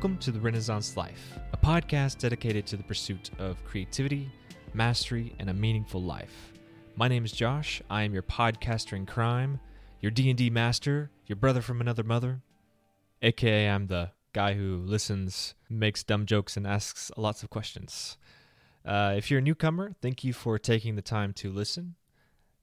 [0.00, 4.32] Welcome to The Renaissance Life, a podcast dedicated to the pursuit of creativity,
[4.72, 6.54] mastery, and a meaningful life.
[6.96, 7.82] My name is Josh.
[7.90, 9.60] I am your podcaster in crime,
[10.00, 12.40] your D&D master, your brother from another mother,
[13.20, 18.16] aka I'm the guy who listens, makes dumb jokes, and asks lots of questions.
[18.86, 21.96] Uh, if you're a newcomer, thank you for taking the time to listen.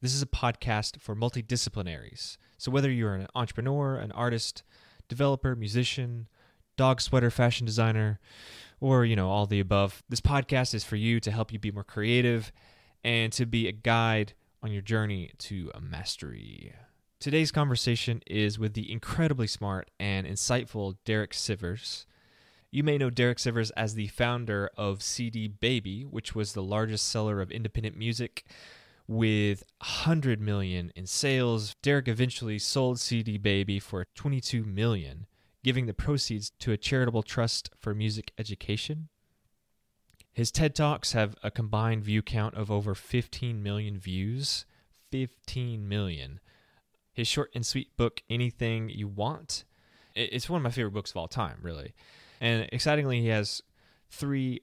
[0.02, 2.38] This is a podcast for multidisciplinaries.
[2.58, 4.64] So whether you're an entrepreneur, an artist,
[5.08, 6.28] developer, musician,
[6.78, 8.20] dog sweater fashion designer,
[8.80, 11.72] or, you know, all the above, this podcast is for you to help you be
[11.72, 12.52] more creative
[13.04, 16.74] and to be a guide on your journey to mastery.
[17.20, 22.06] Today's conversation is with the incredibly smart and insightful Derek Sivers.
[22.70, 27.10] You may know Derek Sivers as the founder of CD Baby, which was the largest
[27.10, 28.46] seller of independent music
[29.08, 31.76] with 100 million in sales.
[31.82, 35.26] Derek eventually sold CD Baby for 22 million,
[35.68, 39.10] giving the proceeds to a charitable trust for music education.
[40.32, 44.66] His TED Talks have a combined view count of over 15 million views.
[45.12, 46.40] 15 million.
[47.12, 49.66] His short and sweet book, Anything You Want,
[50.16, 51.94] it's one of my favorite books of all time, really.
[52.40, 53.62] And excitingly, he has
[54.10, 54.62] three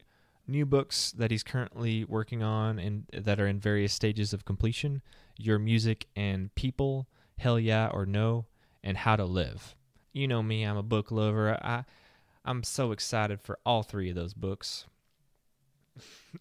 [0.48, 5.02] new books that he's currently working on and that are in various stages of completion
[5.36, 8.46] Your Music and People, Hell Yeah or No,
[8.82, 9.76] and How to Live.
[10.14, 11.58] You know me, I'm a book lover.
[11.60, 11.84] I,
[12.44, 14.86] I'm so excited for all three of those books.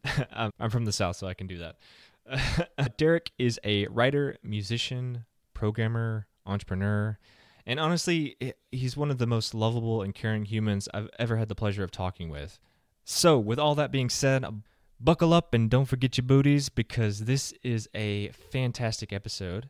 [0.32, 2.98] I'm from the South, so I can do that.
[2.98, 7.18] Derek is a writer, musician, programmer, entrepreneur,
[7.66, 8.38] and honestly,
[8.72, 11.92] he's one of the most lovable and caring humans I've ever had the pleasure of
[11.92, 12.60] talking with.
[13.06, 14.64] So, with all that being said, um,
[15.00, 19.70] buckle up and don't forget your booties because this is a fantastic episode.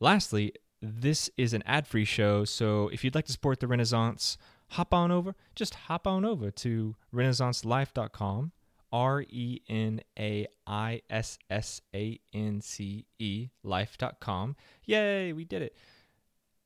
[0.00, 0.52] Lastly,
[0.84, 4.36] this is an ad free show, so if you'd like to support the Renaissance,
[4.70, 8.52] hop on over, just hop on over to renaissancelife.com
[8.94, 14.54] R E N A I S S A N C E life.com.
[14.84, 15.76] Yay, we did it.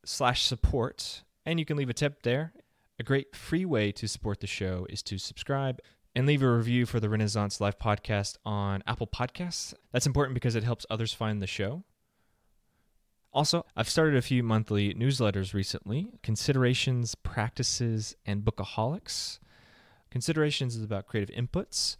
[0.04, 1.22] Slash support.
[1.46, 2.52] And you can leave a tip there.
[2.98, 5.80] A great free way to support the show is to subscribe
[6.14, 9.72] and leave a review for the Renaissance Life podcast on Apple Podcasts.
[9.92, 11.84] That's important because it helps others find the show.
[13.38, 19.38] Also, I've started a few monthly newsletters recently Considerations, Practices, and Bookaholics.
[20.10, 21.98] Considerations is about creative inputs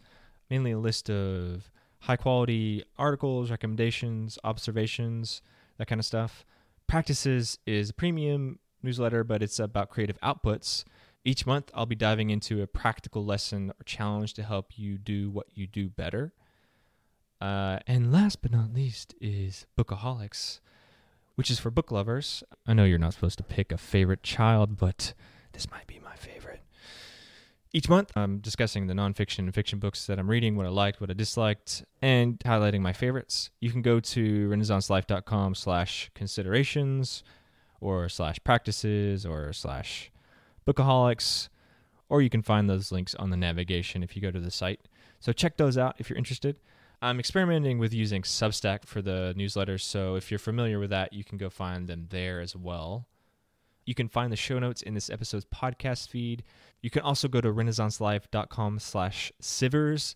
[0.49, 5.41] mainly a list of high quality articles, recommendations, observations,
[5.77, 6.43] that kind of stuff.
[6.87, 10.83] Practices is a premium newsletter, but it's about creative outputs.
[11.23, 15.29] Each month, I'll be diving into a practical lesson or challenge to help you do
[15.29, 16.33] what you do better.
[17.39, 20.59] Uh, and last but not least is Bookaholics,
[21.39, 22.43] which is for book lovers.
[22.67, 25.13] I know you're not supposed to pick a favorite child, but
[25.53, 26.59] this might be my favorite.
[27.71, 30.99] Each month, I'm discussing the nonfiction and fiction books that I'm reading, what I liked,
[30.99, 33.51] what I disliked, and highlighting my favorites.
[33.61, 37.23] You can go to renaissancelife.com slash considerations
[37.79, 40.11] or slash practices or slash
[40.67, 41.47] bookaholics,
[42.09, 44.89] or you can find those links on the navigation if you go to the site.
[45.21, 46.57] So check those out if you're interested.
[47.01, 51.23] I'm experimenting with using Substack for the newsletters, so if you're familiar with that, you
[51.23, 53.07] can go find them there as well.
[53.85, 56.43] You can find the show notes in this episode's podcast feed.
[56.81, 60.15] You can also go to renaissancelife.com slash sivers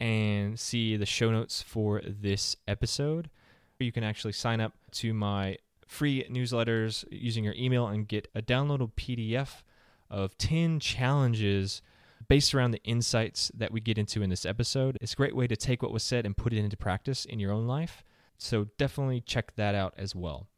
[0.00, 3.30] and see the show notes for this episode.
[3.78, 5.56] You can actually sign up to my
[5.86, 9.62] free newsletters using your email and get a downloadable PDF
[10.10, 11.80] of 10 challenges
[12.28, 14.98] based around the insights that we get into in this episode.
[15.00, 17.40] It's a great way to take what was said and put it into practice in
[17.40, 18.04] your own life.
[18.36, 20.48] So definitely check that out as well.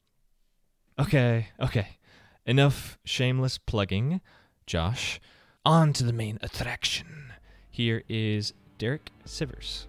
[0.99, 1.99] Okay, okay.
[2.45, 4.21] Enough shameless plugging,
[4.67, 5.21] Josh.
[5.65, 7.33] On to the main attraction.
[7.71, 9.87] Here is Derek Sivers.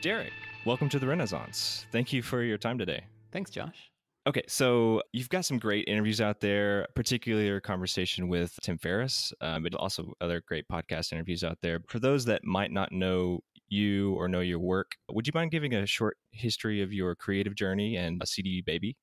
[0.00, 0.32] Derek,
[0.64, 1.84] welcome to the Renaissance.
[1.92, 3.04] Thank you for your time today.
[3.32, 3.90] Thanks, Josh.
[4.26, 9.30] Okay, so you've got some great interviews out there, particularly your conversation with Tim Ferriss,
[9.42, 11.80] um, but also other great podcast interviews out there.
[11.88, 15.74] For those that might not know you or know your work, would you mind giving
[15.74, 18.96] a short history of your creative journey and a CD baby?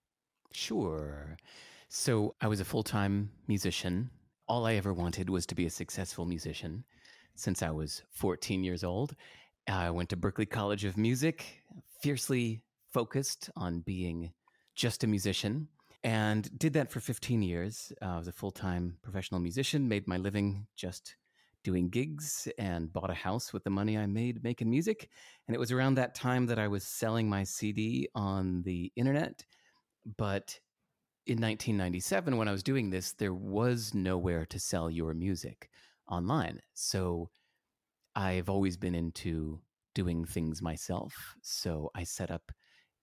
[0.51, 1.37] Sure.
[1.89, 4.09] So I was a full time musician.
[4.47, 6.85] All I ever wanted was to be a successful musician
[7.35, 9.15] since I was 14 years old.
[9.67, 11.63] I went to Berklee College of Music,
[12.01, 12.61] fiercely
[12.93, 14.31] focused on being
[14.75, 15.67] just a musician.
[16.03, 17.91] and did that for 15 years.
[18.01, 21.15] Uh, I was a full time professional musician, made my living just
[21.63, 25.09] doing gigs, and bought a house with the money I made making music.
[25.47, 29.43] And it was around that time that I was selling my CD on the internet.
[30.17, 30.59] But
[31.25, 35.69] in 1997, when I was doing this, there was nowhere to sell your music
[36.09, 36.61] online.
[36.73, 37.29] So
[38.17, 39.61] I've always been into
[39.93, 41.35] doing things myself.
[41.43, 42.51] So I set up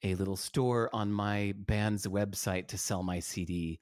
[0.02, 3.78] a little store on my band's website to sell my CD.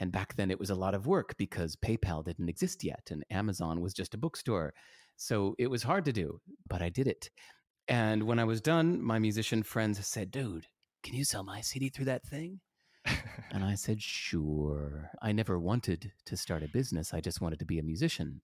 [0.00, 3.24] And back then it was a lot of work because PayPal didn't exist yet and
[3.30, 4.74] Amazon was just a bookstore.
[5.14, 7.30] So it was hard to do, but I did it.
[7.86, 10.66] And when I was done, my musician friends said, Dude,
[11.04, 12.58] can you sell my CD through that thing?
[13.52, 15.10] and I said, Sure.
[15.22, 18.40] I never wanted to start a business, I just wanted to be a musician.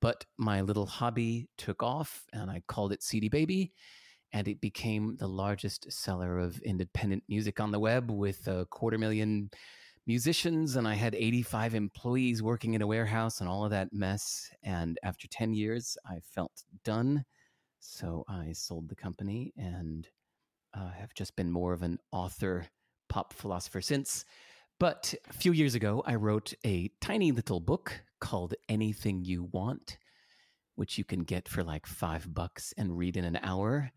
[0.00, 3.72] But my little hobby took off, and I called it CD Baby.
[4.32, 8.98] And it became the largest seller of independent music on the web with a quarter
[8.98, 9.50] million
[10.06, 10.76] musicians.
[10.76, 14.50] And I had 85 employees working in a warehouse and all of that mess.
[14.62, 17.24] And after 10 years, I felt done.
[17.80, 20.06] So I sold the company and
[20.74, 22.66] uh, have just been more of an author
[23.08, 24.24] pop philosopher since.
[24.80, 29.98] But a few years ago, I wrote a tiny little book called Anything You Want,
[30.76, 33.90] which you can get for like five bucks and read in an hour.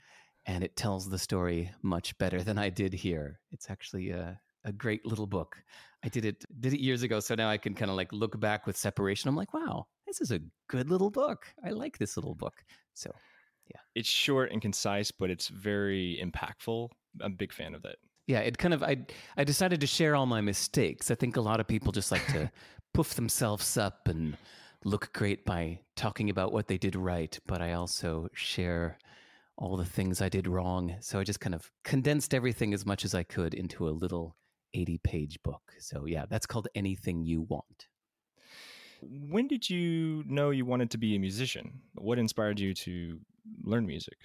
[0.48, 3.40] And it tells the story much better than I did here.
[3.52, 5.56] It's actually a, a great little book.
[6.04, 8.40] I did it did it years ago, so now I can kind of like look
[8.40, 9.28] back with separation.
[9.28, 11.46] I'm like, wow, this is a good little book.
[11.64, 12.64] I like this little book.
[12.96, 13.14] So,
[13.70, 16.90] yeah, it's short and concise, but it's very impactful.
[17.22, 17.98] I'm a big fan of that
[18.28, 18.98] yeah, it kind of I
[19.38, 21.12] I decided to share all my mistakes.
[21.12, 22.52] I think a lot of people just like to
[22.94, 24.38] poof themselves up and
[24.84, 28.98] look great by talking about what they did right, but I also share
[29.58, 30.96] all the things I did wrong.
[31.02, 34.36] So I just kind of condensed everything as much as I could into a little
[34.74, 35.74] 80 page book.
[35.80, 37.88] So yeah, that's called Anything You Want.
[39.02, 41.82] When did you know you wanted to be a musician?
[41.96, 43.20] What inspired you to
[43.64, 44.18] learn music?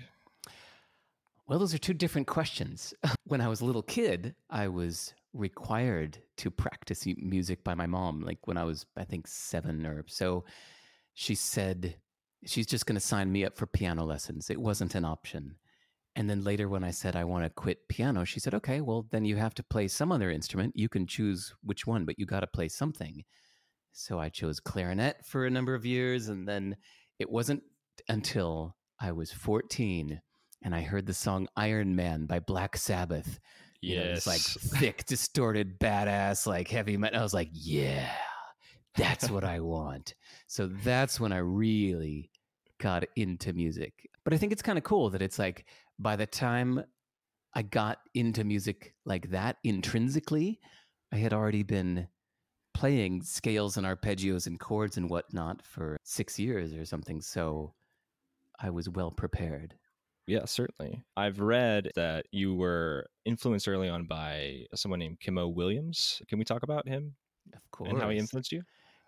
[1.48, 2.92] Well, those are two different questions.
[3.24, 8.20] when I was a little kid, I was required to practice music by my mom.
[8.20, 10.44] Like when I was, I think, seven or so,
[11.14, 11.96] she said
[12.44, 14.50] she's just going to sign me up for piano lessons.
[14.50, 15.56] It wasn't an option.
[16.16, 19.06] And then later, when I said I want to quit piano, she said, okay, well,
[19.10, 20.72] then you have to play some other instrument.
[20.74, 23.22] You can choose which one, but you got to play something.
[23.92, 26.28] So I chose clarinet for a number of years.
[26.28, 26.76] And then
[27.18, 27.62] it wasn't
[28.08, 30.20] until I was 14
[30.66, 33.38] and I heard the song Iron Man by Black Sabbath.
[33.80, 34.04] Yes.
[34.04, 34.40] know, it's like
[34.80, 37.20] thick, distorted, badass, like heavy metal.
[37.20, 38.10] I was like, yeah,
[38.96, 40.14] that's what I want.
[40.48, 42.32] So that's when I really
[42.80, 44.10] got into music.
[44.24, 45.66] But I think it's kind of cool that it's like
[46.00, 46.82] by the time
[47.54, 50.58] I got into music like that intrinsically,
[51.12, 52.08] I had already been
[52.74, 57.20] playing scales and arpeggios and chords and whatnot for six years or something.
[57.20, 57.72] So
[58.60, 59.76] I was well prepared.
[60.26, 61.02] Yeah, certainly.
[61.16, 66.20] I've read that you were influenced early on by someone named Kimo Williams.
[66.28, 67.14] Can we talk about him?
[67.54, 67.90] Of course.
[67.90, 68.62] And how he influenced you?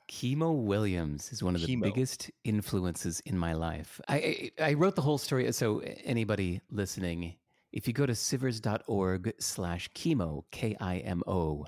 [0.07, 4.01] Kimo Williams is one of the biggest influences in my life.
[4.09, 5.53] I, I, I wrote the whole story.
[5.53, 7.37] So anybody listening,
[7.73, 11.67] if you go to sivers.org slash Kimo, K-I-M-O,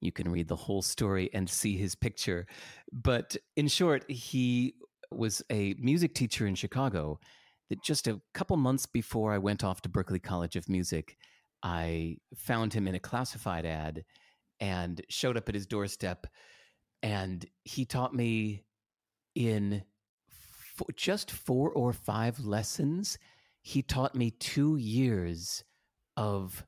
[0.00, 2.46] you can read the whole story and see his picture.
[2.92, 4.74] But in short, he
[5.10, 7.20] was a music teacher in Chicago
[7.68, 11.16] that just a couple months before I went off to Berklee College of Music,
[11.62, 14.04] I found him in a classified ad
[14.60, 16.26] and showed up at his doorstep.
[17.02, 18.64] And he taught me
[19.34, 19.82] in
[20.30, 23.18] f- just four or five lessons,
[23.62, 25.62] he taught me two years
[26.16, 26.64] of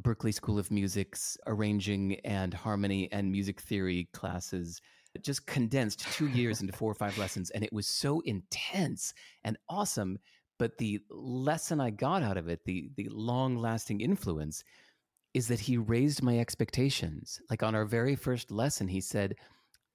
[0.00, 4.80] Berklee School of Music's arranging and harmony and music theory classes
[5.22, 9.56] just condensed two years into four or five lessons and it was so intense and
[9.68, 10.18] awesome
[10.58, 14.64] but the lesson I got out of it, the the long lasting influence,
[15.34, 17.40] is that he raised my expectations.
[17.50, 19.34] Like on our very first lesson, he said,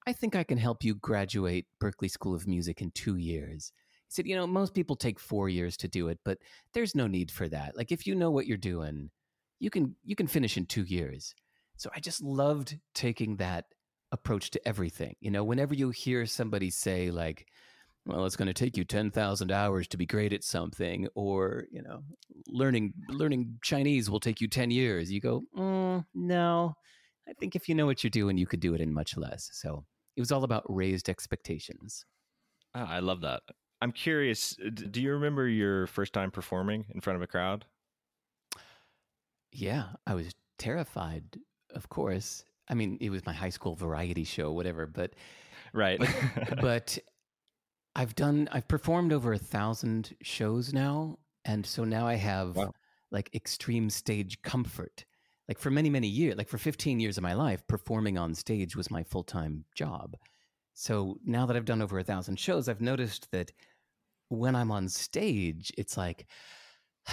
[0.06, 3.72] I think I can help you graduate Berklee School of Music in two years.
[4.08, 6.38] He said, you know, most people take four years to do it, but
[6.74, 7.76] there's no need for that.
[7.76, 9.10] Like if you know what you're doing,
[9.58, 11.34] you can you can finish in two years.
[11.76, 13.66] So I just loved taking that
[14.12, 15.14] approach to everything.
[15.20, 17.46] You know, whenever you hear somebody say like,
[18.06, 21.82] well it's going to take you 10,000 hours to be great at something or you
[21.82, 22.02] know
[22.48, 25.10] learning learning chinese will take you 10 years.
[25.10, 26.74] You go mm, no.
[27.28, 29.50] I think if you know what you're doing you could do it in much less.
[29.52, 29.84] So
[30.16, 32.04] it was all about raised expectations.
[32.74, 33.42] Oh, i love that.
[33.82, 34.56] I'm curious
[34.90, 37.64] do you remember your first time performing in front of a crowd?
[39.52, 41.24] Yeah i was terrified
[41.74, 42.44] of course.
[42.68, 44.86] I mean, it was my high school variety show, whatever.
[44.86, 45.14] But
[45.72, 46.00] right.
[46.60, 46.98] but
[48.00, 52.72] I've done I've performed over a thousand shows now, and so now I have Wow.
[53.10, 55.04] like extreme stage comfort.
[55.48, 58.74] Like for many many years, like for 15 years of my life, performing on stage
[58.74, 60.16] was my full time job.
[60.72, 63.52] So now that I've done over a thousand shows, I've noticed that
[64.28, 66.26] when I'm on stage, it's like,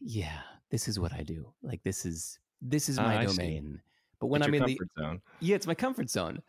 [0.00, 1.54] yeah, this is what I do.
[1.62, 3.36] Like this is this is Ah, my see.
[3.36, 3.80] domain.
[4.20, 5.22] But when It's I'm in the zone.
[5.40, 6.42] yeah, it's my comfort zone.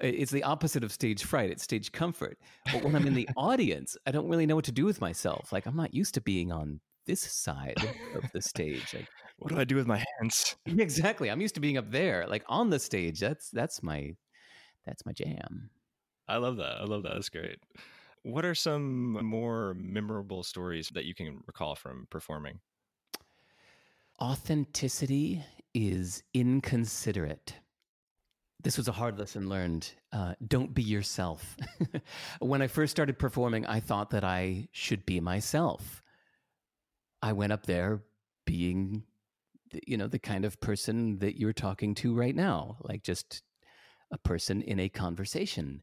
[0.00, 1.50] It's the opposite of stage fright.
[1.50, 2.38] It's stage comfort.
[2.72, 5.52] But when I'm in the audience, I don't really know what to do with myself.
[5.52, 7.76] Like I'm not used to being on this side
[8.14, 8.94] of the stage.
[8.94, 10.54] Like What do I do with my hands?
[10.66, 13.18] exactly, I'm used to being up there, like on the stage.
[13.18, 14.14] That's that's my
[14.86, 15.70] that's my jam.
[16.28, 16.80] I love that.
[16.80, 17.14] I love that.
[17.14, 17.58] That's great.
[18.22, 22.60] What are some more memorable stories that you can recall from performing?
[24.20, 27.54] Authenticity is inconsiderate.
[28.62, 29.88] This was a hard lesson learned.
[30.12, 31.56] Uh, don't be yourself.
[32.40, 36.02] when I first started performing, I thought that I should be myself.
[37.22, 38.02] I went up there
[38.46, 39.04] being,
[39.86, 43.42] you know, the kind of person that you're talking to right now, like just
[44.10, 45.82] a person in a conversation.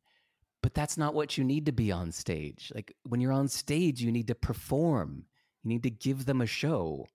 [0.62, 2.72] But that's not what you need to be on stage.
[2.76, 5.26] Like when you're on stage, you need to perform,
[5.64, 7.06] you need to give them a show.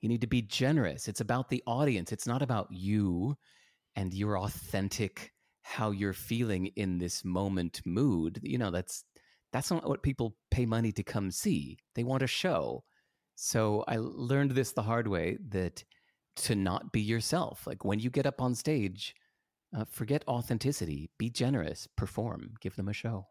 [0.00, 1.08] You need to be generous.
[1.08, 2.10] It's about the audience.
[2.10, 3.36] It's not about you
[3.96, 5.32] and your authentic
[5.62, 8.40] how you're feeling in this moment mood.
[8.42, 9.04] You know, that's
[9.52, 11.78] that's not what people pay money to come see.
[11.94, 12.84] They want a show.
[13.34, 15.84] So I learned this the hard way that
[16.36, 17.66] to not be yourself.
[17.66, 19.14] Like when you get up on stage,
[19.76, 21.10] uh, forget authenticity.
[21.18, 21.88] Be generous.
[21.96, 22.54] Perform.
[22.60, 23.26] Give them a show.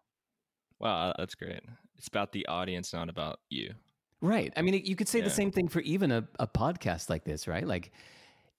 [0.80, 1.62] Wow, that's great.
[1.98, 3.74] It's about the audience, not about you.
[4.22, 4.54] Right.
[4.56, 7.48] I mean, you could say the same thing for even a, a podcast like this,
[7.48, 7.68] right?
[7.68, 7.92] Like,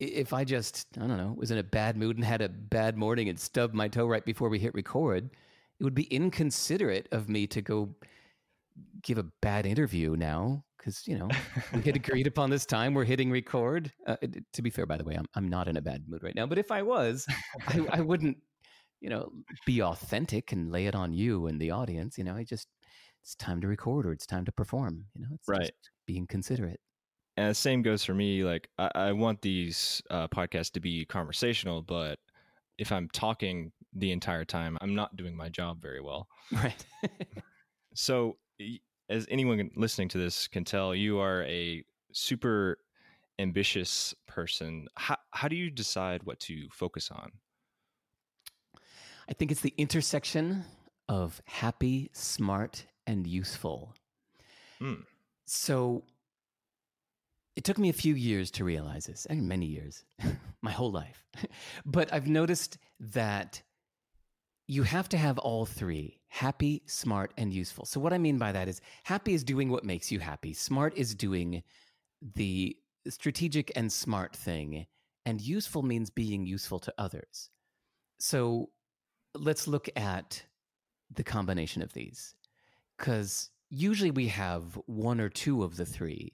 [0.01, 2.97] if I just, I don't know, was in a bad mood and had a bad
[2.97, 5.31] morning and stubbed my toe right before we hit record,
[5.79, 7.95] it would be inconsiderate of me to go
[9.03, 11.29] give a bad interview now because, you know,
[11.75, 12.95] we had agreed upon this time.
[12.95, 13.93] We're hitting record.
[14.07, 14.17] Uh,
[14.55, 16.47] to be fair, by the way, I'm, I'm not in a bad mood right now.
[16.47, 17.27] But if I was,
[17.69, 18.39] I, I wouldn't,
[19.01, 19.31] you know,
[19.67, 22.17] be authentic and lay it on you and the audience.
[22.17, 22.69] You know, I just,
[23.23, 25.05] it's time to record or it's time to perform.
[25.15, 25.61] You know, it's Right.
[25.61, 26.81] just being considerate.
[27.41, 28.45] And the same goes for me.
[28.45, 32.19] Like, I, I want these uh, podcasts to be conversational, but
[32.77, 36.29] if I'm talking the entire time, I'm not doing my job very well.
[36.53, 36.85] Right.
[37.93, 38.37] So,
[39.09, 41.83] as anyone listening to this can tell, you are a
[42.13, 42.79] super
[43.41, 44.87] ambitious person.
[44.95, 47.33] How, how do you decide what to focus on?
[49.29, 50.65] I think it's the intersection
[51.09, 53.93] of happy, smart, and useful.
[54.79, 55.03] Hmm.
[55.47, 56.05] So
[57.57, 60.05] it took me a few years to realize this, and many years,
[60.63, 61.25] my whole life.
[61.85, 63.63] but I've noticed that
[64.67, 67.85] you have to have all three happy, smart, and useful.
[67.85, 70.97] So, what I mean by that is happy is doing what makes you happy, smart
[70.97, 71.63] is doing
[72.35, 72.77] the
[73.09, 74.87] strategic and smart thing,
[75.27, 77.51] and useful means being useful to others.
[78.21, 78.71] So,
[79.35, 80.45] let's look at
[81.13, 82.35] the combination of these
[82.97, 86.33] because usually we have one or two of the three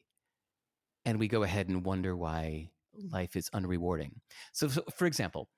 [1.06, 3.14] and we go ahead and wonder why mm-hmm.
[3.14, 4.10] life is unrewarding.
[4.52, 5.48] So, so for example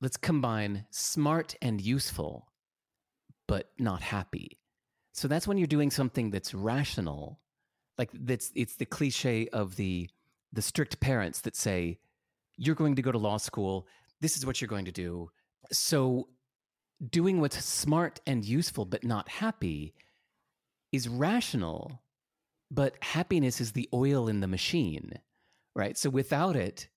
[0.00, 2.46] let's combine smart and useful
[3.48, 4.60] but not happy.
[5.12, 7.40] So that's when you're doing something that's rational
[7.96, 10.08] like that's it's the cliche of the
[10.52, 11.98] the strict parents that say
[12.56, 13.86] you're going to go to law school.
[14.20, 15.30] This is what you're going to do.
[15.72, 16.28] So
[17.10, 19.94] doing what's smart and useful but not happy
[20.92, 22.02] is rational
[22.70, 25.12] but happiness is the oil in the machine
[25.74, 25.96] right?
[25.96, 26.88] So without it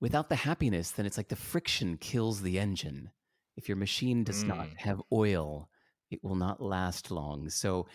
[0.00, 3.10] without the happiness then it's like the friction kills the engine.
[3.56, 4.76] If your machine does not Mm.
[4.78, 5.68] have oil
[6.10, 7.50] it will not last long.
[7.50, 7.86] So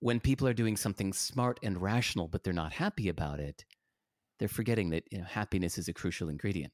[0.00, 3.64] when people are doing something smart and rational but they're not happy about it
[4.38, 6.72] they're forgetting that you know, happiness is a crucial ingredient.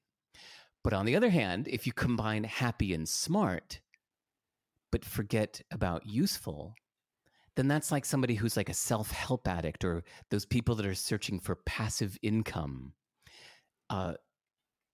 [0.85, 3.81] But on the other hand if you combine happy and smart
[4.93, 6.75] but forget about useful,
[7.57, 10.95] then that's like somebody who's like a self help addict or those people that are
[10.95, 12.93] searching for passive income.
[13.91, 14.15] Uh,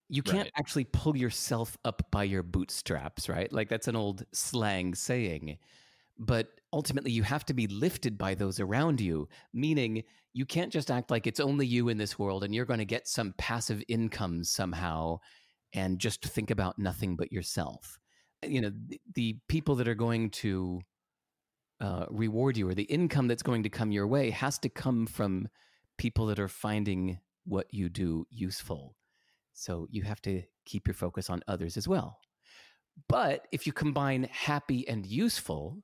[0.09, 0.53] you can't Right.
[0.59, 3.53] actually pull yourself up by your bootstraps, right?
[3.53, 5.59] Like that's an old slang saying.
[6.19, 10.05] But ultimately, you have to be lifted by those around you, meaning
[10.35, 12.85] you can't just act like it's only you in this world and you're going to
[12.87, 15.19] get some passive income somehow
[15.75, 17.99] and just think about nothing but yourself
[18.47, 20.81] you know the, the people that are going to
[21.83, 25.07] uh, reward you or the income that's going to come your way has to come
[25.07, 25.49] from
[25.99, 28.97] people that are finding what you do useful
[29.53, 32.19] so you have to keep your focus on others as well.
[33.09, 35.83] But if you combine happy and useful,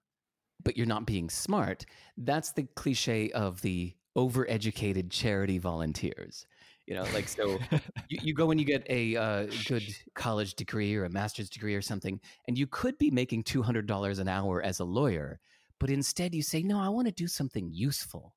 [0.63, 1.87] but you're not being smart,
[2.17, 6.47] that's the cliche of the overeducated charity volunteers.
[6.87, 7.59] You know, like so
[8.09, 11.75] you, you go and you get a uh, good college degree or a master's degree
[11.75, 15.41] or something, and you could be making $200 an hour as a lawyer,
[15.81, 18.35] but instead you say, no, I want to do something useful.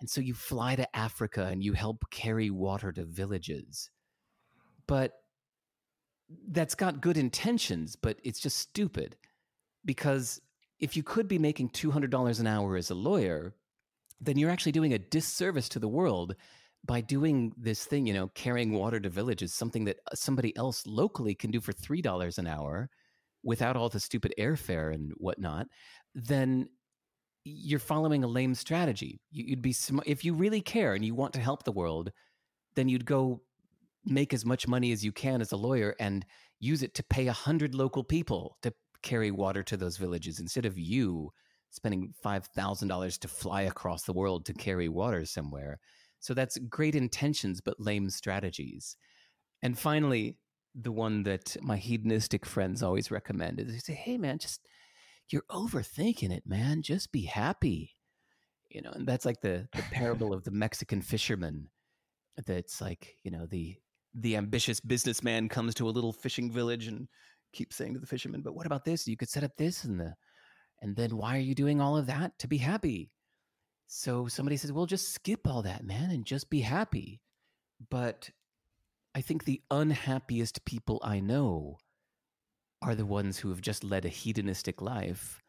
[0.00, 3.90] And so you fly to Africa and you help carry water to villages.
[4.86, 5.12] But
[6.48, 9.16] that's got good intentions, but it's just stupid
[9.84, 10.40] because
[10.78, 13.54] if you could be making $200 an hour as a lawyer,
[14.20, 16.34] then you're actually doing a disservice to the world
[16.84, 20.86] by doing this thing, you know, carrying water to villages, something that uh, somebody else
[20.86, 22.88] locally can do for $3 an hour
[23.42, 25.66] without all the stupid airfare and whatnot,
[26.14, 26.68] then
[27.44, 29.20] you're following a lame strategy.
[29.30, 32.12] You'd be, sm- if you really care and you want to help the world,
[32.74, 33.42] then you'd go
[34.04, 36.24] make as much money as you can as a lawyer and
[36.58, 40.66] use it to pay a hundred local people to carry water to those villages instead
[40.66, 41.30] of you
[41.70, 45.78] spending $5,000 to fly across the world to carry water somewhere.
[46.18, 48.96] So that's great intentions, but lame strategies.
[49.62, 50.36] And finally,
[50.74, 54.60] the one that my hedonistic friends always recommend is they say, hey, man, just
[55.32, 56.82] you're overthinking it, man.
[56.82, 57.96] Just be happy.
[58.68, 61.68] You know, and that's like the, the parable of the Mexican fisherman.
[62.46, 63.76] That's like, you know, the
[64.14, 67.08] the ambitious businessman comes to a little fishing village and
[67.52, 69.06] keeps saying to the fisherman, but what about this?
[69.06, 70.14] You could set up this and the
[70.82, 72.38] and then why are you doing all of that?
[72.38, 73.10] To be happy.
[73.86, 77.20] So somebody says, well, just skip all that, man, and just be happy.
[77.90, 78.30] But
[79.14, 81.78] I think the unhappiest people I know
[82.82, 85.42] are the ones who have just led a hedonistic life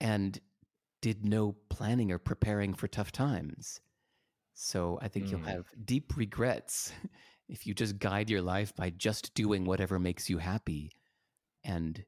[0.00, 0.40] and
[1.02, 3.80] did no planning or preparing for tough times.
[4.54, 5.32] So I think mm.
[5.32, 6.92] you'll have deep regrets
[7.48, 10.90] if you just guide your life by just doing whatever makes you happy
[11.64, 12.04] and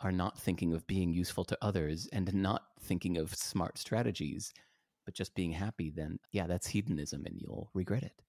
[0.00, 4.52] are not thinking of being useful to others and not thinking of smart strategies,
[5.04, 8.22] but just being happy, then yeah, that's hedonism and you'll regret it.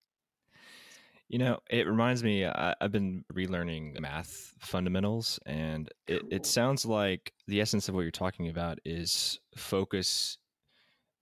[1.32, 6.86] You know, it reminds me, I, have been relearning math fundamentals, and it, it sounds
[6.86, 10.38] like the essence of what you're talking about is focus.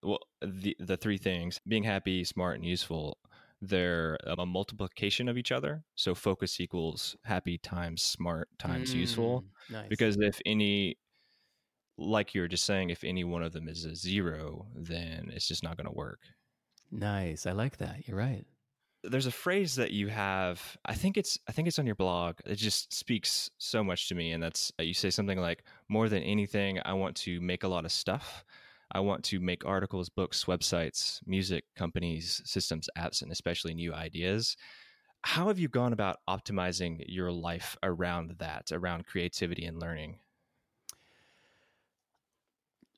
[0.02, 3.20] Well, the, the three things being happy, smart, and useful
[3.62, 5.84] they're a multiplication of each other.
[5.96, 9.44] So focus equals happy times smart times mm, useful.
[9.70, 9.90] Nice.
[9.90, 10.98] Because if any,
[11.98, 15.48] like you were just saying, if any one of them is a zero, then it's
[15.48, 16.22] just not going to work.
[16.92, 17.46] Nice.
[17.46, 18.08] I like that.
[18.08, 18.46] You're right.
[19.04, 20.78] There's a phrase that you have.
[20.86, 21.38] I think it's.
[21.48, 22.36] I think it's on your blog.
[22.46, 26.24] It just speaks so much to me, and that's you say something like, "More than
[26.24, 28.44] anything, I want to make a lot of stuff."
[28.92, 34.58] I want to make articles, books, websites, music, companies, systems, apps, and especially new ideas.
[35.22, 40.18] How have you gone about optimizing your life around that, around creativity and learning?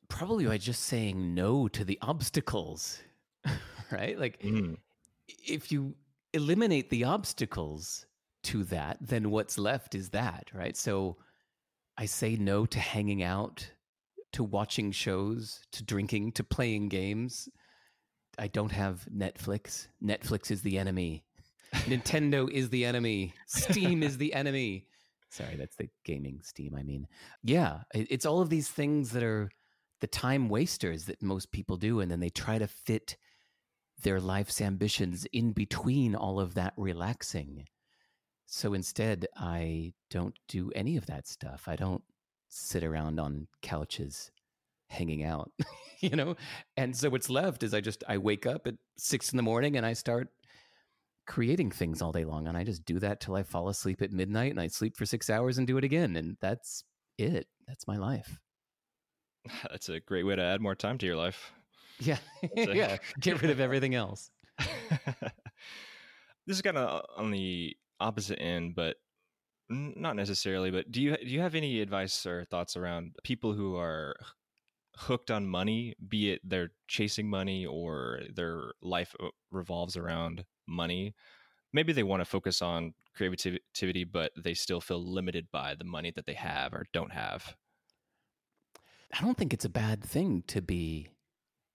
[0.07, 3.01] Probably by just saying no to the obstacles,
[3.91, 4.17] right?
[4.17, 4.77] Like, mm.
[5.45, 5.95] If you
[6.33, 8.05] eliminate the obstacles
[8.43, 10.75] to that, then what's left is that, right?
[10.75, 11.17] So
[11.97, 13.69] I say no to hanging out
[14.33, 17.49] to watching shows, to drinking, to playing games.
[18.39, 19.87] I don't have Netflix.
[20.03, 21.23] Netflix is the enemy.
[21.73, 23.33] Nintendo is the enemy.
[23.45, 24.87] Steam is the enemy.
[25.29, 27.07] Sorry, that's the gaming Steam, I mean.
[27.43, 29.49] Yeah, it's all of these things that are
[30.01, 32.01] the time wasters that most people do.
[32.01, 33.17] And then they try to fit
[34.01, 37.65] their life's ambitions in between all of that relaxing.
[38.45, 41.67] So instead, I don't do any of that stuff.
[41.67, 42.03] I don't
[42.49, 44.31] sit around on couches
[44.89, 45.51] hanging out,
[45.99, 46.35] you know?
[46.75, 49.77] And so what's left is I just, I wake up at six in the morning
[49.77, 50.27] and I start
[51.25, 52.47] creating things all day long.
[52.47, 55.05] And I just do that till I fall asleep at midnight and I sleep for
[55.05, 56.17] six hours and do it again.
[56.17, 56.83] And that's
[57.17, 57.47] it.
[57.67, 58.37] That's my life.
[59.71, 61.51] That's a great way to add more time to your life.
[62.01, 62.17] Yeah.
[62.55, 62.97] yeah.
[63.19, 64.31] Get rid of everything else.
[64.59, 68.97] this is kind of on the opposite end, but
[69.69, 73.77] not necessarily, but do you do you have any advice or thoughts around people who
[73.77, 74.15] are
[74.97, 79.15] hooked on money, be it they're chasing money or their life
[79.49, 81.15] revolves around money?
[81.71, 86.11] Maybe they want to focus on creativity, but they still feel limited by the money
[86.11, 87.55] that they have or don't have.
[89.17, 91.10] I don't think it's a bad thing to be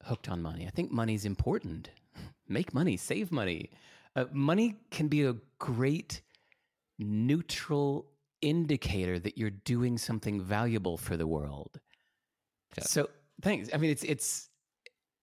[0.07, 0.66] hooked on money.
[0.66, 1.90] I think money's important.
[2.49, 3.71] Make money, save money.
[4.14, 6.23] Uh, money can be a great
[6.99, 8.07] neutral
[8.40, 11.81] indicator that you're doing something valuable for the world.
[12.77, 12.85] Yeah.
[12.85, 13.11] So
[13.42, 13.69] thanks.
[13.75, 14.49] I mean, it's it's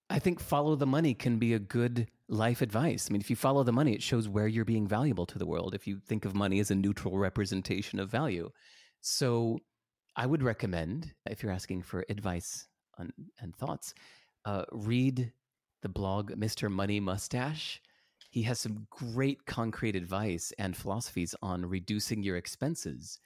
[0.09, 3.07] I think follow the money can be a good life advice.
[3.09, 5.45] I mean, if you follow the money, it shows where you're being valuable to the
[5.45, 5.73] world.
[5.73, 8.49] If you think of money as a neutral representation of value.
[9.01, 9.59] So
[10.15, 12.67] I would recommend, if you're asking for advice
[12.97, 13.93] on, and thoughts,
[14.45, 15.31] uh, read
[15.81, 16.71] the blog Mr.
[16.71, 17.81] Money Mustache.
[18.29, 23.19] He has some great concrete advice and philosophies on reducing your expenses.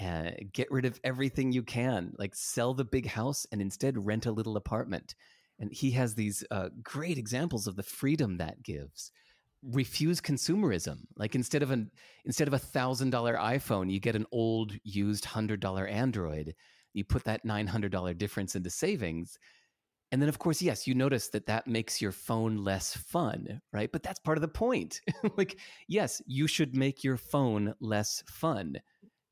[0.00, 4.26] Uh, get rid of everything you can, like sell the big house and instead rent
[4.26, 5.14] a little apartment
[5.58, 9.12] and he has these uh, great examples of the freedom that gives
[9.62, 11.90] refuse consumerism like instead of an
[12.24, 16.54] instead of a thousand dollar iphone you get an old used hundred dollar android
[16.92, 19.38] you put that nine hundred dollar difference into savings
[20.12, 23.90] and then of course yes you notice that that makes your phone less fun right?
[23.92, 25.00] But that's part of the point.
[25.36, 28.80] Like yes you should make your phone less fun.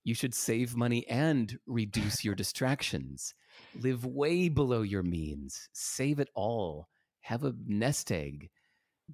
[0.05, 3.35] You should save money and reduce your distractions.
[3.81, 6.89] Live way below your means, save it all,
[7.23, 8.51] have a nest egg.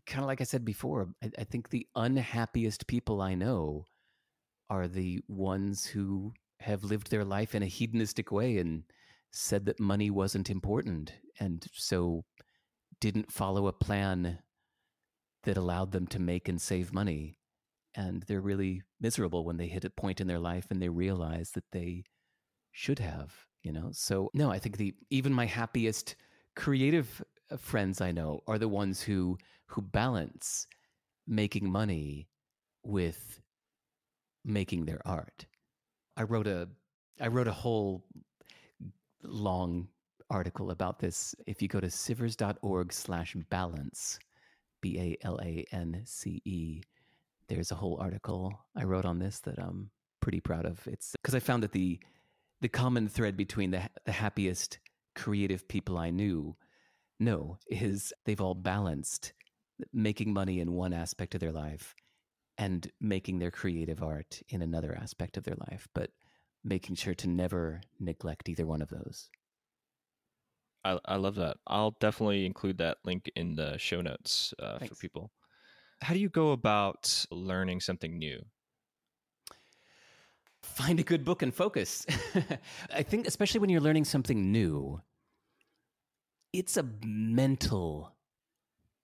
[0.07, 3.85] Kind of like I said before, I, I think the unhappiest people I know
[4.71, 8.85] are the ones who have lived their life in a hedonistic way and
[9.33, 12.25] said that money wasn't important and so
[13.01, 14.39] didn't follow a plan
[15.45, 17.39] that allowed them to make and save money.
[17.95, 21.53] And they're really miserable when they hit a point in their life and they realize
[21.53, 22.05] that they
[22.73, 23.91] should have you know?
[23.93, 26.17] So no i think the even my happiest
[26.57, 30.67] creative uh, friends i know are the ones who who balance
[31.27, 32.29] making money
[32.83, 33.41] with
[34.45, 35.47] making their art.
[36.17, 36.69] I wrote a
[37.21, 38.05] i wrote a whole
[39.23, 39.89] long
[40.29, 41.35] article about this.
[41.47, 44.19] If you go to sivers.org slash balance
[44.83, 46.83] b-a-l-a-n-c-e
[47.49, 50.87] there's a whole article i wrote on this that i'm pretty proud of.
[50.87, 52.01] It's because i found that the
[52.61, 54.79] the common thread between the, the happiest
[55.15, 56.57] creative people I knew
[57.19, 59.33] know is they've all balanced
[59.93, 61.95] making money in one aspect of their life
[62.59, 66.11] and making their creative art in another aspect of their life, but
[66.65, 69.31] making sure to never neglect either one of those.
[70.85, 71.59] I, I love that.
[71.67, 75.31] I'll definitely include that link in the show notes uh, for people.
[76.03, 78.41] How do you go about learning something new?
[80.63, 82.07] find a good book and focus.
[82.95, 85.01] I think, especially when you're learning something new,
[86.53, 88.15] it's a mental,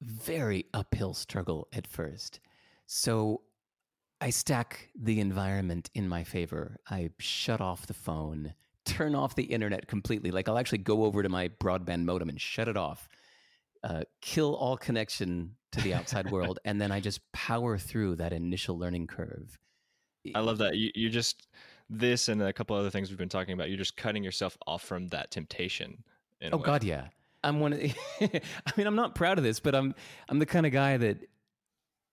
[0.00, 2.40] very uphill struggle at first.
[2.86, 3.42] So
[4.26, 6.80] I stack the environment in my favor.
[6.90, 10.32] I shut off the phone, turn off the internet completely.
[10.32, 13.08] Like I'll actually go over to my broadband modem and shut it off,
[13.84, 18.32] uh, kill all connection to the outside world, and then I just power through that
[18.32, 19.56] initial learning curve.
[20.34, 20.76] I love that.
[20.76, 21.46] You you just
[21.88, 23.68] this and a couple other things we've been talking about.
[23.68, 26.02] You're just cutting yourself off from that temptation.
[26.50, 27.10] oh God, yeah.
[27.44, 27.74] I'm one.
[27.74, 27.80] Of,
[28.20, 29.94] I mean, I'm not proud of this, but I'm
[30.28, 31.18] I'm the kind of guy that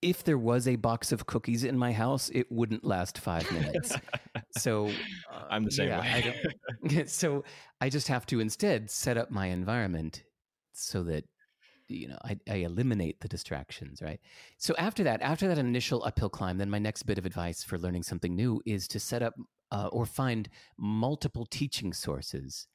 [0.04, 3.96] if there was a box of cookies in my house, it wouldn't last five minutes.
[4.58, 4.88] so
[5.32, 6.34] uh, I'm the same yeah, way.
[6.84, 7.42] I so
[7.80, 10.22] I just have to instead set up my environment
[10.74, 11.24] so that
[11.88, 14.18] you know I, I, eliminate the distractions right
[14.56, 17.78] so after that after that initial uphill climb then my next bit of advice for
[17.78, 19.34] learning something new is to set up
[19.70, 22.66] uh, or find multiple teaching sources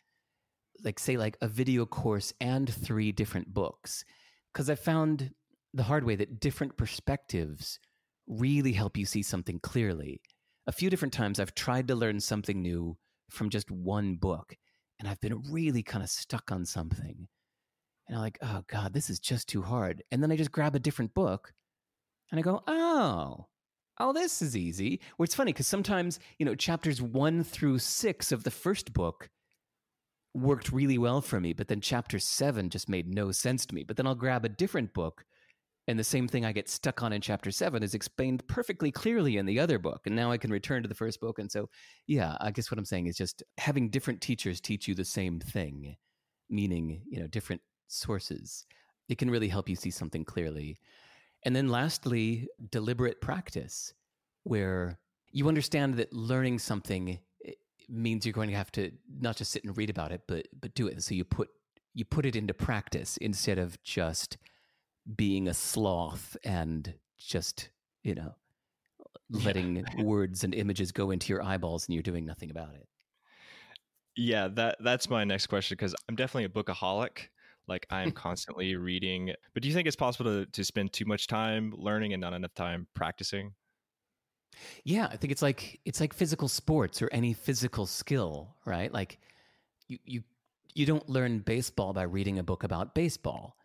[0.83, 4.05] like say like a video course and three different books
[4.53, 5.31] because i found
[5.73, 7.79] the hard way that different perspectives
[8.27, 10.21] really help you see something clearly
[10.67, 12.97] a few different times i've tried to learn something new
[13.29, 14.55] from just one book
[14.99, 17.27] and i've been really kind of stuck on something
[18.09, 20.03] and I'm like, oh God, this is just too hard.
[20.11, 21.53] And then I just grab a different book
[22.31, 23.45] and I go, oh,
[23.99, 24.99] oh, this is easy.
[25.17, 29.29] Well, it's funny because sometimes, you know, chapters one through six of the first book
[30.33, 33.83] worked really well for me, but then chapter seven just made no sense to me.
[33.83, 35.23] But then I'll grab a different book
[35.89, 39.37] and the same thing I get stuck on in chapter seven is explained perfectly clearly
[39.37, 40.01] in the other book.
[40.05, 41.39] And now I can return to the first book.
[41.39, 41.67] And so,
[42.05, 45.39] yeah, I guess what I'm saying is just having different teachers teach you the same
[45.39, 45.95] thing,
[46.47, 48.67] meaning, you know, different sources.
[49.09, 50.77] It can really help you see something clearly.
[51.43, 53.91] And then lastly, deliberate practice,
[54.43, 54.99] where
[55.31, 57.51] you understand that learning something eh,
[57.89, 60.75] means you're going to have to not just sit and read about it, but but
[60.75, 61.01] do it.
[61.01, 61.49] So you put
[61.95, 64.37] you put it into practice instead of just
[65.15, 67.69] being a sloth and just
[68.03, 68.33] you know
[69.29, 72.87] letting words and images go into your eyeballs and you're doing nothing about it.
[74.15, 77.27] Yeah, that that's my next question because I'm definitely a bookaholic.
[77.67, 79.33] Like I'm constantly reading.
[79.53, 82.33] But do you think it's possible to, to spend too much time learning and not
[82.33, 83.53] enough time practicing?
[84.83, 88.91] Yeah, I think it's like it's like physical sports or any physical skill, right?
[88.91, 89.19] Like
[89.87, 90.23] you you
[90.73, 93.55] you don't learn baseball by reading a book about baseball.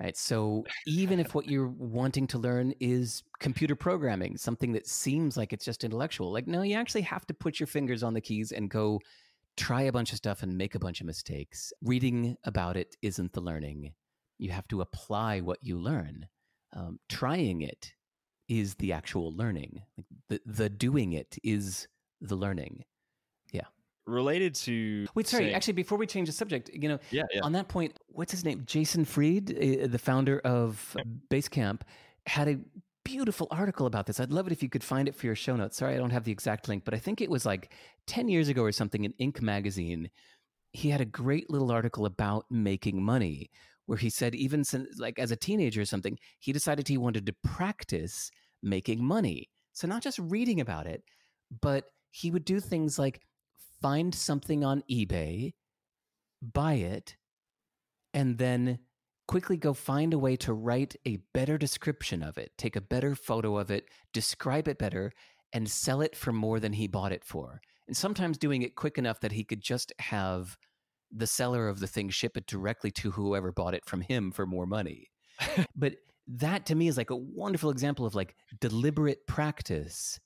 [0.00, 0.16] Right.
[0.16, 5.54] So even if what you're wanting to learn is computer programming, something that seems like
[5.54, 8.52] it's just intellectual, like, no, you actually have to put your fingers on the keys
[8.52, 9.00] and go
[9.56, 11.72] try a bunch of stuff and make a bunch of mistakes.
[11.82, 13.94] Reading about it isn't the learning.
[14.36, 16.26] You have to apply what you learn.
[16.74, 17.94] Um, trying it
[18.48, 19.80] is the actual learning.
[19.96, 21.88] Like the, the doing it is
[22.20, 22.84] the learning.
[23.50, 23.62] Yeah.
[24.06, 25.44] Related to Wait, sorry.
[25.44, 27.40] saying- Actually, before we change the subject, you know, yeah, yeah.
[27.42, 28.62] on that point, what's his name?
[28.66, 30.96] Jason Fried, uh, the founder of
[31.30, 31.82] Basecamp,
[32.26, 32.58] had a
[33.04, 34.18] beautiful article about this.
[34.18, 35.76] I'd love it if you could find it for your show notes.
[35.76, 37.72] Sorry, I don't have the exact link, but I think it was like
[38.06, 39.40] 10 years ago or something in Inc.
[39.40, 40.10] magazine.
[40.72, 43.50] He had a great little article about making money
[43.86, 47.26] where he said, even since, like as a teenager or something, he decided he wanted
[47.26, 48.30] to practice
[48.62, 49.48] making money.
[49.72, 51.04] So, not just reading about it,
[51.62, 53.20] but he would do things like
[53.80, 55.54] find something on eBay,
[56.42, 57.16] buy it,
[58.16, 58.78] and then
[59.28, 63.14] quickly go find a way to write a better description of it, take a better
[63.14, 65.12] photo of it, describe it better,
[65.52, 67.60] and sell it for more than he bought it for.
[67.86, 70.56] And sometimes doing it quick enough that he could just have
[71.12, 74.46] the seller of the thing ship it directly to whoever bought it from him for
[74.46, 75.10] more money.
[75.76, 80.18] but that to me is like a wonderful example of like deliberate practice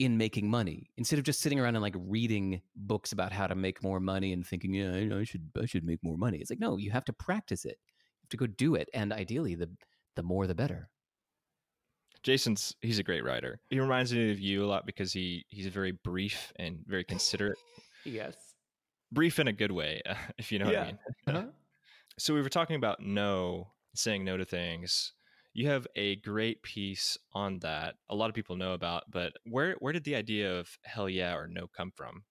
[0.00, 3.54] in making money instead of just sitting around and like reading books about how to
[3.54, 6.38] make more money and thinking, yeah, I, I should I should make more money.
[6.38, 7.76] It's like no, you have to practice it.
[7.78, 9.70] You have to go do it, and ideally, the
[10.16, 10.88] the more the better.
[12.22, 13.60] Jason's he's a great writer.
[13.68, 17.58] He reminds me of you a lot because he he's very brief and very considerate.
[18.06, 18.34] Yes.
[19.12, 20.00] brief in a good way,
[20.38, 20.98] if you know what I mean.
[21.26, 21.42] Uh-huh.
[22.18, 25.12] So we were talking about no, saying no to things.
[25.52, 27.96] You have a great piece on that.
[28.08, 31.34] A lot of people know about, but where where did the idea of hell yeah
[31.34, 32.22] or no come from?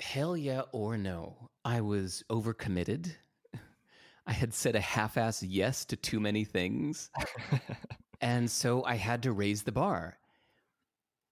[0.00, 1.50] Hell yeah or no.
[1.64, 3.12] I was overcommitted.
[4.26, 7.10] I had said a half-ass yes to too many things.
[8.20, 10.18] and so I had to raise the bar.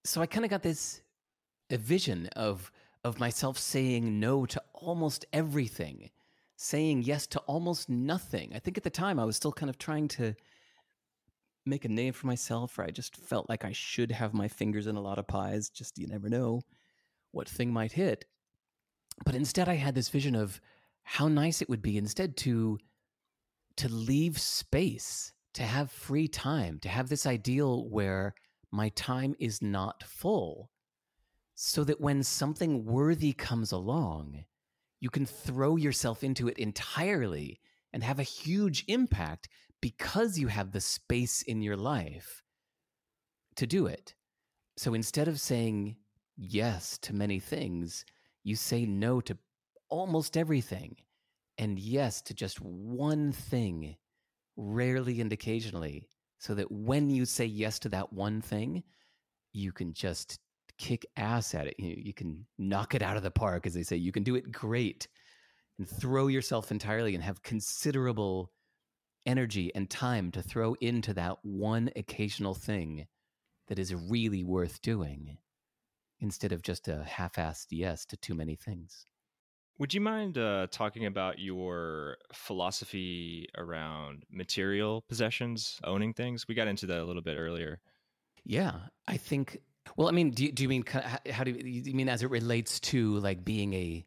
[0.04, 1.02] So I kind of got this
[1.70, 2.72] a vision of
[3.04, 6.10] of myself saying no to almost everything,
[6.56, 8.52] saying yes to almost nothing.
[8.54, 10.34] I think at the time I was still kind of trying to
[11.66, 14.86] make a name for myself, or I just felt like I should have my fingers
[14.86, 15.68] in a lot of pies.
[15.68, 16.62] Just you never know
[17.32, 18.24] what thing might hit.
[19.24, 20.60] But instead, I had this vision of
[21.02, 22.78] how nice it would be instead to
[23.76, 28.34] to leave space, to have free time, to have this ideal where
[28.70, 30.70] my time is not full,
[31.54, 34.44] so that when something worthy comes along,
[35.00, 37.60] you can throw yourself into it entirely
[37.92, 39.48] and have a huge impact
[39.80, 42.42] because you have the space in your life
[43.56, 44.14] to do it.
[44.76, 45.96] So instead of saying
[46.36, 48.04] yes to many things,
[48.44, 49.36] you say no to
[49.88, 50.96] almost everything
[51.58, 53.96] and yes to just one thing,
[54.56, 58.82] rarely and occasionally, so that when you say yes to that one thing,
[59.52, 60.38] you can just
[60.78, 61.74] kick ass at it.
[61.78, 63.96] You, you can knock it out of the park, as they say.
[63.96, 65.06] You can do it great
[65.78, 68.50] and throw yourself entirely and have considerable
[69.26, 73.06] energy and time to throw into that one occasional thing
[73.68, 75.38] that is really worth doing
[76.20, 79.06] instead of just a half-assed yes to too many things.
[79.78, 86.46] Would you mind uh, talking about your philosophy around material possessions, owning things?
[86.46, 87.80] We got into that a little bit earlier.
[88.44, 88.72] Yeah,
[89.08, 89.58] I think.
[89.96, 92.30] Well, I mean, do you, do you mean how- do you, you mean as it
[92.30, 94.06] relates to like being a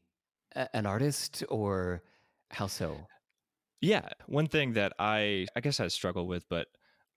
[0.74, 2.04] an artist or
[2.52, 3.08] how so?
[3.84, 6.68] Yeah, one thing that I I guess I struggle with, but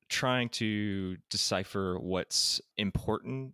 [0.09, 3.53] trying to decipher what's important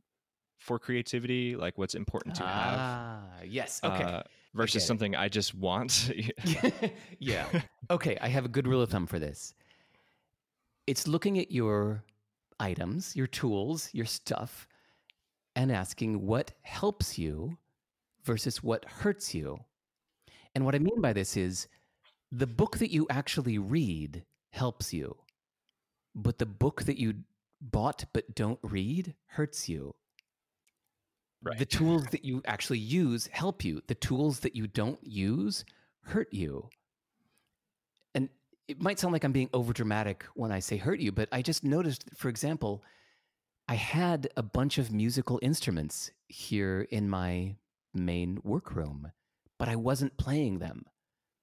[0.58, 3.80] for creativity, like what's important to have, Ah, yes.
[3.84, 4.04] Okay.
[4.04, 4.22] uh,
[4.54, 4.86] versus it.
[4.86, 6.10] something I just want.
[7.18, 7.46] yeah.
[7.90, 9.52] Okay, I have a good rule of thumb for this.
[10.86, 12.02] It's looking at your
[12.58, 14.66] items, your tools, your stuff,
[15.54, 17.58] and asking what helps you
[18.24, 19.58] versus what hurts you.
[20.54, 21.68] And what I mean by this is
[22.32, 25.16] the book that you actually read helps you,
[26.14, 27.14] but the book that you
[27.60, 29.94] bought but don't read hurts you.
[31.42, 31.58] Right.
[31.58, 33.82] The tools that you actually use help you.
[33.86, 35.64] The tools that you don't use
[36.04, 36.70] hurt you.
[38.14, 38.30] And
[38.66, 41.64] it might sound like I'm being overdramatic when I say hurt you, but I just
[41.64, 42.82] noticed, for example,
[43.68, 47.56] I had a bunch of musical instruments here in my
[47.92, 49.12] main workroom,
[49.58, 50.86] but I wasn't playing them.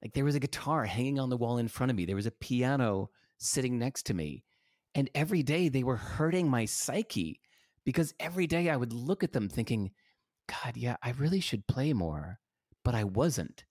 [0.02, 2.26] Like there was a guitar hanging on the wall in front of me, there was
[2.26, 4.44] a piano sitting next to me.
[4.94, 7.40] And every day they were hurting my psyche
[7.84, 9.92] because every day I would look at them thinking,
[10.48, 12.40] God, yeah, I really should play more,
[12.84, 13.64] but I wasn't.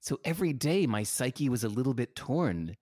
[0.00, 2.76] So every day my psyche was a little bit torn.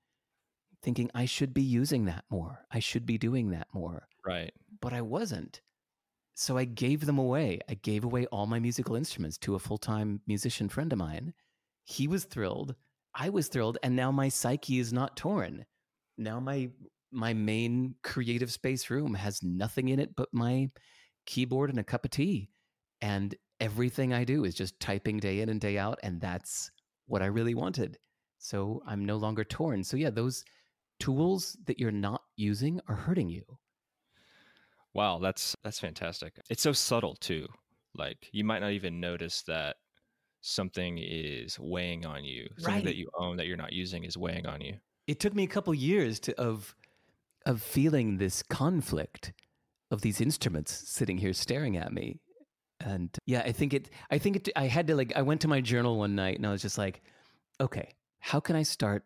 [0.83, 2.67] thinking I should be using that more.
[2.71, 4.09] I should be doing that more.
[4.27, 4.53] Right.
[4.81, 5.61] But I wasn't.
[6.35, 7.61] So I gave them away.
[7.69, 11.35] I gave away all my musical instruments to a full time musician friend of mine.
[11.85, 12.75] He was thrilled.
[13.15, 13.79] I was thrilled.
[13.83, 15.65] And now my psyche is not torn.
[16.19, 16.71] Now my
[17.11, 20.71] my main creative space room has nothing in it but my
[21.27, 22.49] keyboard and a cup of tea.
[23.03, 25.99] And everything I do is just typing day in and day out.
[26.03, 26.71] And that's
[27.07, 27.99] what I really wanted.
[28.39, 29.85] So I'm no longer torn.
[29.85, 30.45] So, yeah, those
[30.99, 33.45] tools that you're not using are hurting you.
[34.95, 36.39] Wow, that's that's fantastic.
[36.51, 37.47] It's so subtle too.
[37.95, 39.77] Like you might not even notice that
[40.43, 42.49] something is weighing on you.
[42.59, 42.85] Something Right.
[42.85, 44.75] that you own that you're not using is weighing on you.
[45.07, 46.77] It took me a couple years to of
[47.47, 49.33] of feeling this conflict
[49.91, 52.21] of these instruments sitting here staring at me.
[52.81, 55.49] And yeah, I think it I think it I had to like I went to
[55.49, 57.03] my journal one night and I was just like,
[57.61, 59.05] okay, how can I start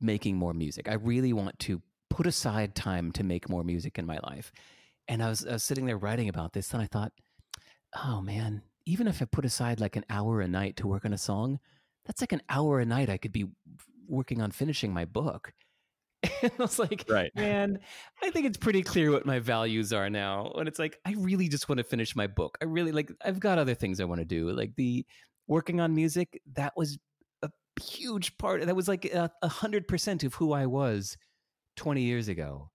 [0.00, 0.88] making more music?
[0.88, 4.52] I really want to put aside time to make more music in my life.
[5.08, 7.12] And I was, I was sitting there writing about this, and I thought,
[8.04, 11.12] oh man, even if I put aside like an hour a night to work on
[11.12, 11.60] a song,
[12.04, 13.46] that's like an hour a night I could be
[14.08, 15.52] working on finishing my book.
[16.42, 17.30] And I was like, Right.
[17.34, 17.78] man,
[18.22, 20.52] I think it's pretty clear what my values are now.
[20.56, 22.58] And it's like, I really just want to finish my book.
[22.60, 24.50] I really like, I've got other things I want to do.
[24.50, 25.06] Like the
[25.46, 26.98] working on music, that was
[27.42, 27.50] a
[27.82, 28.64] huge part.
[28.64, 31.16] That was like a hundred percent of who I was
[31.76, 32.70] 20 years ago.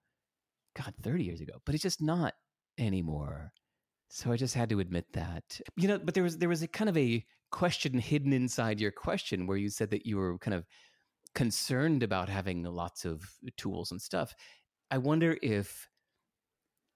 [0.76, 1.54] God, 30 years ago.
[1.66, 2.34] But it's just not
[2.78, 3.52] anymore.
[4.16, 5.60] So I just had to admit that.
[5.76, 8.92] You know, but there was there was a kind of a question hidden inside your
[8.92, 10.66] question where you said that you were kind of
[11.34, 14.34] concerned about having lots of tools and stuff.
[14.90, 15.90] I wonder if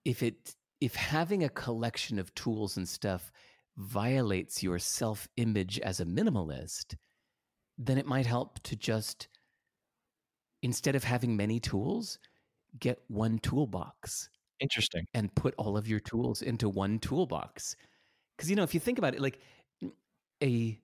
[0.06, 3.34] if it if having a collection of tools and stuff
[3.76, 6.96] violates your self-image as a minimalist,
[7.78, 9.28] then it might help to just
[10.62, 12.18] instead of having many tools,
[12.80, 14.30] get one toolbox
[14.60, 15.08] Interesting.
[15.14, 17.76] and put all of your tools into one toolbox.
[18.38, 19.40] Because you know, if you think about it, like
[20.44, 20.80] a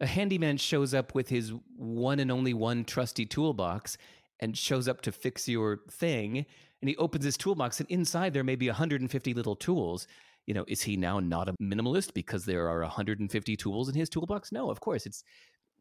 [0.00, 3.98] a handyman shows up with his one and only one trusty toolbox
[4.40, 6.38] and shows up to fix your thing,
[6.80, 10.06] and he opens his toolbox, and inside there may be 150 little tools.
[10.46, 14.08] You know, is he now not a minimalist because there are 150 tools in his
[14.08, 14.52] toolbox?
[14.52, 15.06] No, of course.
[15.06, 15.22] It's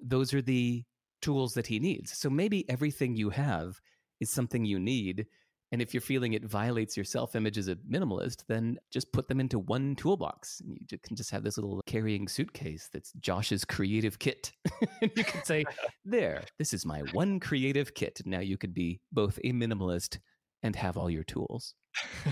[0.01, 0.83] those are the
[1.21, 2.17] tools that he needs.
[2.17, 3.79] So maybe everything you have
[4.19, 5.27] is something you need.
[5.71, 9.27] And if you're feeling it violates your self image as a minimalist, then just put
[9.27, 10.61] them into one toolbox.
[10.61, 14.51] And you can just have this little carrying suitcase that's Josh's creative kit.
[15.01, 15.65] and you can say,
[16.03, 18.21] There, this is my one creative kit.
[18.25, 20.17] Now you could be both a minimalist
[20.63, 21.75] and have all your tools.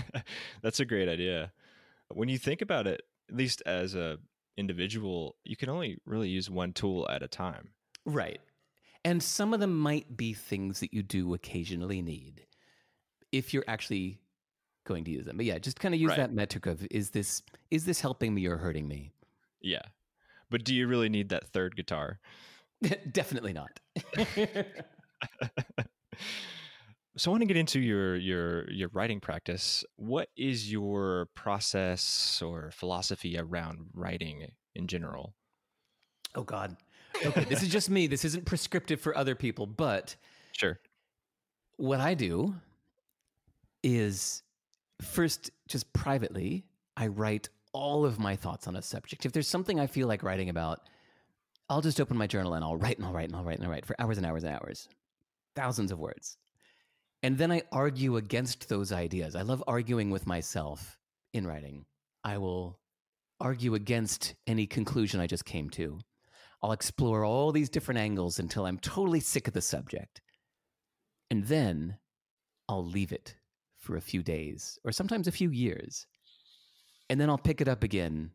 [0.62, 1.52] That's a great idea.
[2.08, 4.18] When you think about it, at least as a
[4.56, 7.70] individual, you can only really use one tool at a time.
[8.04, 8.40] Right.
[9.04, 12.44] And some of them might be things that you do occasionally need
[13.32, 14.20] if you're actually
[14.86, 15.36] going to use them.
[15.36, 16.16] But yeah, just kind of use Right.
[16.18, 19.12] that metric of is this is this helping me or hurting me?
[19.60, 19.82] Yeah.
[20.50, 22.20] But do you really need that third guitar?
[23.12, 23.80] Definitely not.
[27.16, 29.84] So I want to get into your your your writing practice.
[29.96, 35.34] What is your process or philosophy around writing in general?
[36.36, 36.76] oh God.
[37.26, 38.06] Okay, this is just me.
[38.06, 40.14] This isn't prescriptive for other people, but
[40.52, 40.78] Sure.
[41.76, 42.54] what I do
[43.96, 44.42] is
[45.00, 46.64] first, just privately,
[46.96, 49.26] I write all of my thoughts on a subject.
[49.26, 50.80] If there's something I feel like writing about,
[51.68, 53.64] I'll just open my journal and I'll write and I'll write and I'll write and
[53.64, 54.88] I'll write for hours and hours and hours,
[55.54, 56.38] thousands of words.
[57.22, 59.34] And then I argue against those ideas.
[59.34, 60.98] I love arguing with myself
[61.32, 61.84] in writing.
[62.24, 62.78] I will
[63.40, 65.98] argue against any conclusion I just came to.
[66.62, 70.20] I'll explore all these different angles until I'm totally sick of the subject.
[71.30, 71.98] And then
[72.68, 73.36] I'll leave it
[73.88, 76.06] for a few days or sometimes a few years.
[77.08, 78.30] And then I'll pick it up again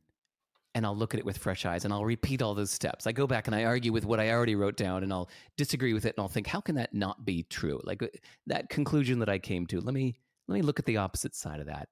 [0.74, 3.06] and I'll look at it with fresh eyes and I'll repeat all those steps.
[3.06, 5.94] I go back and I argue with what I already wrote down and I'll disagree
[5.94, 7.80] with it and I'll think, how can that not be true?
[7.84, 8.08] Like uh,
[8.48, 10.15] that conclusion that I came to, let me
[10.48, 11.90] let me look at the opposite side of that.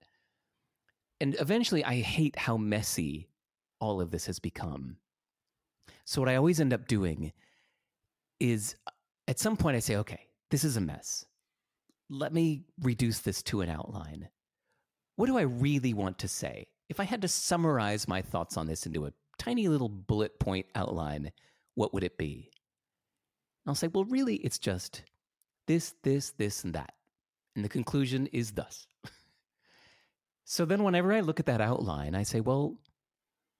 [1.20, 3.30] And eventually I hate how messy
[3.80, 4.98] all of this has become.
[6.06, 7.32] So what I always end up doing
[8.40, 8.76] is
[9.28, 11.28] at some point I say, okay, this is a mess.
[12.14, 14.28] Let me reduce this to an outline.
[15.16, 16.68] What do I really want to say?
[16.90, 20.66] If I had to summarize my thoughts on this into a tiny little bullet point
[20.76, 21.32] outline,
[21.76, 22.52] what would it be?
[23.64, 25.04] And I'll say, well, really, it's just
[25.68, 26.94] this, this, this, and that.
[27.56, 28.88] And the conclusion is thus.
[30.44, 32.78] so then, whenever I look at that outline, I say, well,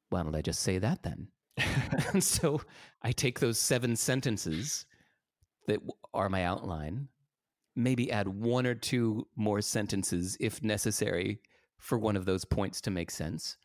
[0.10, 1.30] why don't I just say that then?
[2.14, 2.60] and so
[3.02, 4.86] I take those seven sentences
[5.68, 5.80] that
[6.14, 7.08] are my outline
[7.76, 11.40] maybe add one or two more sentences if necessary
[11.80, 13.58] for one of those points to make sense.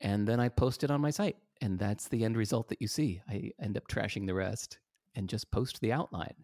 [0.00, 1.36] And then I post it on my site.
[1.60, 3.22] And that's the end result that you see.
[3.28, 4.80] I end up trashing the rest
[5.14, 6.34] and just post the outline.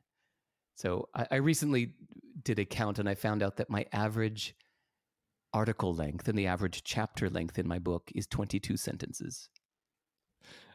[0.76, 1.94] So I, I recently
[2.44, 4.54] did a count and I found out that my average
[5.52, 9.48] article length and the average chapter length in my book is 22 sentences.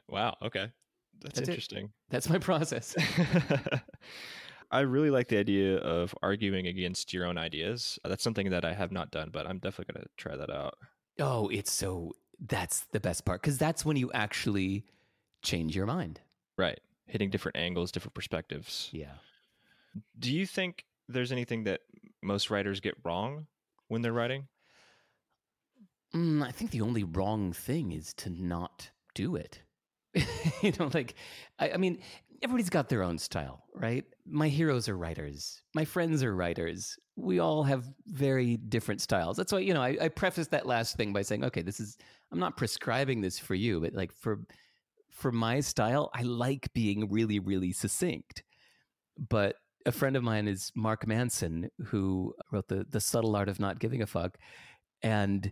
[0.10, 0.36] Wow.
[0.41, 0.68] Okay.
[1.22, 1.52] That's, That's it.
[1.52, 1.89] interesting.
[2.10, 2.96] That's my process.
[4.74, 7.99] I really like the idea of arguing against your own ideas.
[8.03, 10.80] That's something that I have not done, but I'm definitely going to try that out.
[11.19, 14.86] Oh, it's so that's the best part because that's when you actually
[15.43, 16.21] change your mind.
[16.57, 16.80] Right.
[17.05, 18.89] Hitting different angles, different perspectives.
[18.91, 19.13] Yeah.
[20.17, 21.82] Do you think there's anything that
[22.24, 23.45] most writers get wrong
[23.89, 24.47] when they're writing?
[26.15, 29.61] Mm, I think the only wrong thing is to not do it.
[30.61, 31.13] you know, like,
[31.59, 31.99] I, I mean,
[32.41, 34.05] everybody's got their own style, right?
[34.26, 35.61] My heroes are writers.
[35.76, 36.95] My friends are writers.
[37.15, 39.38] We all have very different styles.
[39.38, 41.97] That's why, you know, I, I preface that last thing by saying, okay, this is,
[42.32, 44.39] I'm not prescribing this for you, but like for,
[45.11, 48.43] for my style, I like being really, really succinct.
[49.30, 53.59] But a friend of mine is Mark Manson, who wrote the the subtle art of
[53.59, 54.38] not giving a fuck,
[55.01, 55.51] and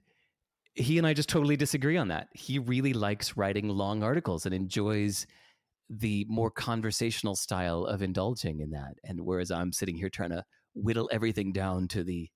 [0.74, 2.30] he and I just totally disagree on that.
[2.34, 5.28] He really likes writing long articles and enjoys
[5.94, 8.96] the more conversational style of indulging in that.
[9.04, 12.30] And whereas I'm sitting here trying to whittle everything down to the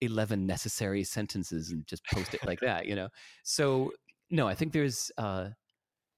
[0.00, 3.08] 11 necessary sentences and just post it like that, you know?
[3.44, 3.92] So,
[4.30, 5.50] no, I think there's, uh,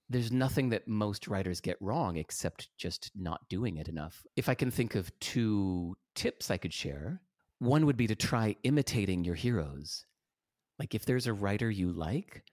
[0.08, 4.22] there's nothing that most writers get wrong except just not doing it enough.
[4.36, 7.20] If I can think of two tips I could share,
[7.58, 10.06] one would be to try imitating your heroes.
[10.78, 12.44] Like if there's a writer you like,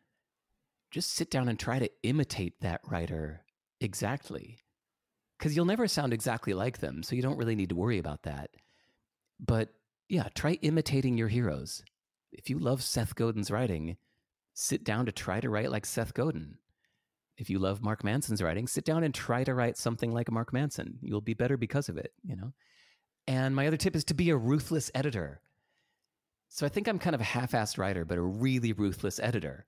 [0.89, 3.43] just sit down and try to imitate that writer
[3.81, 4.57] exactly.
[5.37, 8.23] Because you'll never sound exactly like them, so you don't really need to worry about
[8.23, 8.51] that.
[9.39, 9.69] But
[10.07, 11.83] yeah, try imitating your heroes.
[12.31, 13.97] If you love Seth Godin's writing,
[14.53, 16.57] sit down to try to write like Seth Godin
[17.41, 20.53] if you love Mark Manson's writing, sit down and try to write something like Mark
[20.53, 20.99] Manson.
[21.01, 22.53] You'll be better because of it, you know?
[23.25, 25.41] And my other tip is to be a ruthless editor.
[26.49, 29.65] So I think I'm kind of a half assed writer, but a really ruthless editor.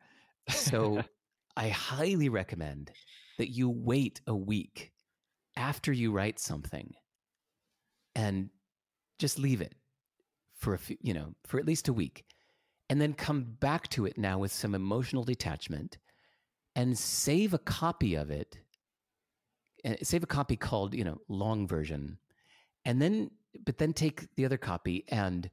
[0.49, 1.01] So
[1.57, 2.91] I highly recommend
[3.38, 4.91] that you wait a week
[5.55, 6.93] after you write something
[8.15, 8.49] and
[9.19, 9.75] just leave it
[10.55, 12.25] for a few, you know, for at least a week.
[12.89, 15.97] And then come back to it now with some emotional detachment
[16.75, 18.59] and save a copy of it.
[19.84, 22.17] eh, Save a copy called, you know, long version.
[22.86, 23.31] And then,
[23.65, 25.49] but then take the other copy and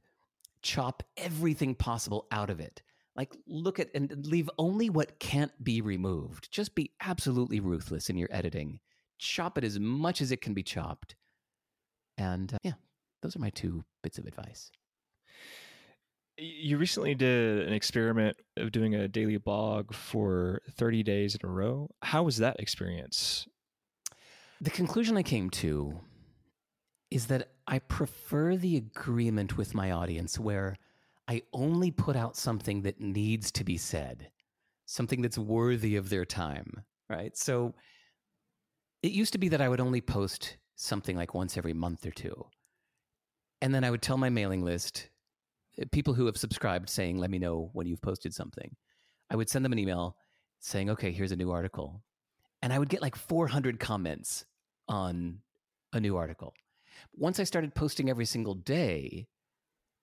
[0.61, 2.81] chop everything possible out of it.
[3.15, 6.51] Like, look at and leave only what can't be removed.
[6.51, 8.79] Just be absolutely ruthless in your editing.
[9.19, 11.15] Chop it as much as it can be chopped.
[12.17, 12.73] And uh, yeah,
[13.21, 14.71] those are my two bits of advice.
[16.37, 21.51] You recently did an experiment of doing a daily blog for 30 days in a
[21.51, 21.89] row.
[22.01, 23.45] How was that experience?
[24.61, 25.99] The conclusion I came to
[27.11, 30.77] is that I prefer the agreement with my audience where
[31.31, 34.31] I only put out something that needs to be said,
[34.85, 37.37] something that's worthy of their time, right?
[37.37, 37.73] So
[39.01, 42.11] it used to be that I would only post something like once every month or
[42.11, 42.47] two.
[43.61, 45.07] And then I would tell my mailing list,
[45.81, 48.75] uh, people who have subscribed saying, let me know when you've posted something.
[49.29, 50.17] I would send them an email
[50.59, 52.03] saying, okay, here's a new article.
[52.61, 54.43] And I would get like 400 comments
[54.89, 55.37] on
[55.93, 56.53] a new article.
[57.15, 59.29] Once I started posting every single day,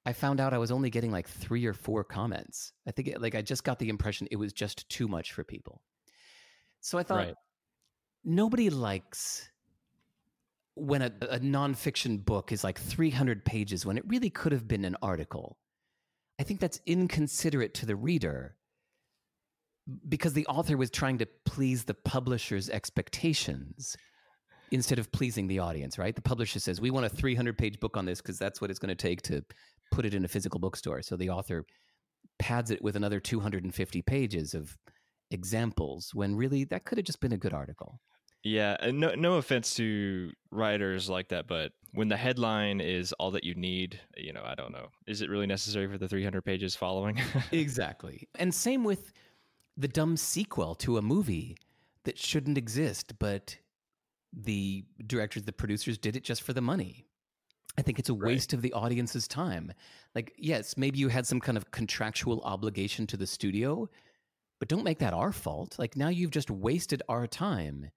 [0.09, 2.73] I found out I was only getting like three or four comments.
[2.87, 5.45] I think it, like I just got the impression it was just too much for
[5.45, 5.83] people.
[6.81, 7.35] So I thought Right.
[8.25, 9.51] nobody likes
[10.77, 14.87] when a, a nonfiction book is like 300 pages when it really could have been
[14.87, 15.59] an article.
[16.41, 18.57] I think that's inconsiderate to the reader
[20.09, 23.95] because the author was trying to please the publisher's expectations
[24.71, 26.15] instead of pleasing the audience, right?
[26.15, 28.79] The publisher says, We want a 300 page book on this because that's what it's
[28.79, 29.45] going to take to
[29.91, 31.03] put it in a physical bookstore.
[31.03, 31.65] So the author
[32.39, 34.77] pads it with another 250 pages of
[35.31, 38.01] examples when really that could have just been a good article.
[38.45, 43.33] Yeah, and no no offense to writers like that, but when the headline is all
[43.33, 44.89] that you need, you know, I don't know.
[45.07, 47.21] Is it really necessary for the 300 pages following?
[47.53, 48.29] Exactly.
[48.37, 49.13] And same with
[49.77, 51.57] the dumb sequel to a movie
[52.05, 53.57] that shouldn't exist, but
[54.33, 57.08] the directors, the producers did it just for the money.
[57.79, 59.73] I think it's a waste of the audience's time.
[60.13, 63.89] Like, yes, maybe you had some kind of contractual obligation to the studio,
[64.59, 65.79] but don't make that our fault.
[65.79, 67.91] Like, now you've just wasted our time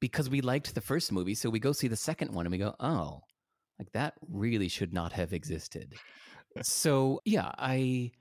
[0.00, 1.34] because we liked the first movie.
[1.34, 3.22] So we go see the second one and we go, oh,
[3.78, 5.94] Like that really should not have existed.
[6.62, 8.12] so, yeah, I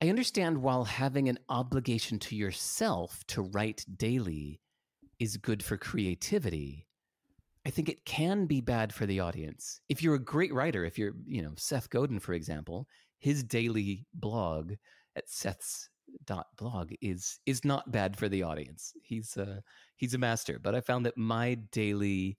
[0.00, 4.60] I understand while having an obligation to yourself to write daily
[5.18, 6.85] is good for creativity,
[7.66, 9.80] I think it can be bad for the audience.
[9.88, 12.86] If you're a great writer, if you're, you know, Seth Godin, for example,
[13.18, 14.74] his daily blog
[15.16, 15.90] at Seth's
[16.24, 18.92] dot blog is is not bad for the audience.
[19.02, 19.64] He's a
[19.96, 20.60] he's a master.
[20.60, 22.38] But I found that my daily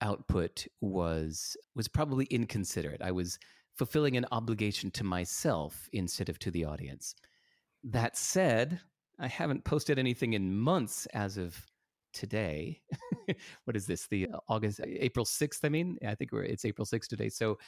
[0.00, 3.02] output was was probably inconsiderate.
[3.02, 3.38] I was
[3.74, 7.14] fulfilling an obligation to myself instead of to the audience.
[7.84, 8.80] That said,
[9.18, 11.66] I haven't posted anything in months as of
[12.12, 12.80] today.
[13.64, 14.06] what is this?
[14.08, 15.98] The uh, August, April 6th, I mean?
[16.06, 17.28] I think it's April 6th today.
[17.28, 17.58] So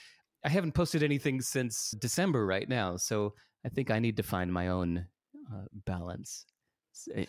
[0.45, 2.97] I haven't posted anything since December right now.
[2.97, 3.35] So
[3.65, 5.07] I think I need to find my own
[5.53, 6.45] uh, balance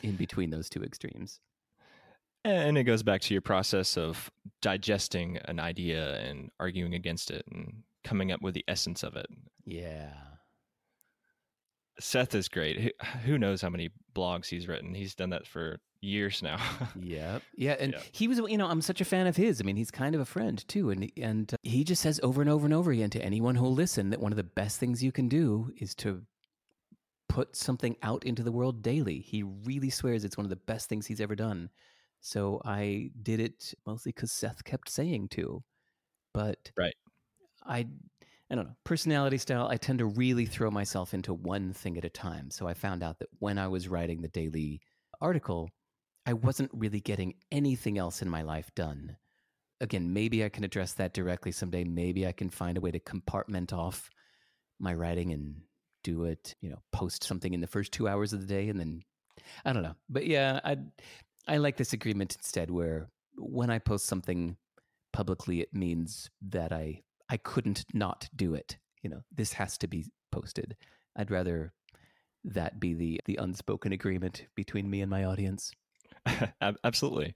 [0.04, 1.40] in between those two extremes.
[2.44, 4.30] And it goes back to your process of
[4.62, 9.26] digesting an idea and arguing against it and coming up with the essence of it.
[9.66, 10.12] Yeah.
[12.00, 12.94] Seth is great.
[13.24, 14.94] Who knows how many blogs he's written?
[14.94, 16.58] He's done that for years now.
[17.02, 19.60] yeah, Yeah, and he was you know, I'm such a fan of his.
[19.60, 22.42] I mean, he's kind of a friend too and and uh, he just says over
[22.42, 25.04] and over and over again to anyone who'll listen that one of the best things
[25.04, 26.24] you can do is to
[27.28, 29.20] put something out into the world daily.
[29.20, 31.70] He really swears it's one of the best things he's ever done.
[32.22, 35.64] So I did it mostly cuz Seth kept saying to.
[36.34, 36.96] But Right.
[37.64, 37.88] I
[38.50, 42.06] I don't know, personality style, I tend to really throw myself into one thing at
[42.06, 42.52] a time.
[42.52, 44.82] So I found out that when I was writing the daily
[45.20, 45.70] article,
[46.26, 49.18] I wasn't really getting anything else in my life done.
[49.82, 51.84] Again, maybe I can address that directly someday.
[51.84, 54.10] Maybe I can find a way to compartment off
[54.80, 55.62] my writing and
[56.04, 58.80] do it, you know, post something in the first two hours of the day and
[58.80, 59.04] then
[59.64, 59.96] I don't know.
[60.10, 60.78] But yeah, I
[61.48, 64.58] I like this agreement instead where when I post something
[65.14, 68.78] publicly, it means that I I couldn't not do it.
[69.02, 70.76] You know, this has to be posted.
[71.16, 71.74] I'd rather
[72.44, 75.72] that be the the unspoken agreement between me and my audience.
[76.84, 77.36] Absolutely.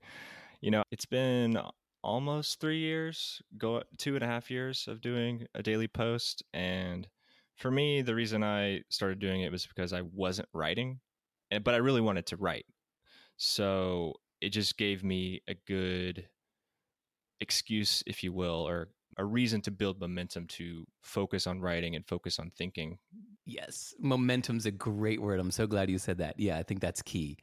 [0.61, 1.59] You know, it's been
[2.03, 6.43] almost three years, go two and a half years of doing a daily post.
[6.53, 7.07] And
[7.57, 10.99] for me, the reason I started doing it was because I wasn't writing,
[11.51, 12.65] eh, but I really wanted to write.
[13.37, 16.27] So it just gave me a good
[17.39, 22.05] excuse, if you will, or a reason to build momentum to focus on writing and
[22.07, 22.97] focus on thinking.
[23.45, 25.39] Yes, momentum's a great word.
[25.39, 26.39] I'm so glad you said that.
[26.39, 27.37] Yeah, I think that's key.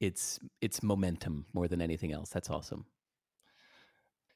[0.00, 2.30] It's it's momentum more than anything else.
[2.30, 2.86] That's awesome.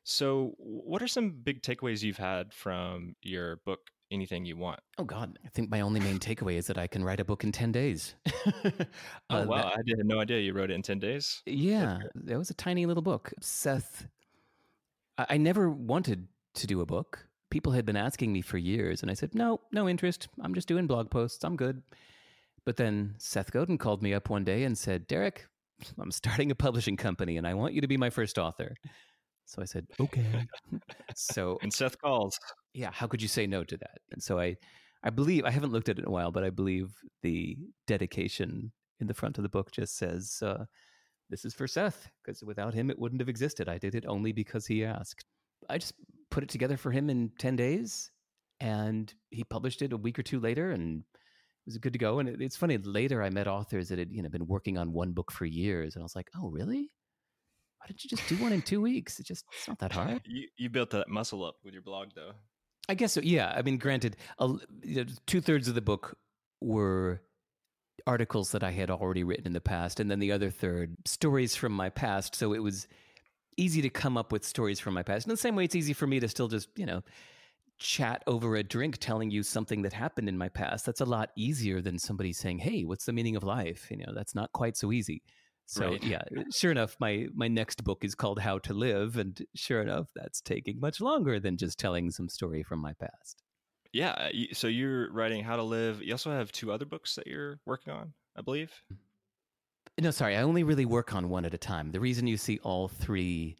[0.02, 3.80] So, what are some big takeaways you've had from your book
[4.10, 4.80] anything you want.
[4.98, 7.44] Oh God, I think my only main takeaway is that I can write a book
[7.44, 8.14] in ten days.
[8.64, 8.72] oh
[9.30, 11.42] uh, wow, that, I had no idea you wrote it in ten days.
[11.46, 13.32] Yeah, that was a tiny little book.
[13.40, 14.06] Seth,
[15.18, 17.26] I, I never wanted to do a book.
[17.50, 20.28] People had been asking me for years, and I said, no, no interest.
[20.40, 21.42] I'm just doing blog posts.
[21.42, 21.82] I'm good.
[22.70, 25.44] But then Seth Godin called me up one day and said, Derek,
[25.98, 28.76] I'm starting a publishing company and I want you to be my first author.
[29.44, 30.46] So I said, okay.
[31.16, 32.38] so and Seth calls.
[32.72, 33.98] Yeah, how could you say no to that?
[34.12, 34.54] And so I
[35.02, 36.94] I believe I haven't looked at it in a while, but I believe
[37.24, 37.56] the
[37.88, 40.66] dedication in the front of the book just says uh,
[41.28, 43.68] this is for Seth because without him it wouldn't have existed.
[43.68, 45.24] I did it only because he asked.
[45.68, 45.94] I just
[46.30, 48.12] put it together for him in 10 days
[48.60, 51.19] and he published it a week or two later and it
[51.66, 52.18] was good to go.
[52.18, 54.92] And it, it's funny, later I met authors that had you know been working on
[54.92, 56.90] one book for years and I was like, oh, really?
[57.78, 59.18] Why didn't you just do one in two weeks?
[59.18, 60.20] It just it's not that hard.
[60.26, 62.32] You, you built that muscle up with your blog, though.
[62.88, 63.20] I guess so.
[63.22, 63.52] Yeah.
[63.56, 64.16] I mean, granted,
[65.26, 66.18] two thirds of the book
[66.60, 67.22] were
[68.06, 71.56] articles that I had already written in the past, and then the other third stories
[71.56, 72.34] from my past.
[72.34, 72.86] So it was
[73.56, 75.26] easy to come up with stories from my past.
[75.26, 77.02] In the same way, it's easy for me to still just, you know,
[77.80, 80.86] chat over a drink telling you something that happened in my past.
[80.86, 84.12] That's a lot easier than somebody saying, "Hey, what's the meaning of life?" You know,
[84.14, 85.22] that's not quite so easy.
[85.66, 86.02] So right.
[86.02, 86.22] yeah,
[86.52, 90.40] sure enough, my my next book is called How to Live, and sure enough, that's
[90.40, 93.42] taking much longer than just telling some story from my past.
[93.92, 96.02] Yeah, uh, so you're writing How to Live.
[96.02, 98.72] You also have two other books that you're working on, I believe.
[100.00, 101.90] No, sorry, I only really work on one at a time.
[101.90, 103.56] The reason you see all three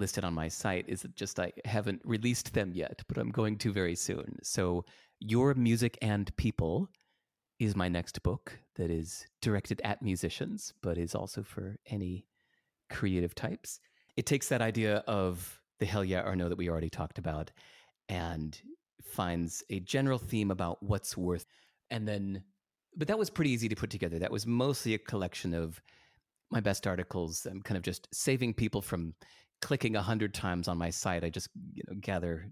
[0.00, 3.58] listed on my site is that just I haven't released them yet, but I'm going
[3.58, 4.38] to very soon.
[4.42, 4.84] So,
[5.20, 6.88] Your Music and People
[7.60, 12.26] is my next book that is directed at musicians, but is also for any
[12.88, 13.78] creative types.
[14.16, 17.52] It takes that idea of the hell yeah or no that we already talked about
[18.08, 18.60] and
[19.02, 21.46] finds a general theme about what's worth.
[21.90, 22.42] And then,
[22.96, 24.18] but that was pretty easy to put together.
[24.18, 25.80] That was mostly a collection of
[26.50, 27.46] my best articles.
[27.46, 29.14] I'm kind of just saving people from
[29.60, 31.24] clicking a hundred times on my site.
[31.24, 32.50] I just you know gather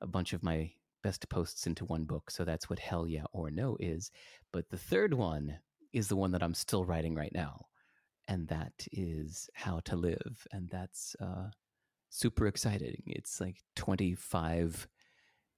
[0.00, 0.70] a bunch of my
[1.02, 2.30] best posts into one book.
[2.30, 4.10] So that's what Hell Yeah or No is.
[4.52, 5.58] But the third one
[5.92, 7.66] is the one that I'm still writing right now.
[8.28, 10.46] And that is How to Live.
[10.52, 11.50] And that's uh,
[12.10, 13.02] super exciting.
[13.06, 14.88] It's like 25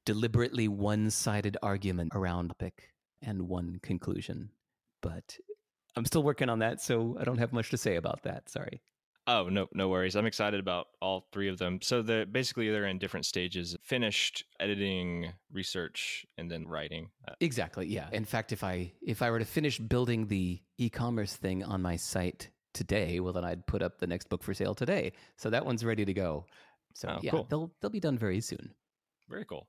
[0.04, 2.90] deliberately one sided argument around topic
[3.22, 4.50] and one conclusion.
[5.00, 5.36] But
[5.96, 8.48] I'm still working on that, so I don't have much to say about that.
[8.48, 8.82] Sorry.
[9.30, 10.16] Oh no, no worries.
[10.16, 11.80] I'm excited about all three of them.
[11.82, 17.10] So the basically they're in different stages: finished editing, research, and then writing.
[17.28, 17.86] Uh, Exactly.
[17.88, 18.08] Yeah.
[18.10, 21.96] In fact, if I if I were to finish building the e-commerce thing on my
[21.96, 25.12] site today, well, then I'd put up the next book for sale today.
[25.36, 26.46] So that one's ready to go.
[26.94, 27.46] So Oh, yeah, cool.
[27.50, 28.74] they'll they'll be done very soon.
[29.28, 29.68] Very cool.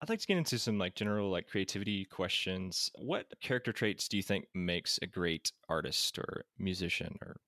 [0.00, 2.88] I'd like to get into some like general like creativity questions.
[2.96, 7.40] What character traits do you think makes a great artist or musician or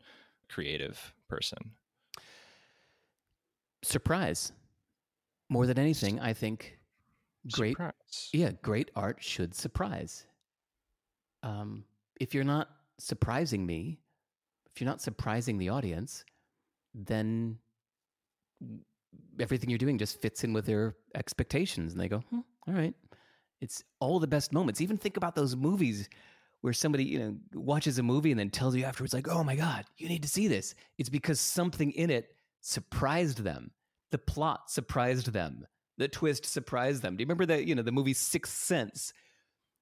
[0.49, 1.59] creative person?
[3.83, 4.53] Surprise.
[5.49, 6.79] More than anything, I think
[7.53, 8.31] great Surprise.
[8.33, 10.27] Yeah, great art should surprise.
[11.43, 11.85] Um,
[12.21, 14.01] if you're not surprising me,
[14.73, 16.25] if you're not surprising the audience,
[16.95, 17.59] then
[19.39, 22.95] everything you're doing just fits in with their expectations, and they go, hmm, "All right."
[23.61, 24.81] It's all the best moments.
[24.81, 26.09] Even think about those movies
[26.65, 29.57] where somebody you know watches a movie and then tells you afterwards, like, "Oh my
[29.57, 33.71] god, you need to see this." It's because something in it surprised them.
[34.11, 37.17] The plot surprised them the twist surprised them.
[37.17, 39.13] Do you remember that, you know, the movie Sixth Sense?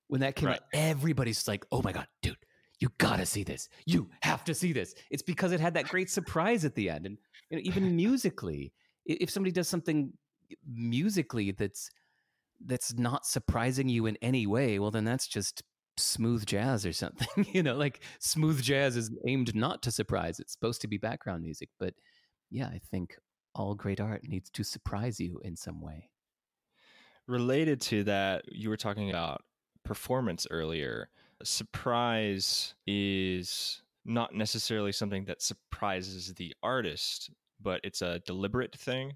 [0.09, 0.61] When that came Right.
[0.61, 2.37] out, everybody's like, oh my God, dude,
[2.81, 3.69] you gotta see this.
[3.87, 4.95] You have to see this.
[5.11, 7.07] It's because it had that great surprise at the end.
[7.07, 7.19] And
[7.49, 8.73] you know, even musically,
[9.07, 10.13] if somebody does something
[10.67, 11.91] musically that's
[12.65, 15.63] that's not surprising you in any way, well then that's just
[15.97, 17.47] smooth jazz or something.
[17.53, 20.41] you know, like smooth jazz is aimed not to surprise.
[20.41, 21.69] It's supposed to be background music.
[21.79, 21.95] But
[22.51, 23.17] yeah, I think
[23.55, 26.11] all great art needs to surprise you in some way.
[27.29, 29.43] Related to that, you were talking about
[29.85, 31.09] performance earlier.
[31.43, 37.31] Surprise is not necessarily something that surprises the artist,
[37.61, 39.13] but it's a deliberate thing.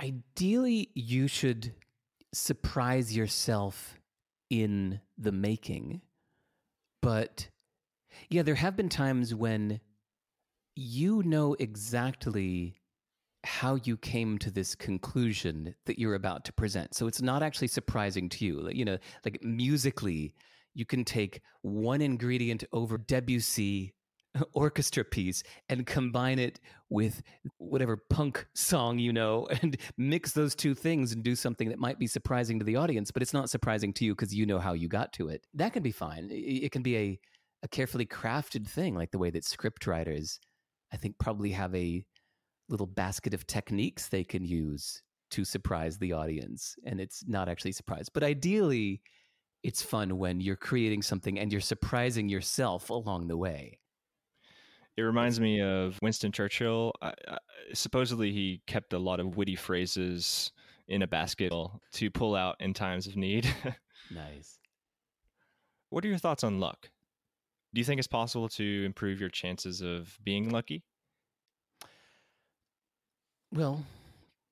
[0.00, 1.72] Ideally, you should
[2.34, 3.98] surprise yourself
[4.52, 6.02] in the making.
[7.00, 7.48] But
[8.28, 9.80] yeah, there have been times when
[10.76, 12.76] you know exactly
[13.44, 16.94] how you came to this conclusion that you're about to present.
[16.94, 18.60] So it's not actually surprising to you.
[18.60, 20.34] Like, You know, like musically,
[20.74, 23.94] you can take one ingredient over Debussy
[24.52, 27.22] orchestra piece and combine it with
[27.58, 31.98] whatever punk song you know and mix those two things and do something that might
[31.98, 34.72] be surprising to the audience, but it's not surprising to you because you know how
[34.72, 35.46] you got to it.
[35.54, 36.28] That can be fine.
[36.30, 37.20] It, can be a,
[37.62, 40.40] a carefully crafted thing, like the way that script writers,
[40.92, 42.04] I think, probably have a
[42.68, 46.76] little basket of techniques they can use to surprise the audience.
[46.84, 48.08] And it's not actually surprise.
[48.08, 49.02] But ideally,
[49.62, 53.78] it's fun when you're creating something and you're surprising yourself along the way.
[54.96, 56.92] It reminds me of Winston Churchill.
[57.00, 57.38] I, I,
[57.72, 60.52] supposedly, he kept a lot of witty phrases
[60.88, 61.52] in a basket
[61.92, 63.46] to pull out in times of need.
[64.14, 64.58] Nice.
[65.88, 66.90] what are your thoughts on luck?
[67.72, 70.84] Do you think it's possible to improve your chances of being lucky?
[73.52, 73.84] Well,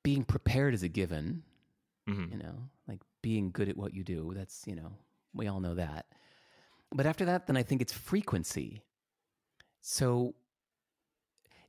[0.03, 1.43] being prepared is a given,
[2.07, 2.55] hmm you know,
[2.88, 4.32] like being good at what you do.
[4.34, 4.93] That's, you know,
[5.34, 6.07] we all know that.
[6.93, 8.82] But after that, then I think it's frequency.
[9.81, 10.35] So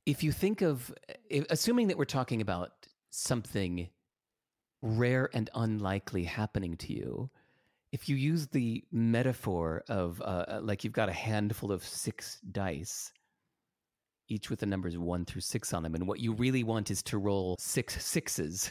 [0.06, 2.72] if you think of, eh, if, assuming that we're talking about
[3.10, 3.88] something
[4.80, 7.30] rare and unlikely happening to you,
[7.92, 12.40] if you use the metaphor of uh, uh, like you've got a handful of six
[12.50, 13.12] dice,
[14.28, 16.40] each with the numbers one through six on them, and what you mm-hmm.
[16.40, 18.70] really want is to roll six sixes,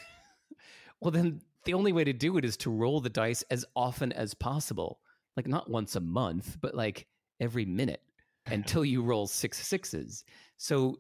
[1.01, 4.11] well, then the only way to do it is to roll the dice as often
[4.11, 4.99] as possible.
[5.37, 7.07] Like not once a month, but like
[7.39, 8.01] every minute
[8.47, 10.23] until you roll six sixes.
[10.57, 10.99] So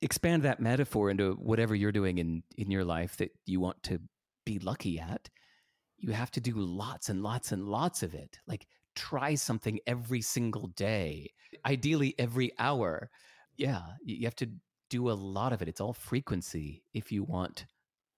[0.00, 4.00] expand that metaphor into whatever you're doing in, in your life that you want to
[4.44, 5.28] be lucky at.
[5.98, 8.38] You have to do lots and lots and lots of it.
[8.46, 11.30] Like try something every single day,
[11.64, 13.10] ideally every hour.
[13.56, 14.50] Yeah, you have to
[14.90, 15.68] do a lot of it.
[15.68, 17.66] It's all frequency if you want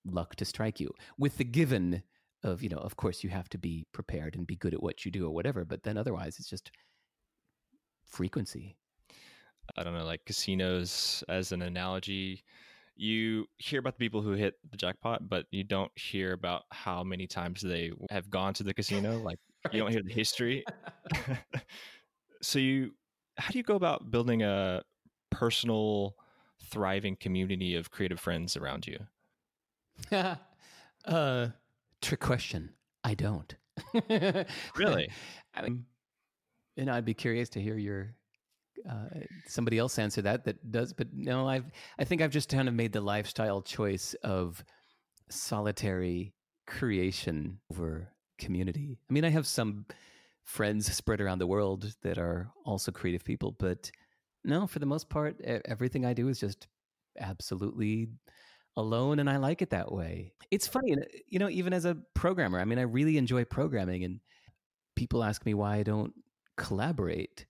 [0.04, 2.02] luck to strike you with the given
[2.42, 5.04] of you know of course you have to be prepared and be good at what
[5.04, 6.70] you do or whatever but then otherwise it's just
[8.14, 8.76] frequency
[9.76, 12.44] I don't know, like casinos as an analogy.
[12.96, 17.02] You hear about the people who hit the jackpot, but you don't hear about how
[17.02, 19.18] many times they have gone to the casino.
[19.18, 19.38] Like
[19.72, 20.64] you don't hear the history.
[22.42, 22.92] so you,
[23.36, 24.82] how do you go about building a
[25.30, 26.14] personal,
[26.70, 28.98] thriving community of creative friends around you?
[31.04, 31.48] uh
[32.00, 32.70] Trick question.
[33.02, 33.54] I don't.
[34.76, 35.08] Really?
[35.54, 35.86] I mean,
[36.76, 38.14] and I'd be curious to hear your
[38.88, 39.08] uh,
[39.46, 40.92] somebody else answer that that does.
[40.92, 44.64] But no, I've I think I've just kind of made the lifestyle choice of
[45.30, 46.34] solitary
[46.66, 48.08] creation over
[48.38, 48.98] community.
[49.08, 49.86] I mean, I have some
[50.44, 53.90] friends spread around the world that are also creative people, but
[54.44, 56.66] no, for the most part, everything I do is just
[57.18, 58.08] absolutely
[58.76, 60.32] alone and I like it that way.
[60.50, 60.96] It's funny,
[61.28, 64.20] you know, even as a programmer, I mean, I really enjoy programming and
[64.96, 66.12] people ask me why I don't
[66.56, 67.46] collaborate.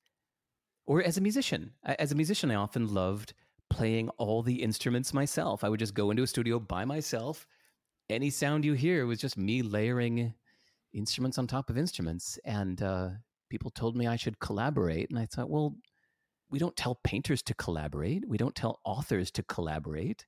[0.86, 3.32] Or as a musician, as a musician, I often loved
[3.70, 5.64] playing all the instruments myself.
[5.64, 7.46] I would just go into a studio by myself.
[8.10, 10.34] Any sound you hear was just me layering
[10.92, 12.38] instruments on top of instruments.
[12.44, 13.10] And uh,
[13.48, 15.10] people told me I should collaborate.
[15.10, 15.74] And I thought, well,
[16.50, 18.28] we don't tell painters to collaborate.
[18.28, 20.26] We don't tell authors to collaborate.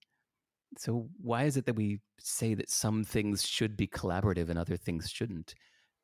[0.78, 4.76] So why is it that we say that some things should be collaborative and other
[4.76, 5.54] things shouldn't?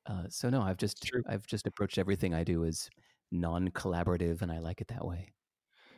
[0.07, 1.23] Uh, so no, I've just True.
[1.29, 2.91] I've just approached everything I do as
[3.31, 5.33] non-collaborative, and I like it that way.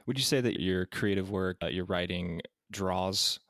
[0.07, 3.41] Would you say that your creative work, uh, your writing, draws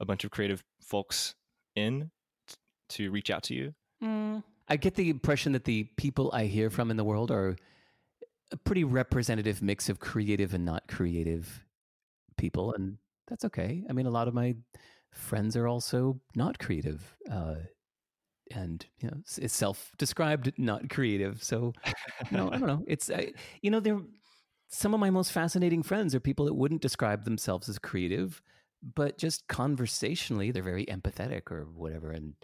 [0.00, 1.34] a bunch of creative folks
[1.76, 2.10] in
[2.48, 2.54] t-
[2.88, 3.74] to reach out to you?
[4.68, 7.56] I get the impression that the people I hear from in the world are
[8.52, 11.64] a pretty representative mix of creative and not creative
[12.36, 12.98] people, and
[13.28, 13.84] that's okay.
[13.88, 14.56] I mean, a lot of my
[15.12, 17.56] friends are also not creative, uh,
[18.50, 21.42] and you know, it's self-described not creative.
[21.42, 21.72] So,
[22.30, 22.84] no, I don't know.
[22.86, 23.32] It's I,
[23.62, 24.00] you know, they're
[24.68, 28.40] some of my most fascinating friends are people that wouldn't describe themselves as creative,
[28.94, 32.34] but just conversationally, they're very empathetic or whatever, and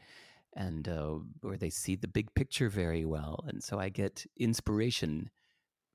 [0.55, 3.45] and uh, or they see the big picture very well.
[3.47, 5.31] And so I get inspiration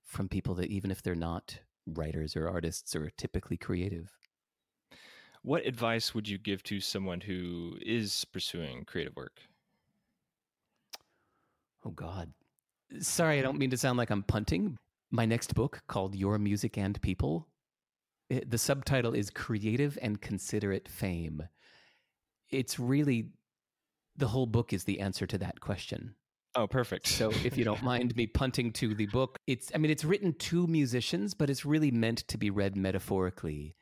[0.04, 4.12] from people that even if they're not writers or artists or typically creative.
[5.44, 9.42] What advice would you give to someone who is pursuing creative work?
[11.86, 12.32] Oh God.
[13.00, 14.78] Sorry, I don't mean to sound like I'm punting.
[15.12, 17.48] My next book called Your Music and People.
[18.30, 21.44] it- the subtitle is Creative and Considerate Fame.
[22.50, 23.32] It's really
[24.16, 26.16] the whole book is the answer to that question.
[26.56, 27.08] Oh, perfect.
[27.08, 30.34] So if you don't mind me punting to the book, it's I mean it's written
[30.34, 33.76] to musicians, but it's really meant to be read metaphorically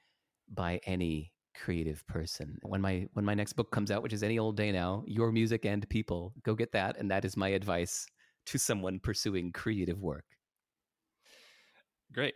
[0.48, 2.58] by any creative person.
[2.64, 5.32] When my when my next book comes out, which is any old day now, Your
[5.32, 8.06] Music and People, go get that and that is my advice
[8.48, 10.26] to someone pursuing creative work.
[12.14, 12.36] Great.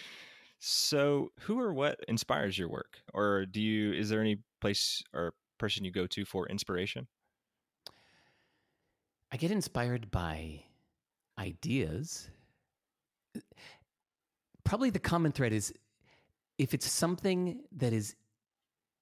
[0.58, 2.98] so, who or what inspires your work?
[3.12, 7.06] Or do you is there any place or person you go to for inspiration?
[9.32, 10.62] I get inspired by
[11.38, 12.30] ideas.
[14.64, 15.72] Probably the common thread is
[16.58, 18.14] if it's something that is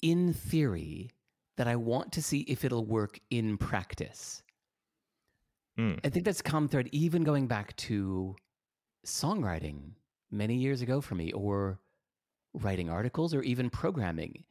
[0.02, 1.10] in theory
[1.56, 4.42] that I want to see if it'll work in practice.
[5.76, 5.94] Hmm.
[6.04, 8.36] I think that's a common thread, even going back to
[9.06, 9.92] songwriting
[10.30, 11.78] many years ago for me, or
[12.54, 14.44] writing articles, or even programming.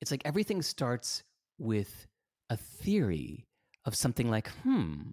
[0.00, 1.24] It's like everything starts
[1.58, 2.06] with
[2.50, 3.46] a theory
[3.84, 5.10] of something like, hmm,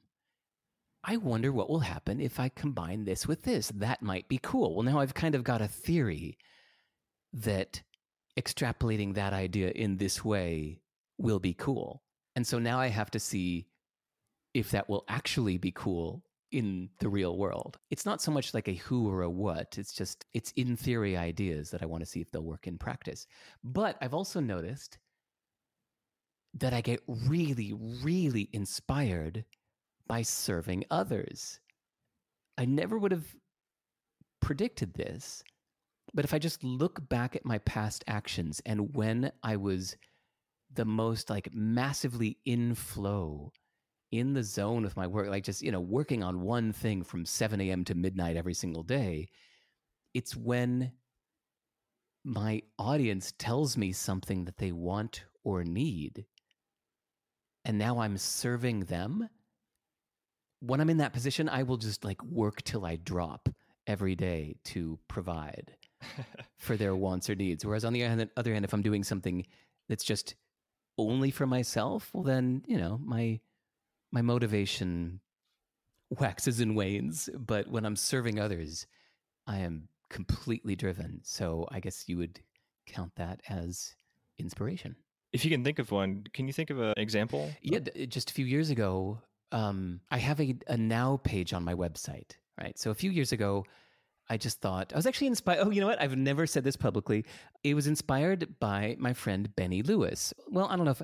[1.03, 3.71] I wonder what will happen if I combine this with this.
[3.75, 4.75] That might be cool.
[4.75, 6.37] Well, now I've kind of got a theory
[7.33, 7.83] that
[8.39, 10.81] extrapolating that idea in this way
[11.17, 12.03] will be cool.
[12.35, 13.67] And so now I have to see
[14.53, 17.77] if that will actually be cool in the real world.
[17.91, 21.17] It's not so much like a who or a what, it's just it's in theory
[21.17, 23.27] ideas that I want to see if they'll work in practice.
[23.63, 24.97] But I've also noticed
[26.53, 29.43] that I get really really inspired
[30.07, 31.59] by serving others.
[32.57, 33.35] I never would have
[34.41, 35.43] predicted this,
[36.15, 39.97] but if I just look back at my past actions and when I was
[40.73, 43.51] the most like massively in flow
[44.11, 47.25] in the zone with my work, like just, you know, working on one thing from
[47.25, 47.83] 7 a.m.
[47.83, 49.27] to midnight every single day,
[50.13, 50.93] it's when
[52.23, 56.25] my audience tells me something that they want or need.
[57.65, 59.27] And now I'm serving them
[60.61, 63.49] when I'm in that position, I will just like work till I drop
[63.85, 65.75] every day to provide
[66.57, 67.65] for their wants or needs.
[67.65, 68.03] Whereas on the
[68.35, 69.45] other hand- if I'm doing something
[69.87, 70.35] that's just
[70.97, 73.39] only for myself, well, then you know my
[74.11, 75.19] my motivation
[76.09, 77.29] waxes and wanes.
[77.37, 78.87] But when I'm serving others,
[79.47, 81.21] I am completely driven.
[81.23, 82.39] So I guess you would
[82.87, 83.95] count that as
[84.37, 84.95] inspiration.
[85.33, 87.51] If you can think of one, can you think of an example?
[87.61, 89.19] Yeah, just a few years ago,
[89.51, 92.31] um, I have a, a now page on my website,
[92.61, 92.77] right?
[92.79, 93.65] So a few years ago,
[94.29, 95.59] I just thought I was actually inspired.
[95.61, 96.01] Oh, you know what?
[96.01, 97.25] I've never said this publicly.
[97.63, 100.33] It was inspired by my friend Benny Lewis.
[100.47, 101.01] Well, I don't know if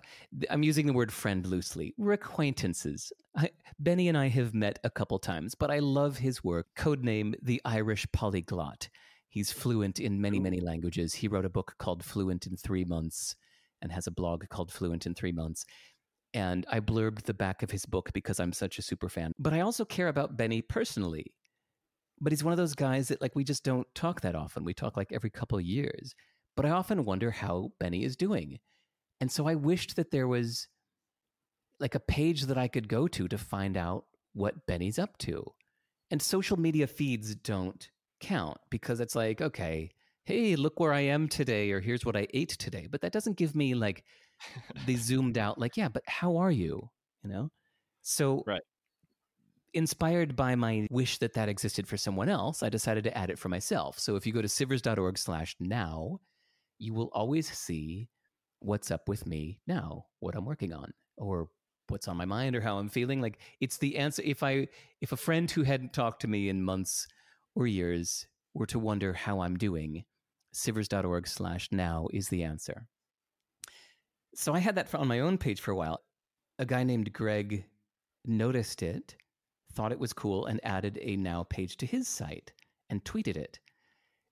[0.50, 1.94] I'm using the word friend loosely.
[1.98, 3.14] We're acquaintances.
[3.36, 6.68] I, Benny and I have met a couple times, but I love his work.
[6.76, 8.90] Codename The Irish Polyglot.
[9.30, 11.14] He's fluent in many, many languages.
[11.14, 13.36] He wrote a book called Fluent in Three Months
[13.82, 15.66] and has a blog called Fluent in Three Months.
[16.34, 19.32] And I blurbed the back of his book because I'm such a super fan.
[19.38, 21.34] But I also care about Benny personally
[22.22, 24.64] but he's one of those guys that like we just don't talk that often.
[24.64, 26.14] We talk like every couple of years.
[26.56, 28.60] But I often wonder how Benny is doing.
[29.20, 30.68] And so I wished that there was
[31.80, 35.44] like a page that I could go to to find out what Benny's up to.
[36.12, 39.90] And social media feeds don't count because it's like, okay,
[40.26, 42.88] hey, look where I am today, or here's what I ate today.
[42.92, 44.04] But that doesn't give me like
[44.86, 46.90] the zoomed out, like, yeah, but how are you?
[47.24, 47.50] You know?
[48.02, 48.62] So right
[49.74, 53.40] inspired by my wish that that existed for someone else, I decided to add it
[53.40, 54.00] for myself.
[54.00, 56.20] So if you go to sivers.org slash now,
[56.80, 58.10] you will always see
[58.60, 61.50] what's up with me now, what I'm working on, or
[61.88, 63.22] what's on my mind or how I'm feeling.
[63.22, 64.22] Like it's the answer.
[64.26, 64.68] If I,
[65.02, 67.08] if a friend who hadn't talked to me in months
[67.56, 70.04] or years were to wonder how I'm doing,
[70.54, 72.88] sivers.org slash now is the answer.
[74.36, 76.02] So I had that on my own page for a while.
[76.60, 77.66] A guy named Greg
[78.26, 79.16] noticed it
[79.72, 82.54] thought it was cool and added a now page to his site
[82.90, 83.60] and tweeted it.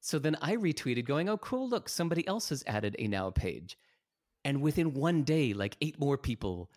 [0.01, 3.77] So then I retweeted going, "Oh cool, look, somebody else has added a now page."
[4.45, 6.71] And within one day, like eight more people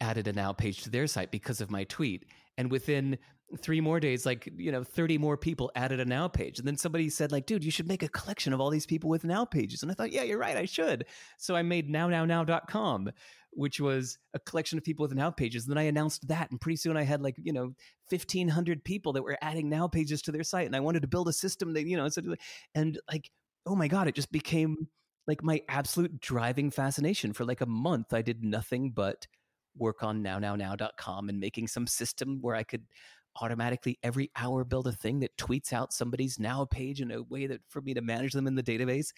[0.00, 2.24] added a now page to their site because of my tweet.
[2.56, 3.18] And within
[3.56, 6.58] three more days, like, you know, 30 more people added a now page.
[6.58, 9.08] And then somebody said, like, dude, you should make a collection of all these people
[9.08, 9.82] with now pages.
[9.82, 11.06] And I thought, yeah, you're right, I should.
[11.38, 13.10] So I made nownownow.com,
[13.52, 15.64] which was a collection of people with now pages.
[15.64, 16.50] And then I announced that.
[16.50, 17.72] And pretty soon I had like, you know,
[18.10, 20.66] 1,500 people that were adding now pages to their site.
[20.66, 22.08] And I wanted to build a system that, you know,
[22.74, 23.30] and like,
[23.66, 24.88] oh my God, it just became
[25.26, 28.12] like my absolute driving fascination for like a month.
[28.12, 29.26] I did nothing but
[29.76, 32.84] work on nownownow.com and making some system where I could
[33.40, 37.46] automatically every hour build a thing that tweets out somebody's now page in a way
[37.46, 39.08] that for me to manage them in the database.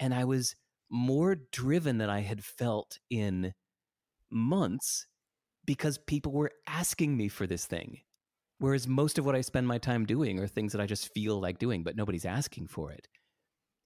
[0.00, 0.54] And I was
[0.90, 3.52] more driven than I had felt in
[4.30, 5.06] months
[5.66, 7.98] because people were asking me for this thing.
[8.58, 11.40] Whereas most of what I spend my time doing are things that I just feel
[11.40, 13.06] like doing, but nobody's asking for it.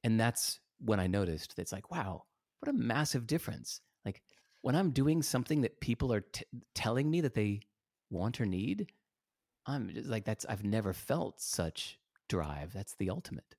[0.02, 2.22] And that's when I noticed that it's like, wow,
[2.60, 3.80] what a massive difference.
[4.04, 4.22] Like
[4.62, 7.60] when I'm doing something that people are t- telling me that they
[8.10, 8.90] want or need,
[9.66, 11.98] I'm just like, that's, I've never felt such
[12.28, 12.72] drive.
[12.72, 13.54] That's the ultimate.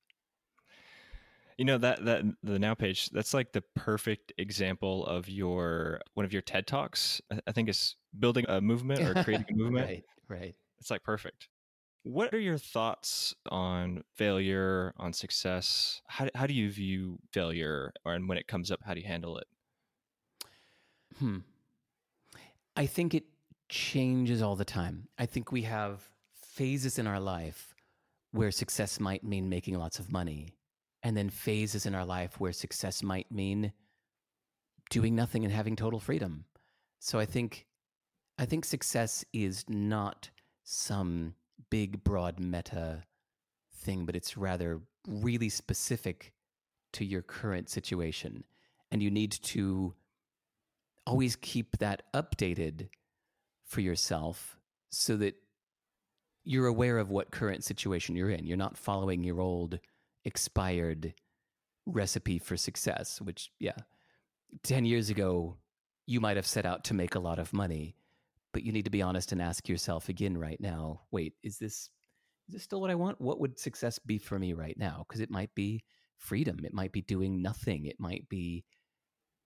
[1.56, 6.26] You know that that the now page that's like the perfect example of your one
[6.26, 7.22] of your TED talks.
[7.46, 9.86] I think it's building a movement or creating a movement.
[9.86, 10.54] right, right.
[10.80, 11.48] It's like perfect.
[12.02, 16.02] What are your thoughts on failure, on success?
[16.08, 19.06] How how do you view failure, or and when it comes up, how do you
[19.06, 19.46] handle it?
[21.18, 21.38] Hmm.
[22.76, 23.24] I think it
[23.68, 25.08] changes all the time.
[25.18, 27.74] I think we have phases in our life
[28.32, 30.54] where success might mean making lots of money
[31.02, 33.72] and then phases in our life where success might mean
[34.90, 36.44] doing nothing and having total freedom.
[36.98, 37.66] So I think
[38.38, 40.30] I think success is not
[40.64, 41.34] some
[41.70, 43.04] big broad meta
[43.72, 46.32] thing, but it's rather really specific
[46.94, 48.44] to your current situation.
[48.90, 49.94] And you need to
[51.06, 52.88] always keep that updated
[53.74, 54.56] for yourself
[54.90, 55.34] so that
[56.44, 58.46] you're aware of what current situation you're in.
[58.46, 59.80] You're not following your old
[60.24, 61.12] expired
[61.84, 63.76] recipe for success, which, yeah,
[64.62, 65.56] 10 years ago,
[66.06, 67.96] you might have set out to make a lot of money,
[68.52, 71.90] but you need to be honest and ask yourself again right now wait, is this.
[72.46, 73.22] Is this still what I want?
[73.22, 75.06] What would success be for me right now?
[75.08, 75.82] Because it might be
[76.18, 76.58] freedom.
[76.62, 77.86] It might be doing nothing.
[77.86, 78.66] It might be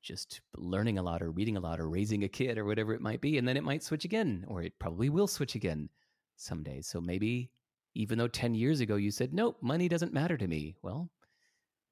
[0.08, 3.02] just learning a lot or reading a lot or raising a kid or whatever it
[3.02, 3.36] might be.
[3.36, 5.90] And then it might switch again, or it probably will switch again
[6.36, 6.80] someday.
[6.80, 7.50] So maybe
[7.94, 10.76] even though 10 years ago you said, nope, money doesn't matter to me.
[10.82, 11.10] Well,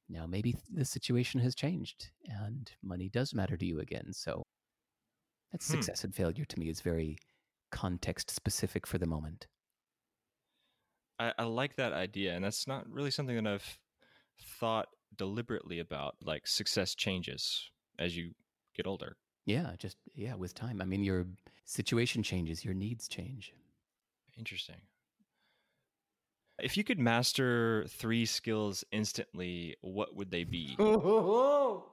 [0.09, 4.13] now maybe the situation has changed and money does matter to you again.
[4.13, 4.43] So
[5.53, 5.75] that's hmm.
[5.75, 7.19] success and failure to me is very
[7.71, 9.47] context specific for the moment.
[11.19, 12.35] I, I like that idea.
[12.35, 13.79] And that's not really something that I've
[14.59, 16.15] thought deliberately about.
[16.23, 18.31] Like success changes as you
[18.77, 19.17] get older.
[19.45, 20.81] Yeah, just yeah, with time.
[20.83, 21.27] I mean, your
[21.65, 23.53] situation changes, your needs change.
[24.37, 24.81] Interesting.
[26.59, 30.75] If you could master three skills instantly, what would they be?
[30.79, 31.85] Oh,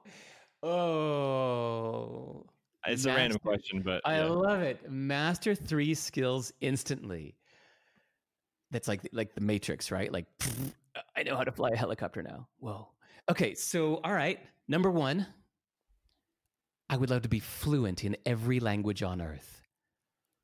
[0.62, 2.46] oh.
[2.86, 4.90] it's master, a random question, but I love it.
[4.90, 7.36] Master three skills instantly.
[8.70, 10.10] That's like like the Matrix, right?
[10.10, 10.26] Like
[11.16, 12.48] I know how to fly a helicopter now.
[12.58, 12.88] Whoa.
[13.30, 15.26] Okay, so all right, number one,
[16.94, 19.62] I would love to be fluent in every language on earth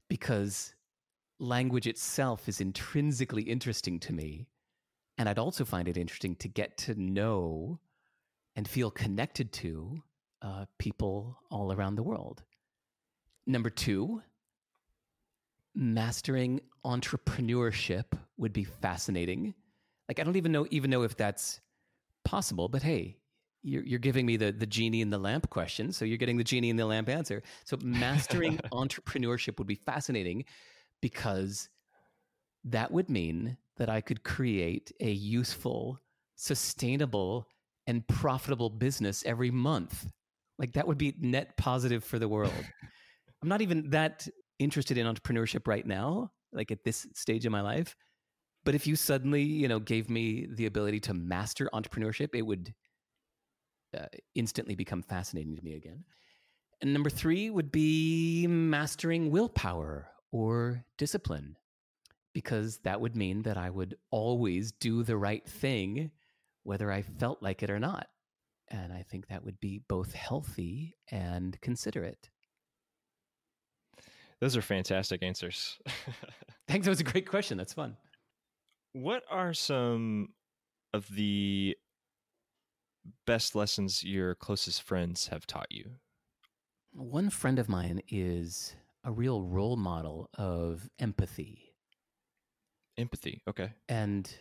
[0.09, 0.75] because
[1.39, 4.49] language itself is intrinsically interesting to me.
[5.17, 7.79] And I'd also find it interesting to get to know
[8.57, 10.03] and feel connected to
[10.43, 12.43] uh, people all around the world.
[13.47, 14.21] Number two,
[15.73, 18.07] mastering entrepreneurship
[18.39, 19.55] would be fascinating.
[20.09, 21.61] Like I don't even know even know if that's
[22.25, 23.20] possible, but hey,
[23.63, 26.45] you're, you're giving me the the genie in the lamp question, so you're getting the
[26.45, 27.43] genie in the lamp answer.
[27.65, 30.45] So mastering entrepreneurship would be fascinating
[31.01, 31.69] because
[32.65, 35.99] that would mean that I could create a useful,
[36.37, 37.47] sustainable,
[37.87, 40.07] and profitable business every month.
[40.59, 42.53] Like that would be net positive for the world.
[43.43, 47.63] I'm not even that interested in entrepreneurship right now, like at this stage of my
[47.63, 47.97] life.
[48.65, 52.75] But if you suddenly, you know, gave me the ability to master entrepreneurship, it would
[53.97, 56.05] uh, instantly become fascinating to me again.
[56.81, 61.57] And number three would be mastering willpower or discipline,
[62.33, 66.11] because that would mean that I would always do the right thing,
[66.63, 68.09] whether I felt like it or not.
[68.69, 72.31] And I think that would be both healthy and considerate.
[74.41, 75.79] Those are fantastic answers.
[76.69, 76.87] Thanks.
[76.87, 77.59] That was a great question.
[77.59, 77.97] That's fun.
[78.93, 80.29] What are some
[80.95, 81.77] of the
[83.27, 85.93] best lessons your closest friends have taught you?
[86.93, 88.75] One friend of mine is
[89.05, 91.75] a real role model of empathy.
[92.97, 93.43] Empathy.
[93.49, 93.73] Okay.
[93.89, 94.33] And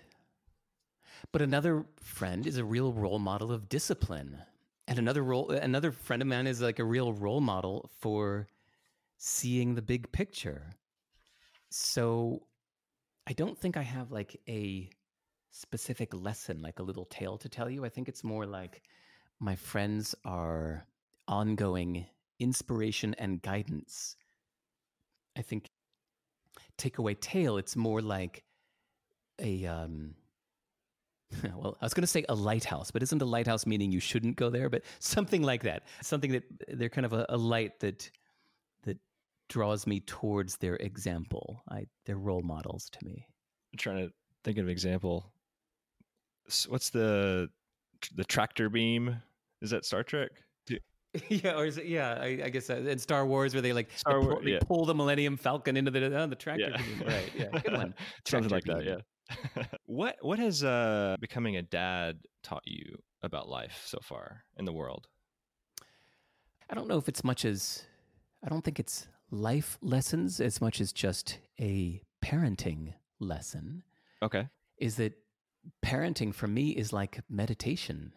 [1.32, 4.38] but another friend is a real role model of discipline.
[4.88, 8.48] And another role another friend of mine is like a real role model for
[9.18, 10.72] seeing the big picture.
[11.70, 12.42] So
[13.28, 14.90] I don't think I have like a
[15.52, 17.86] specific lesson, like a little tale to tell you.
[17.86, 18.82] I think it's more like
[19.40, 20.86] my friends are
[21.28, 22.06] ongoing
[22.40, 24.16] inspiration and guidance.
[25.38, 25.70] I think
[26.78, 28.44] takeaway tale, it's more like
[29.40, 30.16] a um
[31.56, 34.36] well, I was going to say a lighthouse, but isn't a lighthouse meaning you shouldn't
[34.36, 34.70] go there?
[34.70, 35.84] But something like that.
[36.02, 38.10] Something that they're kind of a, a light that
[38.84, 38.98] that
[39.48, 41.64] draws me towards their example.
[41.70, 43.28] I they're role models to me.
[43.74, 45.32] I'm trying to think of an example.
[46.68, 47.50] What's the
[48.16, 49.22] the tractor beam?
[49.62, 50.32] Is that Star Trek?
[51.30, 51.86] yeah, or is it?
[51.86, 54.60] Yeah, I, I guess uh, in Star Wars where they like they, Wars, they yeah.
[54.60, 56.70] pull the Millennium Falcon into the uh, the tractor.
[56.70, 56.78] Yeah.
[56.78, 57.08] beam.
[57.08, 57.32] Right.
[57.36, 57.60] Yeah.
[57.62, 57.94] Good one.
[58.28, 59.04] Something Tractor like that.
[59.58, 59.64] Yeah.
[59.86, 64.74] what What has uh, becoming a dad taught you about life so far in the
[64.74, 65.08] world?
[66.70, 67.84] I don't know if it's much as
[68.44, 73.84] I don't think it's life lessons as much as just a parenting lesson.
[74.22, 74.48] Okay.
[74.78, 75.14] Is that
[75.84, 78.14] parenting for me is like meditation.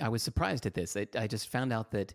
[0.00, 0.96] I was surprised at this.
[0.96, 2.14] I, I just found out that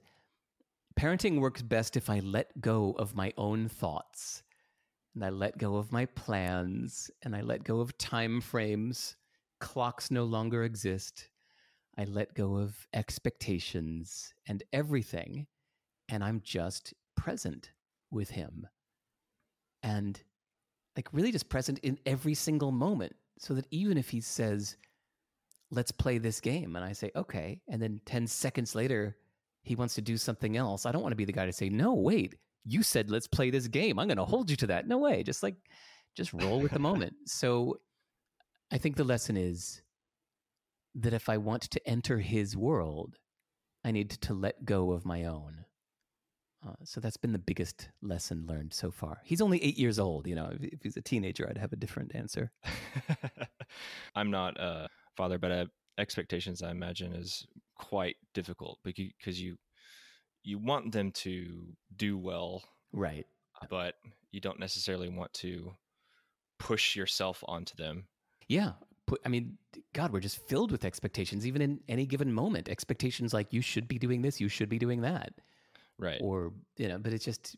[0.99, 4.43] parenting works best if I let go of my own thoughts
[5.13, 9.15] and I let go of my plans and I let go of time frames.
[9.59, 11.29] Clocks no longer exist.
[11.97, 15.47] I let go of expectations and everything,
[16.09, 17.71] and I'm just present
[18.11, 18.67] with him.
[19.81, 20.21] And
[20.97, 24.77] like really just present in every single moment so that even if he says,
[25.71, 29.17] let's play this game, and I say, okay, and then 10 seconds later,
[29.63, 31.69] he wants to do something else, I don't want to be the guy to say,
[31.69, 33.99] no, wait, you said let's play this game.
[33.99, 34.87] I'm going to hold you to that.
[34.87, 35.23] No way.
[35.23, 35.55] Just like,
[36.15, 37.13] just roll with the moment.
[37.27, 37.77] So
[38.71, 39.81] I think the lesson is
[40.95, 43.17] that if I want to enter his world,
[43.83, 45.65] I need to let go of my own.
[46.67, 49.21] Uh, so that's been the biggest lesson learned so far.
[49.23, 50.25] He's only eight years old.
[50.27, 52.51] You know, if, if he's a teenager, I'd have a different answer.
[54.15, 55.65] I'm not a father, but uh,
[55.97, 57.45] expectations, I imagine, is
[57.77, 59.57] quite difficult because you
[60.43, 62.63] you want them to do well,
[62.93, 63.25] Right.
[63.69, 63.95] but
[64.31, 65.73] you don't necessarily want to
[66.59, 68.05] push yourself onto them.
[68.47, 68.73] Yeah.
[69.07, 69.57] Put, I mean,
[69.93, 72.69] God, we're just filled with expectations, even in any given moment.
[72.69, 75.33] Expectations like you should be doing this, you should be doing that.
[75.97, 76.19] Right.
[76.21, 77.55] Or, you know, but it's just,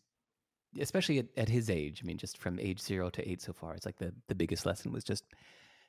[0.79, 3.73] especially at, at his age, I mean, just from age zero to eight so far,
[3.73, 5.23] it's like the, the biggest lesson was just,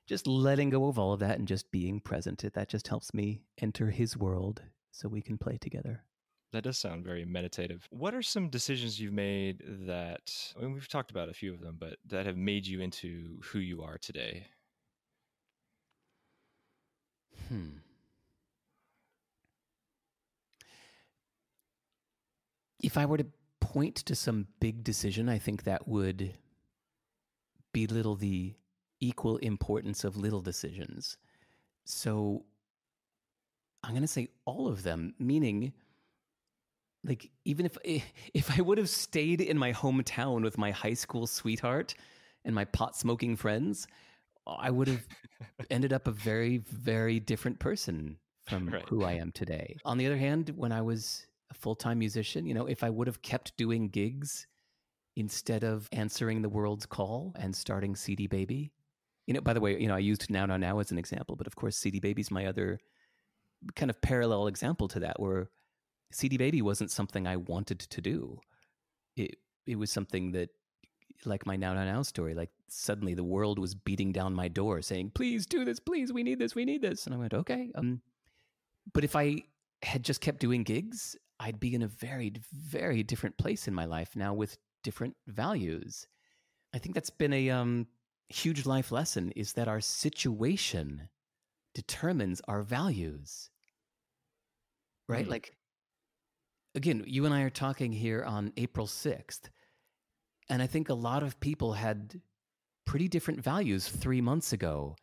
[0.07, 2.45] just letting go of all of that and just being present.
[2.45, 6.05] It- That just helps me enter his world so we can play together.
[6.53, 7.87] That does sound very meditative.
[7.91, 11.61] What are some decisions you've made that, I mean, we've talked about a few of
[11.61, 14.47] them, but that have made you into who you are today?
[17.49, 17.69] Hmm.
[22.81, 23.27] If I were to
[23.61, 26.35] point to some big decision, I think that would
[27.73, 28.55] belittle the
[29.01, 31.17] equal importance of little decisions.
[31.85, 32.45] So
[33.83, 35.73] I'm going to say all of them, meaning
[37.05, 37.79] like even if
[38.35, 41.95] if I would have stayed in my hometown with my high school sweetheart
[42.45, 43.87] and my pot smoking friends,
[44.47, 45.07] I would have
[45.71, 48.83] ended up a very very different person from right.
[48.89, 49.77] who I am today.
[49.85, 53.07] On the other hand, when I was a full-time musician, you know, if I would
[53.07, 54.47] have kept doing gigs
[55.17, 58.73] instead of answering the world's call and starting CD Baby,
[59.27, 61.37] you know, by the way, you know, I used Now Now Now as an example,
[61.37, 62.79] but of course CD Baby's my other
[63.75, 65.51] kind of parallel example to that where
[66.13, 68.41] CD Baby wasn't something I wanted to do.
[69.17, 69.37] It
[69.67, 70.49] it was something that
[71.25, 74.81] like my now now now story like suddenly the world was beating down my door
[74.81, 77.71] saying please do this please we need this we need this and i went okay
[77.75, 78.01] um
[78.93, 79.37] but if i
[79.83, 83.85] had just kept doing gigs i'd be in a very very different place in my
[83.85, 86.07] life now with different values
[86.75, 87.87] i think that's been a um
[88.29, 91.09] huge life lesson is that our situation
[91.75, 93.51] determines our values
[95.09, 95.59] right mm like
[96.79, 99.51] again, you and I are talking here on April 6th.
[100.49, 102.21] And I think a lot of people had
[102.87, 104.97] pretty different values three months ago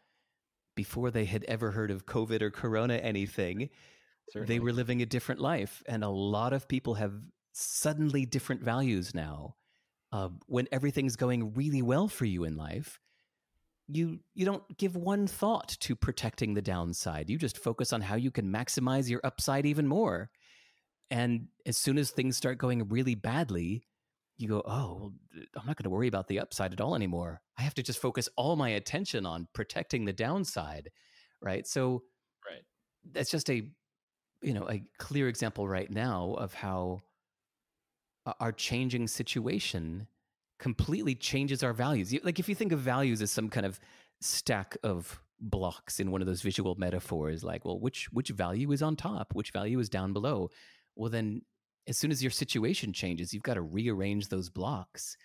[0.76, 3.70] before they had ever heard of COVID or Corona anything.
[4.30, 4.54] Certainly.
[4.54, 5.84] They were living a different life.
[5.86, 7.14] And a lot of people have
[7.54, 9.56] suddenly different values now.
[10.12, 13.00] Uh, when everything's going really well for you in life,
[13.88, 17.30] you you don't give one thought to protecting the downside.
[17.30, 20.30] You just focus on how you can maximize your upside even more.
[21.12, 23.86] And as soon as things start going really badly,
[24.38, 25.14] you go, oh,
[25.56, 27.42] I'm not going to worry about the upside at all anymore.
[27.58, 30.90] I have to just focus all my attention on protecting the downside,
[31.42, 31.66] right?
[31.68, 32.04] So,
[32.46, 32.64] right,
[33.12, 33.70] that's just a,
[34.42, 37.02] you know, a clear example right now of how
[38.26, 40.08] uh, our changing situation
[40.60, 42.14] completely changes our values.
[42.24, 43.80] Like if you think of values as some kind of
[44.22, 48.82] stack of blocks in one of those visual metaphors, like, well, which which value is
[48.82, 50.50] on top, which value is down below?
[50.96, 51.42] well then
[51.88, 55.18] as soon as your situation changes you've got to rearrange those blocks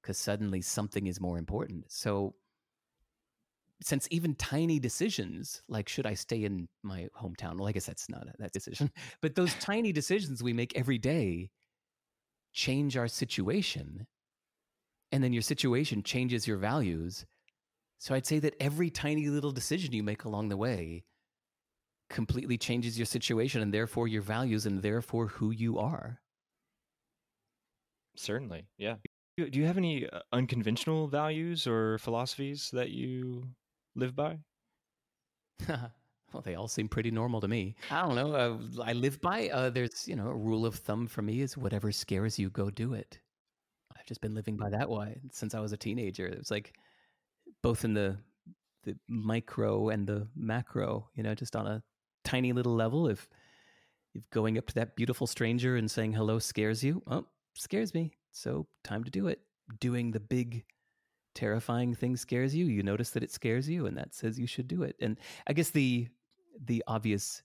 [0.00, 2.34] because suddenly something is more important so
[3.82, 8.08] since even tiny decisions like should i stay in my hometown well i guess that's
[8.08, 8.90] not a, that decision
[9.22, 11.50] but those tiny decisions we make every day
[12.52, 14.06] change our situation
[15.12, 17.26] and then your situation changes your values
[17.98, 21.04] so i'd say that every tiny little decision you make along the way
[22.08, 26.20] completely changes your situation and therefore your values and therefore who you are.
[28.16, 28.66] Certainly.
[28.78, 28.96] Yeah.
[29.36, 33.44] Do you have any uh, unconventional values or philosophies that you
[33.96, 34.38] live by?
[35.68, 37.74] well, they all seem pretty normal to me.
[37.90, 38.34] I don't know.
[38.34, 41.56] Uh, I live by, uh, there's, you know, a rule of thumb for me is
[41.56, 43.18] whatever scares you, go do it.
[43.96, 46.26] I've just been living by that way since I was a teenager.
[46.26, 46.74] It was like
[47.62, 48.18] both in the
[48.84, 51.82] the micro and the macro, you know, just on a
[52.24, 53.28] tiny little level, if
[54.14, 58.12] if going up to that beautiful stranger and saying hello scares you, oh, scares me.
[58.32, 59.40] So time to do it.
[59.80, 60.64] Doing the big
[61.36, 62.66] terrifying thing scares you.
[62.66, 64.96] You notice that it scares you, and that says you should do it.
[65.00, 66.08] And I guess the
[66.64, 67.42] the obvious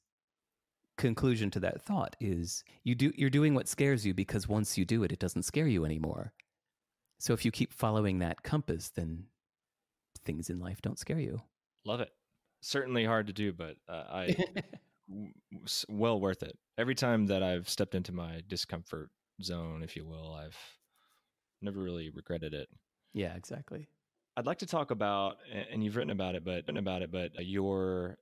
[0.97, 4.85] conclusion to that thought is you do you're doing what scares you because once you
[4.85, 6.33] do it, it doesn't scare you anymore.
[7.19, 9.25] So if you keep following that compass, then
[10.25, 11.41] things in life don't scare you.
[11.85, 12.11] Love it
[12.61, 14.35] certainly hard to do, but uh, I
[15.89, 16.57] well worth it.
[16.77, 19.09] Every time that I've stepped into my discomfort
[19.43, 20.57] zone, if you will, I've
[21.61, 22.69] never really regretted it.
[23.13, 23.87] Yeah, exactly.
[24.37, 25.37] I'd like to talk about,
[25.71, 28.17] and you've written about it, but written about it, but uh, your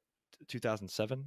[0.48, 1.26] 2007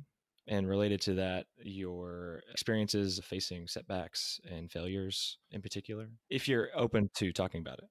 [0.48, 7.10] and related to that, your experiences facing setbacks and failures in particular, if you're open
[7.14, 7.88] to talking about it.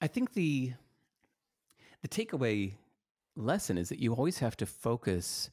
[0.00, 0.74] I think the
[2.02, 2.74] the takeaway
[3.34, 5.50] lesson is that you always have to focus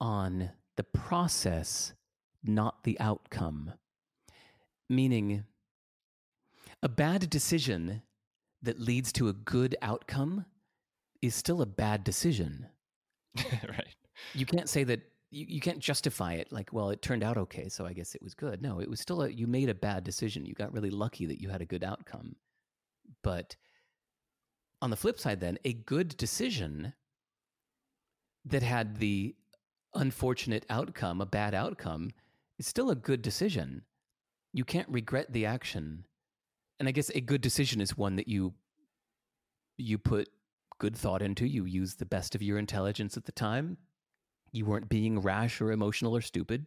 [0.00, 1.94] on the process,
[2.44, 3.72] not the outcome.
[4.88, 5.44] Meaning,
[6.82, 8.02] a bad decision
[8.66, 10.44] that leads to a good outcome
[11.22, 12.66] is still a bad decision.
[13.36, 13.94] right.
[14.34, 17.68] You can't say that you, you can't justify it like, well, it turned out okay,
[17.68, 18.62] so I guess it was good.
[18.62, 20.46] No, it was still a you made a bad decision.
[20.46, 22.36] You got really lucky that you had a good outcome.
[23.22, 23.56] But
[24.82, 26.92] on the flip side, then, a good decision
[28.44, 29.34] that had the
[29.94, 32.10] unfortunate outcome, a bad outcome,
[32.58, 33.82] is still a good decision.
[34.52, 36.04] You can't regret the action.
[36.78, 38.54] And I guess a good decision is one that you
[39.78, 40.28] you put
[40.78, 43.78] good thought into, you use the best of your intelligence at the time.
[44.52, 46.66] You weren't being rash or emotional or stupid.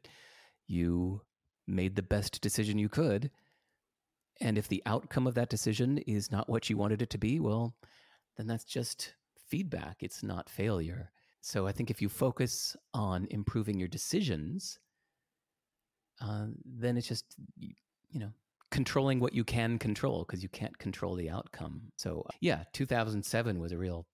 [0.68, 1.22] You
[1.68, 3.32] made the best decision you could.
[4.42, 7.40] And if the outcome of that decision is not what you wanted it to be,
[7.40, 7.76] well,
[8.38, 9.14] then that's just
[9.48, 11.12] feedback, it's not failure.
[11.42, 14.80] So I think if you focus on improving your decisions,
[16.22, 17.26] uh, then it's just,
[17.58, 18.32] you know,
[18.72, 21.82] controlling what you can control because you can't control the outcome.
[21.98, 24.06] So, yeah, 2007 was a real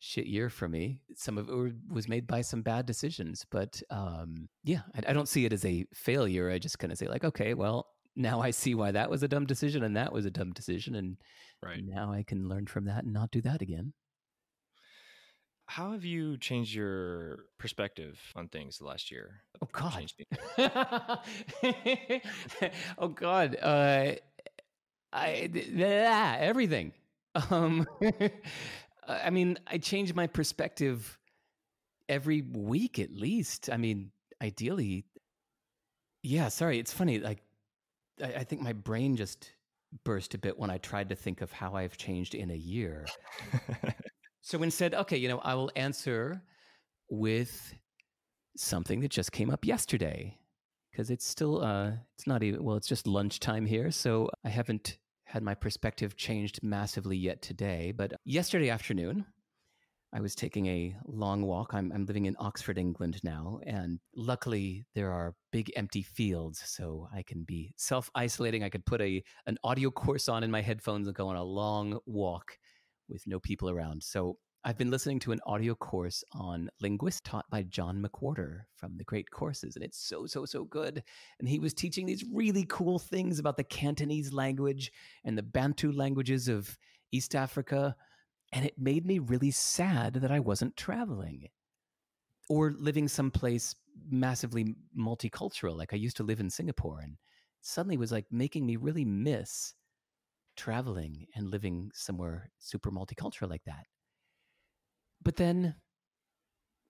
[0.00, 0.98] shit year for me.
[1.14, 5.28] Some of it was made by some bad decisions, but um, yeah, I, I, don't
[5.28, 6.50] see it as a failure.
[6.50, 9.28] I just kind of say like, okay, well, now I see why that was a
[9.28, 11.16] dumb decision and that was a dumb decision, and
[11.62, 11.82] right.
[11.84, 13.92] now I can learn from that and not do that again.
[15.72, 19.40] How have you changed your perspective on things the last year?
[19.62, 20.12] Oh God!
[22.98, 23.56] oh God!
[23.56, 24.12] Uh,
[25.14, 26.92] I yeah, everything.
[27.50, 27.86] Um,
[29.08, 31.18] I mean, I change my perspective
[32.06, 33.70] every week at least.
[33.72, 34.10] I mean,
[34.42, 35.06] ideally,
[36.22, 36.48] yeah.
[36.48, 37.18] Sorry, it's funny.
[37.18, 37.42] Like,
[38.22, 39.50] I, I think my brain just
[40.04, 43.06] burst a bit when I tried to think of how I've changed in a year.
[44.42, 46.42] so instead, okay, you know, I will answer
[47.08, 47.74] with
[48.56, 50.36] something that just came up yesterday
[50.90, 54.98] because it's still uh it's not even well it's just lunchtime here so i haven't
[55.32, 59.24] had my perspective changed massively yet today, but yesterday afternoon,
[60.12, 61.72] I was taking a long walk.
[61.72, 67.08] I'm, I'm living in Oxford, England now, and luckily there are big empty fields, so
[67.14, 68.62] I can be self isolating.
[68.62, 71.42] I could put a an audio course on in my headphones and go on a
[71.42, 72.58] long walk
[73.12, 74.02] with no people around.
[74.02, 78.96] So I've been listening to an audio course on linguists taught by John McWhorter from
[78.96, 81.02] the Great Courses, and it's so, so, so good.
[81.40, 84.92] And he was teaching these really cool things about the Cantonese language
[85.24, 86.78] and the Bantu languages of
[87.10, 87.96] East Africa.
[88.52, 91.48] And it made me really sad that I wasn't traveling
[92.48, 93.74] or living someplace
[94.08, 95.76] massively multicultural.
[95.76, 97.16] Like I used to live in Singapore, and
[97.62, 99.74] suddenly was like making me really miss
[100.56, 103.86] traveling and living somewhere super multicultural like that.
[105.22, 105.76] But then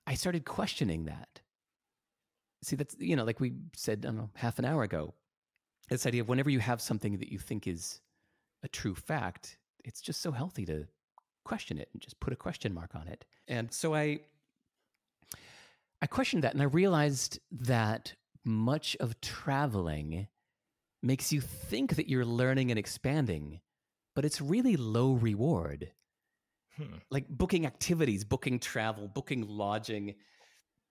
[0.06, 1.40] I started questioning that.
[2.64, 5.14] See, that's, you know, like we said, I don't know, half an hour ago,
[5.89, 8.01] this idea of whenever you have something that you think is
[8.62, 10.86] a true fact, it's just so healthy to
[11.44, 13.24] question it and just put a question mark on it.
[13.48, 14.20] And so I,
[16.01, 18.14] I questioned that and I realized that
[18.44, 20.28] much of traveling
[21.02, 23.60] makes you think that you're learning and expanding,
[24.14, 25.92] but it's really low reward.
[26.76, 26.98] Hmm.
[27.10, 30.14] Like booking activities, booking travel, booking lodging,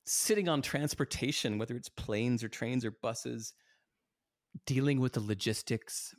[0.05, 3.53] sitting on transportation, whether it's planes or trains or buses,
[4.65, 6.13] dealing with the logistics.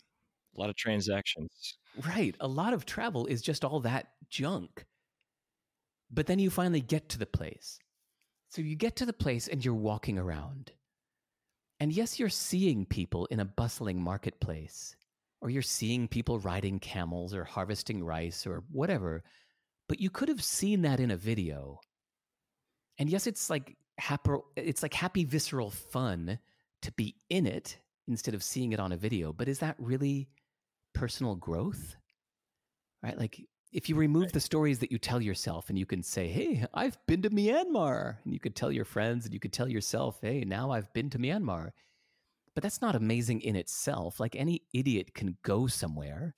[0.57, 1.79] A lot of transactions.
[2.07, 2.35] Right.
[2.41, 4.85] A lot of travel is just all that junk.
[6.11, 7.79] But then you finally get to the place.
[8.49, 10.73] So you get to the place and you're walking around.
[11.83, 14.95] And yes, you're seeing people in a bustling marketplace,
[15.41, 19.25] or you're seeing people riding camels or harvesting rice or whatever
[19.93, 21.79] but you could have seen that in a video.
[22.99, 26.39] And yes, it's like happy, it's like happy visceral fun
[26.81, 27.77] to be in it
[28.09, 29.35] instead of seeing it on a video.
[29.35, 30.31] But is that really
[30.95, 31.97] personal growth?
[33.03, 33.19] Right?
[33.19, 33.39] Like
[33.73, 34.33] if you remove right.
[34.33, 38.17] the stories that you tell yourself and you can say, Hey, I've been to Myanmar,
[38.25, 41.11] and you could tell your friends and you could tell yourself, Hey, now I've been
[41.11, 41.71] to Myanmar.
[42.55, 44.21] But that's not amazing in itself.
[44.21, 46.35] Like any idiot can go somewhere.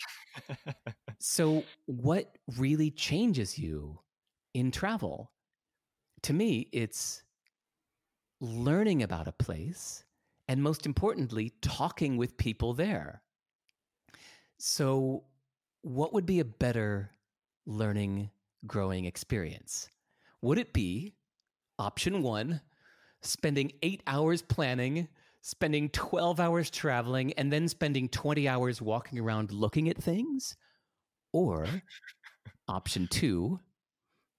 [1.18, 3.98] so, what really changes you
[4.54, 5.32] in travel?
[6.22, 7.24] To me, it's
[8.40, 10.04] learning about a place
[10.46, 13.22] and, most importantly, talking with people there.
[14.58, 15.24] So,
[15.82, 17.10] what would be a better
[17.66, 18.30] learning,
[18.66, 19.88] growing experience?
[20.42, 21.14] Would it be
[21.78, 22.60] option one,
[23.22, 25.08] spending eight hours planning
[25.44, 30.56] spending 12 hours traveling and then spending 20 hours walking around looking at things?
[31.34, 31.66] Or
[32.66, 33.60] option two,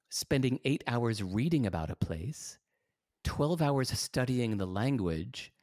[0.10, 2.58] spending eight hours reading about a place,
[3.24, 5.54] 12 hours studying the language,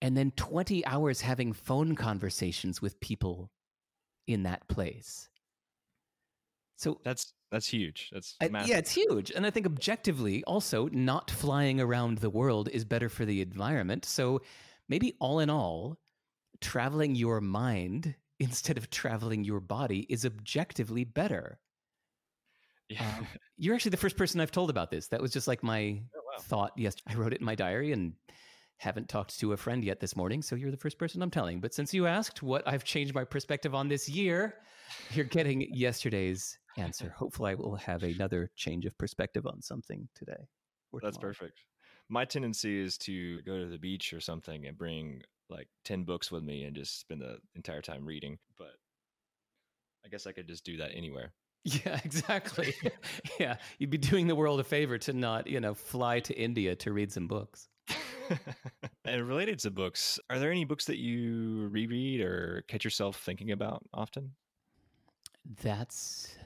[0.00, 3.50] and then 20 hours having phone conversations with people
[4.28, 5.28] in that place.
[6.82, 8.10] So that's that's huge.
[8.12, 9.30] That's I, yeah, it's huge.
[9.30, 14.04] And I think objectively, also, not flying around the world is better for the environment.
[14.04, 14.42] So
[14.88, 15.98] maybe all in all,
[16.60, 21.60] traveling your mind instead of traveling your body is objectively better.
[22.88, 23.06] Yeah.
[23.18, 25.06] Um, you're actually the first person I've told about this.
[25.08, 26.42] That was just like my oh, wow.
[26.42, 26.72] thought.
[26.76, 28.14] Yes, I wrote it in my diary and
[28.82, 30.42] haven't talked to a friend yet this morning.
[30.42, 31.60] So you're the first person I'm telling.
[31.60, 34.56] But since you asked what I've changed my perspective on this year,
[35.14, 37.14] you're getting yesterday's answer.
[37.16, 40.48] Hopefully, I will have another change of perspective on something today.
[40.92, 41.34] That's tomorrow.
[41.34, 41.60] perfect
[42.08, 46.30] my tendency is to go to the beach or something and bring like 10 books
[46.30, 48.74] with me and just spend the entire time reading but
[50.04, 51.32] i guess i could just do that anywhere
[51.64, 52.74] Yeah, exactly.
[53.38, 56.74] yeah, you'd be doing the world a favor to not, you know, fly to India
[56.74, 57.68] to read some books.
[59.04, 63.52] And related to books, are there any books that you reread or catch yourself thinking
[63.52, 64.32] about often?
[65.62, 66.36] That's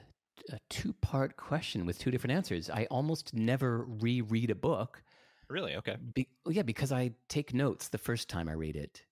[0.49, 2.69] a two part question with two different answers.
[2.69, 5.03] I almost never reread a book.
[5.49, 5.75] Really?
[5.75, 5.97] Okay.
[6.13, 9.03] Be- oh, yeah, because I take notes the first time I read it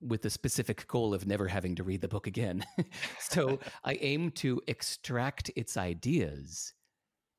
[0.00, 2.64] with the specific goal of never having to read the book again.
[3.20, 6.74] so I aim to extract its ideas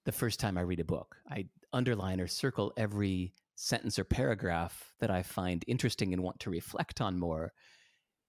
[0.06, 1.18] the first time I read a book.
[1.30, 6.50] I underline or circle every sentence or paragraph that I find interesting and want to
[6.50, 7.54] reflect on more.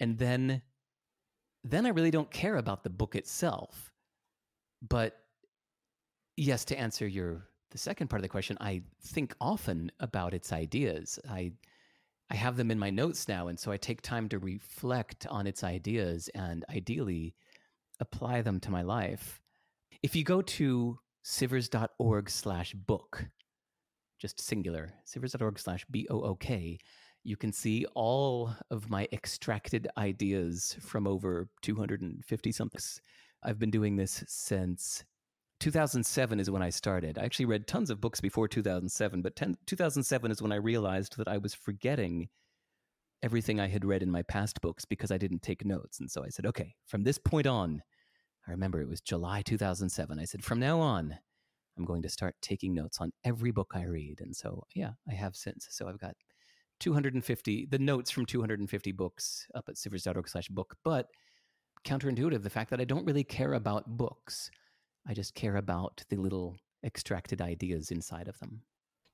[0.01, 0.63] And then
[1.63, 3.91] then I really don't care about the book itself.
[4.87, 5.17] But
[6.37, 10.53] yes, to answer your the second part of the question, I think often about its
[10.53, 11.19] ideas.
[11.29, 11.53] I
[12.31, 15.47] I have them in my notes now, and so I take time to reflect on
[15.47, 17.35] its ideas and ideally
[18.01, 19.41] apply them to my life.
[20.03, 23.27] If you go to sivers.org slash book,
[24.25, 26.79] just singular, sivers.org slash B O O K,
[27.25, 32.81] you can see all of my extracted ideas from over 250 something.
[33.43, 35.05] I've been doing this since
[35.61, 37.19] 2007 is when I started.
[37.19, 41.19] I actually read tons of books before 2007, but 10, 2007 is when I realized
[41.19, 42.31] that I was forgetting
[43.23, 46.01] everything I had read in my past books because I didn't take notes.
[46.01, 47.83] And so I said, okay, from this point on,
[48.49, 50.19] I remember it was July 2007.
[50.19, 51.19] I said, from now on,
[51.77, 54.21] I'm going to start taking notes on every book I read.
[54.21, 55.67] And so, yeah, I have since.
[55.71, 56.15] So I've got
[56.81, 60.77] 250, the notes from 250 books up at sivers.org slash book.
[60.85, 61.09] But
[61.85, 64.51] counterintuitive, the fact that I don't really care about books.
[65.07, 68.63] I just care about the little extracted ideas inside of them.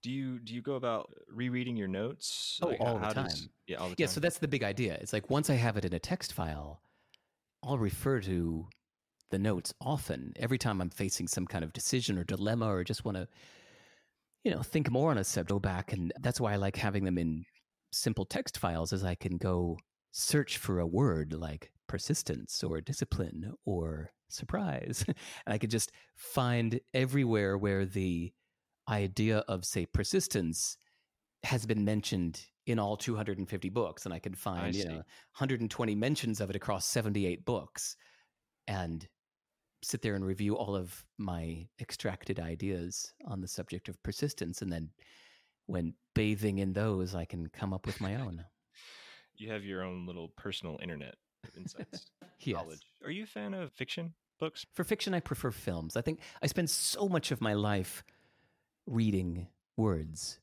[0.03, 2.59] Do you do you go about rereading your notes?
[2.63, 3.27] Oh, like, all the time.
[3.27, 4.07] Does, yeah, all the yeah.
[4.07, 4.95] So that's the big idea.
[4.95, 6.81] It's like once I have it in a text file,
[7.63, 8.67] I'll refer to
[9.31, 10.33] the notes often.
[10.37, 13.29] Every time I'm facing some kind of decision or dilemma, or just want to,
[14.45, 17.05] you know, think more on a subject, go back, and that's why I like having
[17.05, 17.45] them in
[17.93, 19.79] simple text files, as I can go
[20.13, 25.05] search for a word like persistence or discipline or surprise.
[25.07, 28.33] and I could just find everywhere where the
[28.89, 30.77] idea of, say, persistence
[31.45, 34.05] has been mentioned in all 250 books.
[34.05, 37.97] And I can find, I you know, 120 mentions of it across 78 books
[38.71, 39.07] and
[39.83, 44.63] sit there and review all of my extracted ideas on the subject of persistence.
[44.63, 44.91] And then
[45.67, 48.45] when bathing in those, I can come up with my own.
[49.37, 52.07] you have your own little personal internet of insights.
[52.41, 52.57] yes.
[52.57, 52.87] Knowledge.
[53.05, 54.67] Are you a fan of fiction books?
[54.75, 55.97] For fiction, I prefer films.
[55.97, 58.05] I think I spend so much of my life
[58.87, 59.47] reading
[59.77, 60.39] words.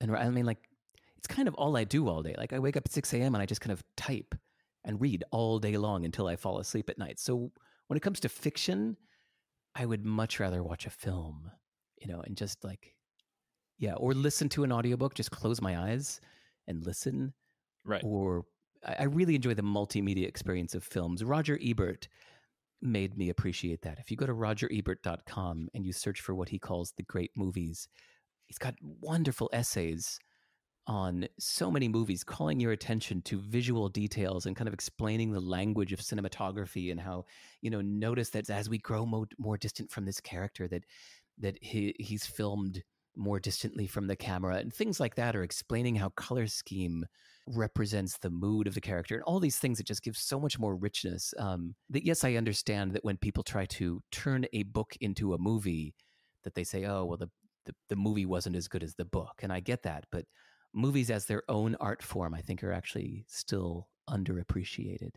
[0.00, 0.68] And I mean, like,
[1.16, 2.34] it's kind of all I do all day.
[2.38, 3.34] Like, I wake up at 6 a.m.
[3.34, 4.36] and I just kind of type
[4.84, 7.18] and read all day long until I fall asleep at night.
[7.18, 7.50] So
[7.88, 8.96] when it comes to fiction,
[9.74, 11.50] I would much rather watch a film,
[12.00, 12.94] you know, and just like,
[13.78, 16.20] yeah, or listen to an audiobook, just close my eyes
[16.66, 17.32] and listen.
[17.84, 18.02] Right.
[18.04, 18.44] Or
[18.84, 21.24] I really enjoy the multimedia experience of films.
[21.24, 22.08] Roger Ebert
[22.80, 23.98] made me appreciate that.
[23.98, 27.88] If you go to rogerebert.com and you search for what he calls the great movies,
[28.46, 30.18] he's got wonderful essays
[30.88, 35.40] on so many movies, calling your attention to visual details and kind of explaining the
[35.40, 37.24] language of cinematography and how,
[37.60, 40.84] you know, notice that as we grow more, more distant from this character, that
[41.40, 42.82] that he, he's filmed
[43.14, 47.04] more distantly from the camera and things like that, or explaining how color scheme
[47.46, 50.58] represents the mood of the character and all these things that just give so much
[50.58, 51.32] more richness.
[51.38, 55.38] Um, that yes, I understand that when people try to turn a book into a
[55.38, 55.94] movie,
[56.44, 57.30] that they say, oh, well, the,
[57.66, 59.40] the, the movie wasn't as good as the book.
[59.42, 60.04] And I get that.
[60.10, 60.24] But
[60.78, 65.12] movies as their own art form, I think, are actually still underappreciated.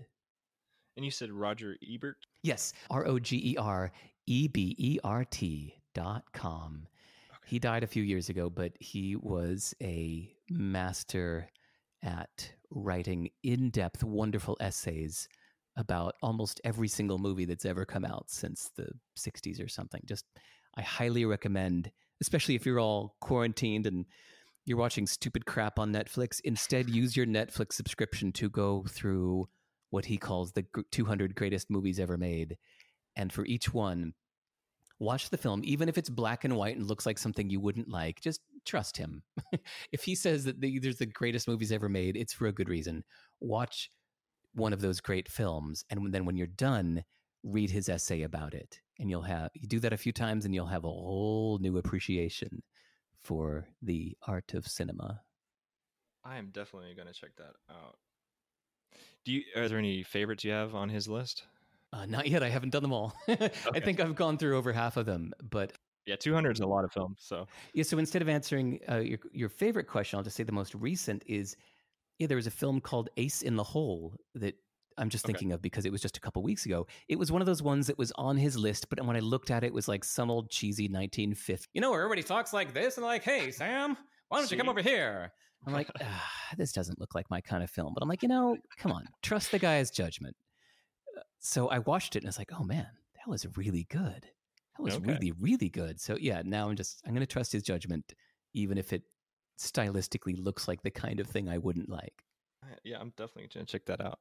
[0.97, 2.17] And you said Roger Ebert?
[2.43, 3.91] Yes, R O G E R
[4.27, 6.87] E B E R T dot com.
[7.29, 7.39] Okay.
[7.45, 11.47] He died a few years ago, but he was a master
[12.03, 15.27] at writing in depth, wonderful essays
[15.77, 20.01] about almost every single movie that's ever come out since the 60s or something.
[20.05, 20.25] Just,
[20.75, 24.05] I highly recommend, especially if you're all quarantined and
[24.65, 26.39] you're watching stupid crap on Netflix.
[26.43, 29.47] Instead, use your Netflix subscription to go through
[29.89, 32.57] what he calls the 200 greatest movies ever made.
[33.15, 34.13] And for each one,
[34.99, 37.89] watch the film, even if it's black and white and looks like something you wouldn't
[37.89, 38.21] like.
[38.21, 39.23] Just trust him.
[39.91, 42.69] if he says that the, there's the greatest movies ever made, it's for a good
[42.69, 43.03] reason.
[43.39, 43.89] Watch
[44.53, 47.03] one of those great films, and then when you're done,
[47.43, 50.53] read his essay about it, and you'll have you do that a few times, and
[50.53, 52.61] you'll have a whole new appreciation
[53.23, 55.21] for the art of cinema.
[56.23, 57.97] I am definitely going to check that out.
[59.25, 59.43] Do you?
[59.55, 61.43] Are there any favorites you have on his list?
[61.93, 62.43] Uh, not yet.
[62.43, 63.13] I haven't done them all.
[63.27, 65.33] I think I've gone through over half of them.
[65.49, 65.73] But
[66.05, 67.19] Yeah, 200 is a lot of films.
[67.21, 70.51] So yeah, so instead of answering uh, your your favorite question, I'll just say the
[70.51, 71.55] most recent is
[72.19, 74.55] yeah, there was a film called Ace in the Hole that
[74.97, 75.25] I'm just Okay.
[75.25, 76.87] thinking of because it was just a couple weeks ago.
[77.07, 79.51] It was one of those ones that was on his list, but when I looked
[79.51, 81.67] at it, it was like some old cheesy 1950.
[81.73, 83.97] You know, where everybody talks like this and like, "Hey, Sam,
[84.29, 85.31] why don't you come over here?"
[85.65, 87.93] I'm like, ah, this doesn't look like my kind of film.
[87.93, 90.35] But I'm like, you know, come on, trust the guy's judgment.
[91.17, 94.23] Uh, So I watched it and I was like, oh man, that was really good.
[94.77, 94.99] That was Okay.
[94.99, 95.99] really, really good.
[96.01, 98.13] So yeah, now I'm just I'm going to trust his judgment,
[98.53, 99.03] even if it
[99.59, 102.25] stylistically looks like the kind of thing I wouldn't like.
[102.63, 104.19] Uh, yeah, I'm definitely going to check that out.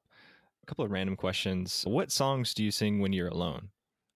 [0.62, 1.82] A couple of random questions.
[1.86, 3.70] What songs do you sing when you're alone?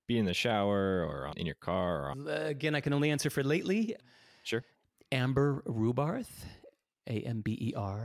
[0.07, 3.31] Be in the shower or in your car or Uh, again, I can only answer
[3.31, 3.97] for lately.
[4.43, 4.63] Sure.
[5.13, 6.45] Amber Rubarth,
[7.09, 8.05] A M B E R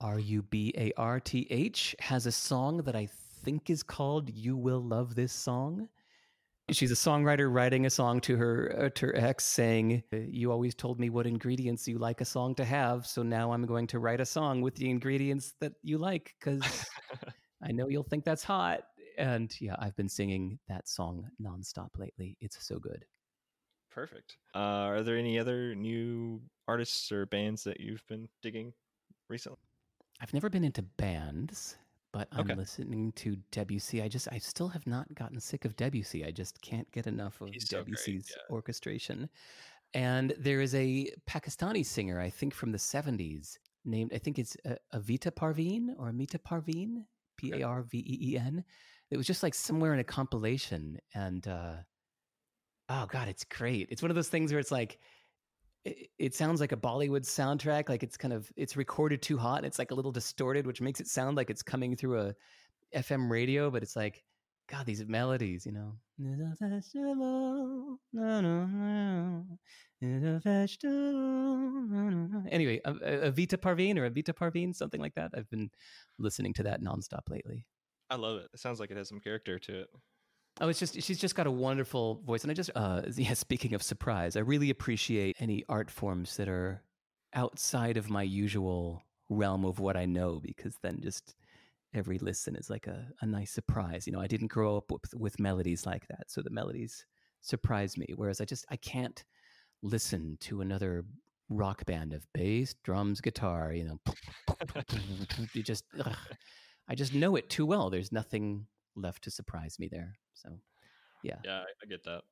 [0.00, 3.08] R U B A R T H, has a song that I
[3.44, 5.88] think is called "You Will Love This Song."
[6.70, 10.74] She's a songwriter writing a song to her uh, to her ex, saying, "You always
[10.74, 13.98] told me what ingredients you like a song to have, so now I'm going to
[13.98, 16.62] write a song with the ingredients that you like because
[17.68, 18.80] I know you'll think that's hot."
[19.16, 22.36] And yeah, I've been singing that song nonstop lately.
[22.40, 23.04] It's so good.
[23.90, 24.36] Perfect.
[24.54, 28.72] Uh, are there any other new artists or bands that you've been digging
[29.28, 29.58] recently?
[30.20, 31.76] I've never been into bands,
[32.12, 32.54] but I'm Okay.
[32.54, 34.02] listening to Debussy.
[34.02, 36.24] I just, I still have not gotten sick of Debussy.
[36.24, 38.42] I just can't get enough of He's so great, Debussy's yeah.
[38.54, 39.28] orchestration.
[39.94, 44.56] And there is a Pakistani singer, I think from the 70s, named, I think it's
[44.66, 47.04] uh, Avita Parveen or Amita Parveen,
[47.38, 48.62] P A R V E E N.
[49.10, 50.98] It was just like somewhere in a compilation.
[51.14, 51.76] And, uh,
[52.90, 53.88] oh God, it's great.
[53.90, 54.98] It's one of those things where it's like,
[55.86, 57.88] it, it sounds like a Bollywood soundtrack.
[57.88, 59.58] Like it's kind of it's recorded too hot.
[59.58, 62.34] And it's like a little distorted, which makes it sound like it's coming through a
[62.94, 63.70] FM radio.
[63.70, 64.24] But it's like,
[64.68, 65.94] God, these melodies, you know.
[66.20, 69.44] It's a vegetable, no, no, no.
[70.00, 72.44] It's a vegetable, no, no, no.
[72.50, 75.30] Anyway, Avita Parveen or Avita Parveen, something like that.
[75.34, 75.70] I've been
[76.18, 77.64] listening to that nonstop lately.
[78.10, 78.48] I love it.
[78.52, 79.88] It sounds like it has some character to it.
[80.60, 83.34] Oh, it's just she's just got a wonderful voice, and I just uh, yeah.
[83.34, 86.82] Speaking of surprise, I really appreciate any art forms that are
[87.32, 91.36] outside of my usual realm of what I know, because then just
[91.94, 94.06] every listen is like a, a nice surprise.
[94.06, 97.04] You know, I didn't grow up with, with melodies like that, so the melodies
[97.40, 98.06] surprise me.
[98.16, 99.22] Whereas I just I can't
[99.82, 101.04] listen to another
[101.48, 103.72] rock band of bass, drums, guitar.
[103.72, 104.00] You know,
[105.52, 106.16] you just ugh,
[106.88, 107.90] I just know it too well.
[107.90, 108.66] There's nothing
[108.96, 110.14] left to surprise me there.
[110.34, 110.50] So,
[111.22, 111.36] yeah.
[111.44, 112.22] Yeah, I, I get that.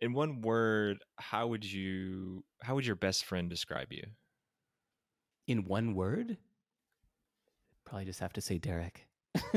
[0.00, 4.04] In one word, how would you how would your best friend describe you?
[5.46, 6.36] In one word,
[7.88, 9.06] probably just have to say Derek.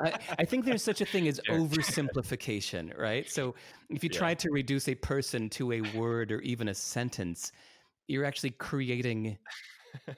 [0.00, 3.28] I, I think there's such a thing as oversimplification, right?
[3.30, 3.54] So
[3.90, 4.18] if you Yeah.
[4.18, 7.52] try to reduce a person to a word or even a sentence,
[8.08, 9.38] you're actually creating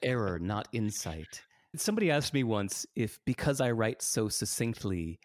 [0.03, 1.43] error, not insight.
[1.77, 5.19] Somebody asked me once if because I write so succinctly,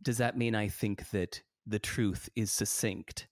[0.00, 3.26] does that mean I think that the truth is succinct?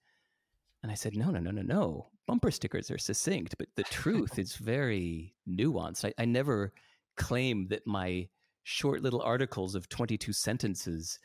[0.83, 2.07] And I said, no, no, no, no, no.
[2.27, 6.05] Bumper stickers are succinct, but the truth is very nuanced.
[6.05, 6.73] I, I never
[7.21, 8.27] claim that my
[8.63, 11.19] short little articles of 22 sentences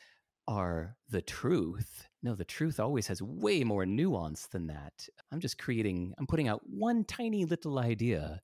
[0.47, 2.07] are the truth.
[2.23, 4.93] No, the truth always has way more nuance than that.
[5.31, 8.41] I'm just creating, I'm putting out one tiny little idea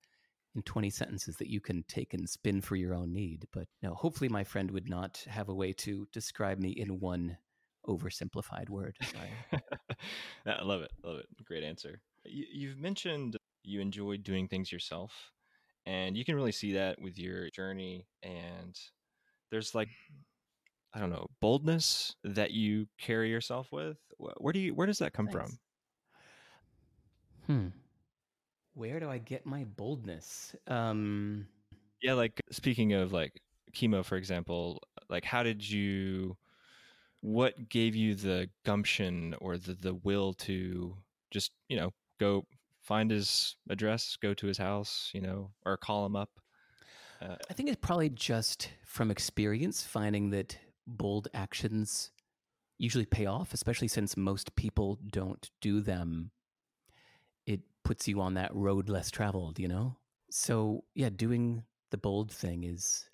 [0.56, 3.46] in 20 sentences that you can take and spin for your own need.
[3.54, 7.38] But no, hopefully my friend would not have a way to describe me in one
[7.88, 8.98] oversimplified word.
[10.46, 10.92] I love it.
[11.04, 11.28] Love it.
[11.46, 12.02] Great answer.
[12.26, 15.32] You, you've mentioned you enjoy doing things yourself,
[15.85, 18.07] and you can really see that with your journey.
[18.22, 18.77] And
[19.51, 19.89] there's like,
[20.93, 23.97] I don't know, boldness that you carry yourself with.
[24.18, 24.73] Where do you?
[24.76, 25.60] Where does that come Thanks.
[27.47, 27.51] from?
[27.55, 27.68] Hmm.
[28.73, 30.55] Where do I get my boldness?
[30.68, 31.47] Um,
[32.01, 33.41] Yeah, like speaking of like
[33.73, 36.38] Kimo, for example, like how did you?
[37.22, 40.97] What gave you the gumption or the the will to
[41.31, 42.45] just you know go
[42.84, 46.30] find his address, go to his house, you know, or call him up?
[47.22, 52.11] Uh, I think it's probably just from experience finding that bold actions
[52.77, 56.31] usually pay off, especially since most people don't do them.
[57.45, 59.95] It puts you on that road less traveled, you know?
[60.30, 63.05] So, yeah, doing the bold thing is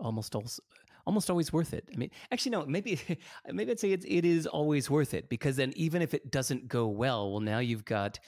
[0.00, 0.62] almost also,
[1.06, 1.88] almost always worth it.
[1.92, 3.00] I mean, actually, no, maybe
[3.52, 6.68] maybe I'd say it, it is always worth it because then even if it doesn't
[6.68, 8.18] go well, well, now you've got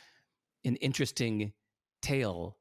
[0.64, 1.52] an interesting
[2.02, 2.58] tale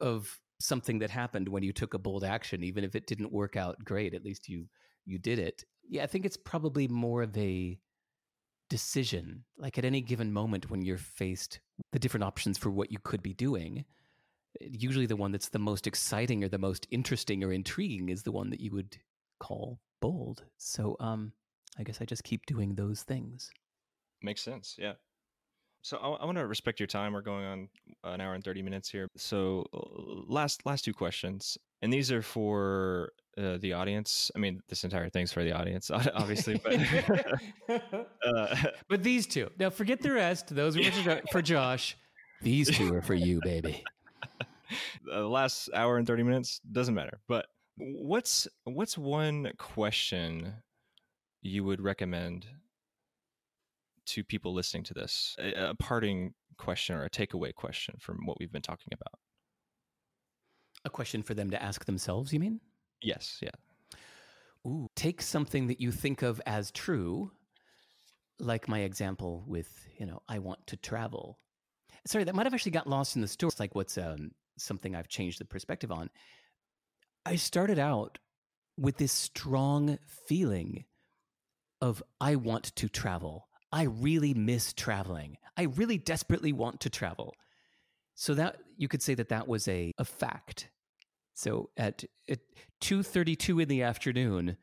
[0.00, 3.56] of something that happened when you took a bold action even if it didn't work
[3.56, 4.66] out great at least you
[5.06, 5.64] you did it.
[5.88, 7.78] Yeah, I think it's probably more of a
[8.68, 9.44] decision.
[9.58, 11.60] Like at any given moment when you're faced
[11.92, 13.84] the different options for what you could be doing,
[14.60, 18.32] usually the one that's the most exciting or the most interesting or intriguing is the
[18.32, 18.96] one that you would
[19.40, 20.44] call bold.
[20.58, 21.32] So um
[21.78, 23.50] I guess I just keep doing those things.
[24.22, 24.76] Makes sense.
[24.78, 24.94] Yeah.
[25.82, 27.12] So I, I want to respect your time.
[27.12, 27.68] We're going on
[28.04, 29.08] an hour and thirty minutes here.
[29.16, 29.66] So
[30.28, 34.30] last last two questions, and these are for uh, the audience.
[34.36, 36.80] I mean, this entire thing's for the audience, obviously, but
[38.24, 38.56] uh,
[38.88, 39.50] but these two.
[39.58, 40.54] Now, forget the rest.
[40.54, 41.96] Those are for, for Josh.
[42.42, 43.84] These two are for you, baby.
[45.04, 47.20] The last hour and thirty minutes doesn't matter.
[47.28, 47.46] But
[47.76, 50.54] what's what's one question
[51.42, 52.46] you would recommend
[54.06, 55.36] to people listening to this?
[55.38, 59.18] A, a parting question or a takeaway question from what we've been talking about?
[60.84, 62.60] A question for them to ask themselves, you mean?
[63.02, 63.50] Yes, yeah.
[64.66, 67.30] Ooh, take something that you think of as true,
[68.38, 71.38] like my example with, you know, I want to travel.
[72.06, 73.48] Sorry, that might have actually got lost in the story.
[73.48, 76.10] It's like what's um, something I've changed the perspective on.
[77.26, 78.18] I started out
[78.78, 80.84] with this strong feeling
[81.82, 83.48] of I want to travel.
[83.72, 85.38] I really miss traveling.
[85.56, 87.34] I really desperately want to travel.
[88.14, 90.70] So that you could say that that was a, a fact.
[91.34, 92.40] So at, at
[92.82, 94.56] 2:32 in the afternoon,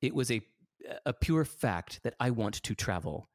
[0.00, 0.42] it was a
[1.04, 3.28] a pure fact that I want to travel.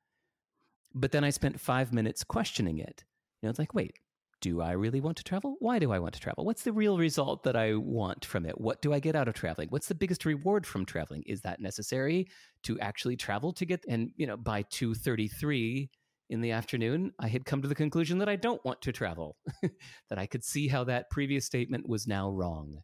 [0.94, 3.04] But then I spent 5 minutes questioning it.
[3.42, 3.94] You know, it's like, wait,
[4.42, 5.56] do I really want to travel?
[5.60, 6.46] Why do I want to travel?
[6.46, 8.60] What's the real result that I want from it?
[8.60, 9.70] What do I get out of traveling?
[9.70, 11.24] What's the biggest reward from traveling?
[11.26, 12.28] Is that necessary
[12.64, 15.90] to actually travel to get and you know by 2:33
[16.30, 19.38] in the afternoon I had come to the conclusion that I don't want to travel.
[20.10, 22.82] that I could see how that previous statement was now wrong.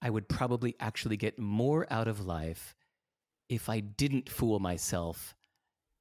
[0.00, 2.74] I would probably actually get more out of life
[3.48, 5.34] if I didn't fool myself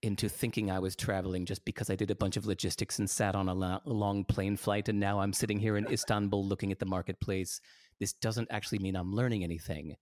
[0.04, 3.36] into thinking I was traveling just because I did a bunch of logistics and sat
[3.36, 4.90] on a, long plane flight.
[4.90, 7.60] And now I'm sitting here in Istanbul looking at the marketplace.
[8.00, 9.96] This doesn't actually mean I'm learning anything.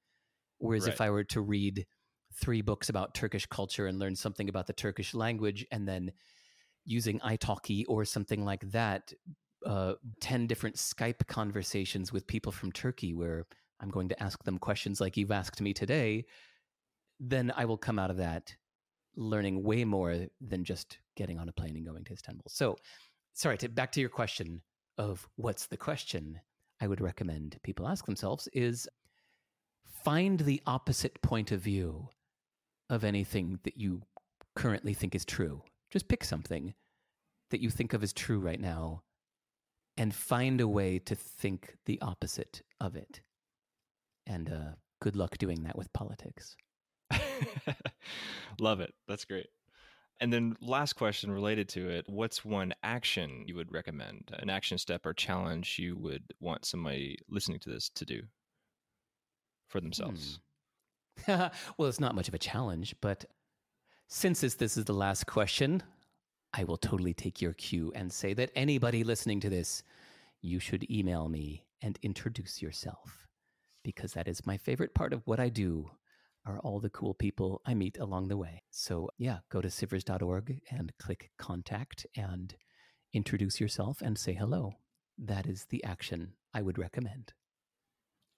[0.58, 0.94] Whereas right.
[0.94, 1.86] if I were to read
[2.42, 6.12] three books about Turkish culture and learn something about the Turkish language and then
[6.84, 9.14] using italki or something like that,
[9.66, 13.46] uh, 10 different Skype conversations with people from Turkey where
[13.80, 16.26] I'm going to ask them questions like you've asked me today,
[17.20, 18.56] then I will come out of that
[19.16, 22.46] learning way more than just getting on a plane and going to Istanbul.
[22.48, 22.78] So,
[23.34, 24.62] sorry, to, back to your question
[24.98, 26.40] of what's the question
[26.82, 28.88] I would recommend people ask themselves is
[30.04, 32.10] find the opposite point of view
[32.90, 34.02] of anything that you
[34.56, 35.62] currently think is true.
[35.92, 36.74] Just pick something
[37.52, 39.04] that you think of as true right now
[39.98, 43.22] and find a way to think the opposite of it.
[44.28, 46.56] And uh, good luck doing that with politics.
[48.60, 48.94] Love it.
[49.08, 49.48] That's great.
[50.22, 54.32] And then, last question related to it What's one action you would recommend?
[54.40, 58.22] An action step or challenge you would want somebody listening to this to do
[59.68, 60.40] for themselves?
[61.26, 61.32] Hmm.
[61.78, 63.26] well, it's not much of a challenge, but
[64.08, 65.82] since this, this is the last question,
[66.54, 69.84] I will totally take your cue and say that anybody listening to this,
[70.42, 73.28] you should email me and introduce yourself
[73.84, 75.90] because that is my favorite part of what I do
[76.46, 78.64] are all the cool people I meet along the way.
[78.72, 82.56] So, yeah, go to sivers.org and click contact and
[83.14, 84.74] introduce yourself and say hello.
[85.18, 87.34] That is the action I would recommend.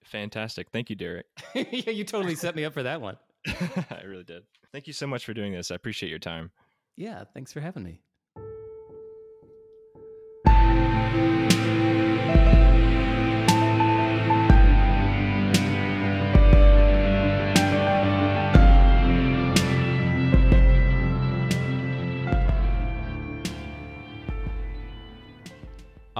[0.04, 0.70] Fantastic.
[0.70, 1.26] Thank you, Derek.
[1.54, 3.16] yeah, you totally set me up for that one.
[3.46, 4.44] I really did.
[4.72, 5.70] Thank you so much for doing this.
[5.70, 6.50] I appreciate your time.
[6.96, 8.02] Yeah, thanks for having me.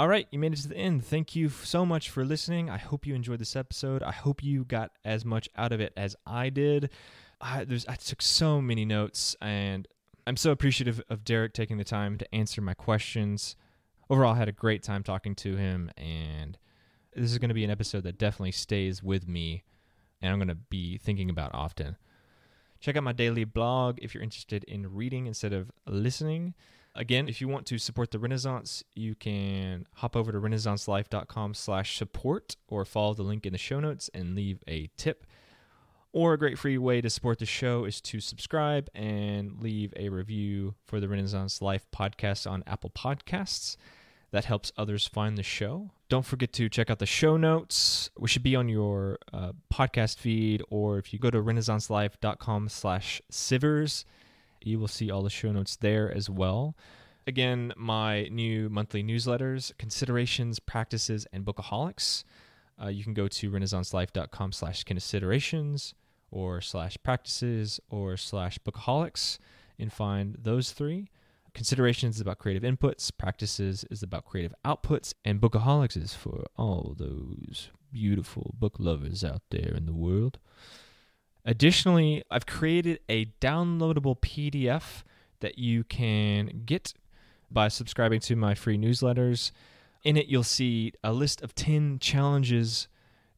[0.09, 1.05] All right, you made it to the end.
[1.05, 2.71] Thank you so much for listening.
[2.71, 4.03] I hope you enjoyed this episode.
[4.03, 6.89] I hope you got as much out of it as I did.
[7.43, 9.87] I, I took so many notes, and
[10.27, 13.55] I'm so appreciative of Derek taking the time to answer my questions.
[14.09, 16.57] Overall, I had a great time talking to him, and
[17.15, 19.63] this is going to be an episode that definitely stays with me,
[20.23, 21.99] and I'm going to be thinking about often.
[22.81, 26.55] Check out my daily blog if you're interested in reading instead of listening.
[26.99, 31.97] Again, if you want to support the Renaissance, you can hop over to renaissancelife.com slash
[31.97, 35.25] support or follow the link in the show notes and leave a tip.
[36.13, 40.09] Or a great free way to support the show is to subscribe and leave a
[40.09, 43.77] review for the Renaissance Life podcast on Apple Podcasts.
[44.33, 45.93] That helps others find the show.
[46.09, 48.11] Don't forget to check out the show notes.
[48.19, 53.23] We should be on your uh, podcast feed, or if you go to renaissancelife.com slash
[53.31, 54.05] sivers,
[54.63, 56.77] you will see all the show notes there as well.
[57.27, 62.25] Again, my new monthly newsletters, considerations, practices, and bookaholics.
[62.83, 65.95] Uh, you can go to renaissancelife.com slash considerations
[66.31, 69.39] or slash practices or slash bookaholics
[69.79, 71.11] and find those three.
[71.55, 76.95] Considerations is about creative inputs, practices is about creative outputs, and bookaholics is for all
[76.97, 80.39] those beautiful book lovers out there in the world.
[81.49, 85.03] Additionally, I've created a downloadable PDF
[85.41, 86.93] that you can get
[87.51, 89.51] by subscribing to my free newsletters.
[90.05, 92.87] In it, you'll see a list of 10 challenges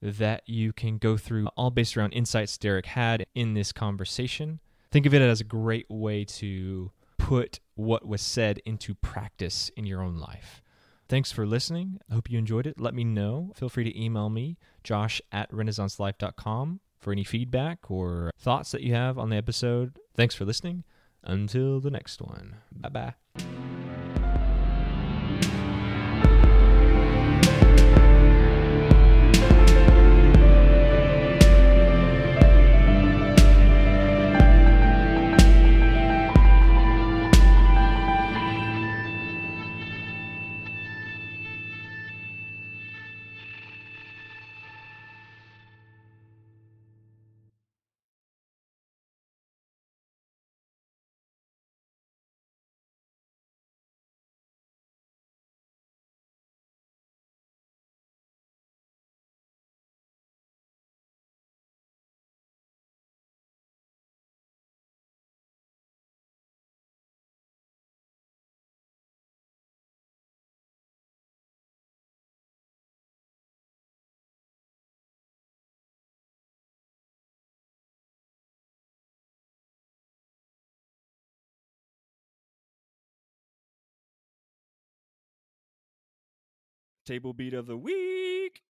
[0.03, 4.59] that you can go through, all based around insights Derek had in this conversation.
[4.91, 9.87] Think of it as a great way to put what was said into practice in
[9.87, 10.63] your own life.
[11.09, 12.01] Thanks for listening.
[12.11, 12.81] I hope you enjoyed it.
[12.81, 13.53] Let me know.
[13.55, 18.95] Feel free to email me, josh at renaissancelife.com, for any feedback or thoughts that you
[18.95, 19.99] have on the episode.
[20.15, 20.85] Thanks for listening.
[21.23, 22.57] Until the next one.
[22.73, 23.15] Bye bye.
[87.11, 88.63] Table beat of the week.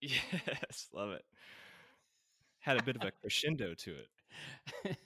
[0.00, 1.22] Yes, love it.
[2.60, 4.98] Had a bit of a crescendo to it.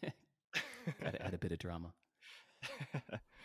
[1.02, 1.92] Gotta add a bit of drama.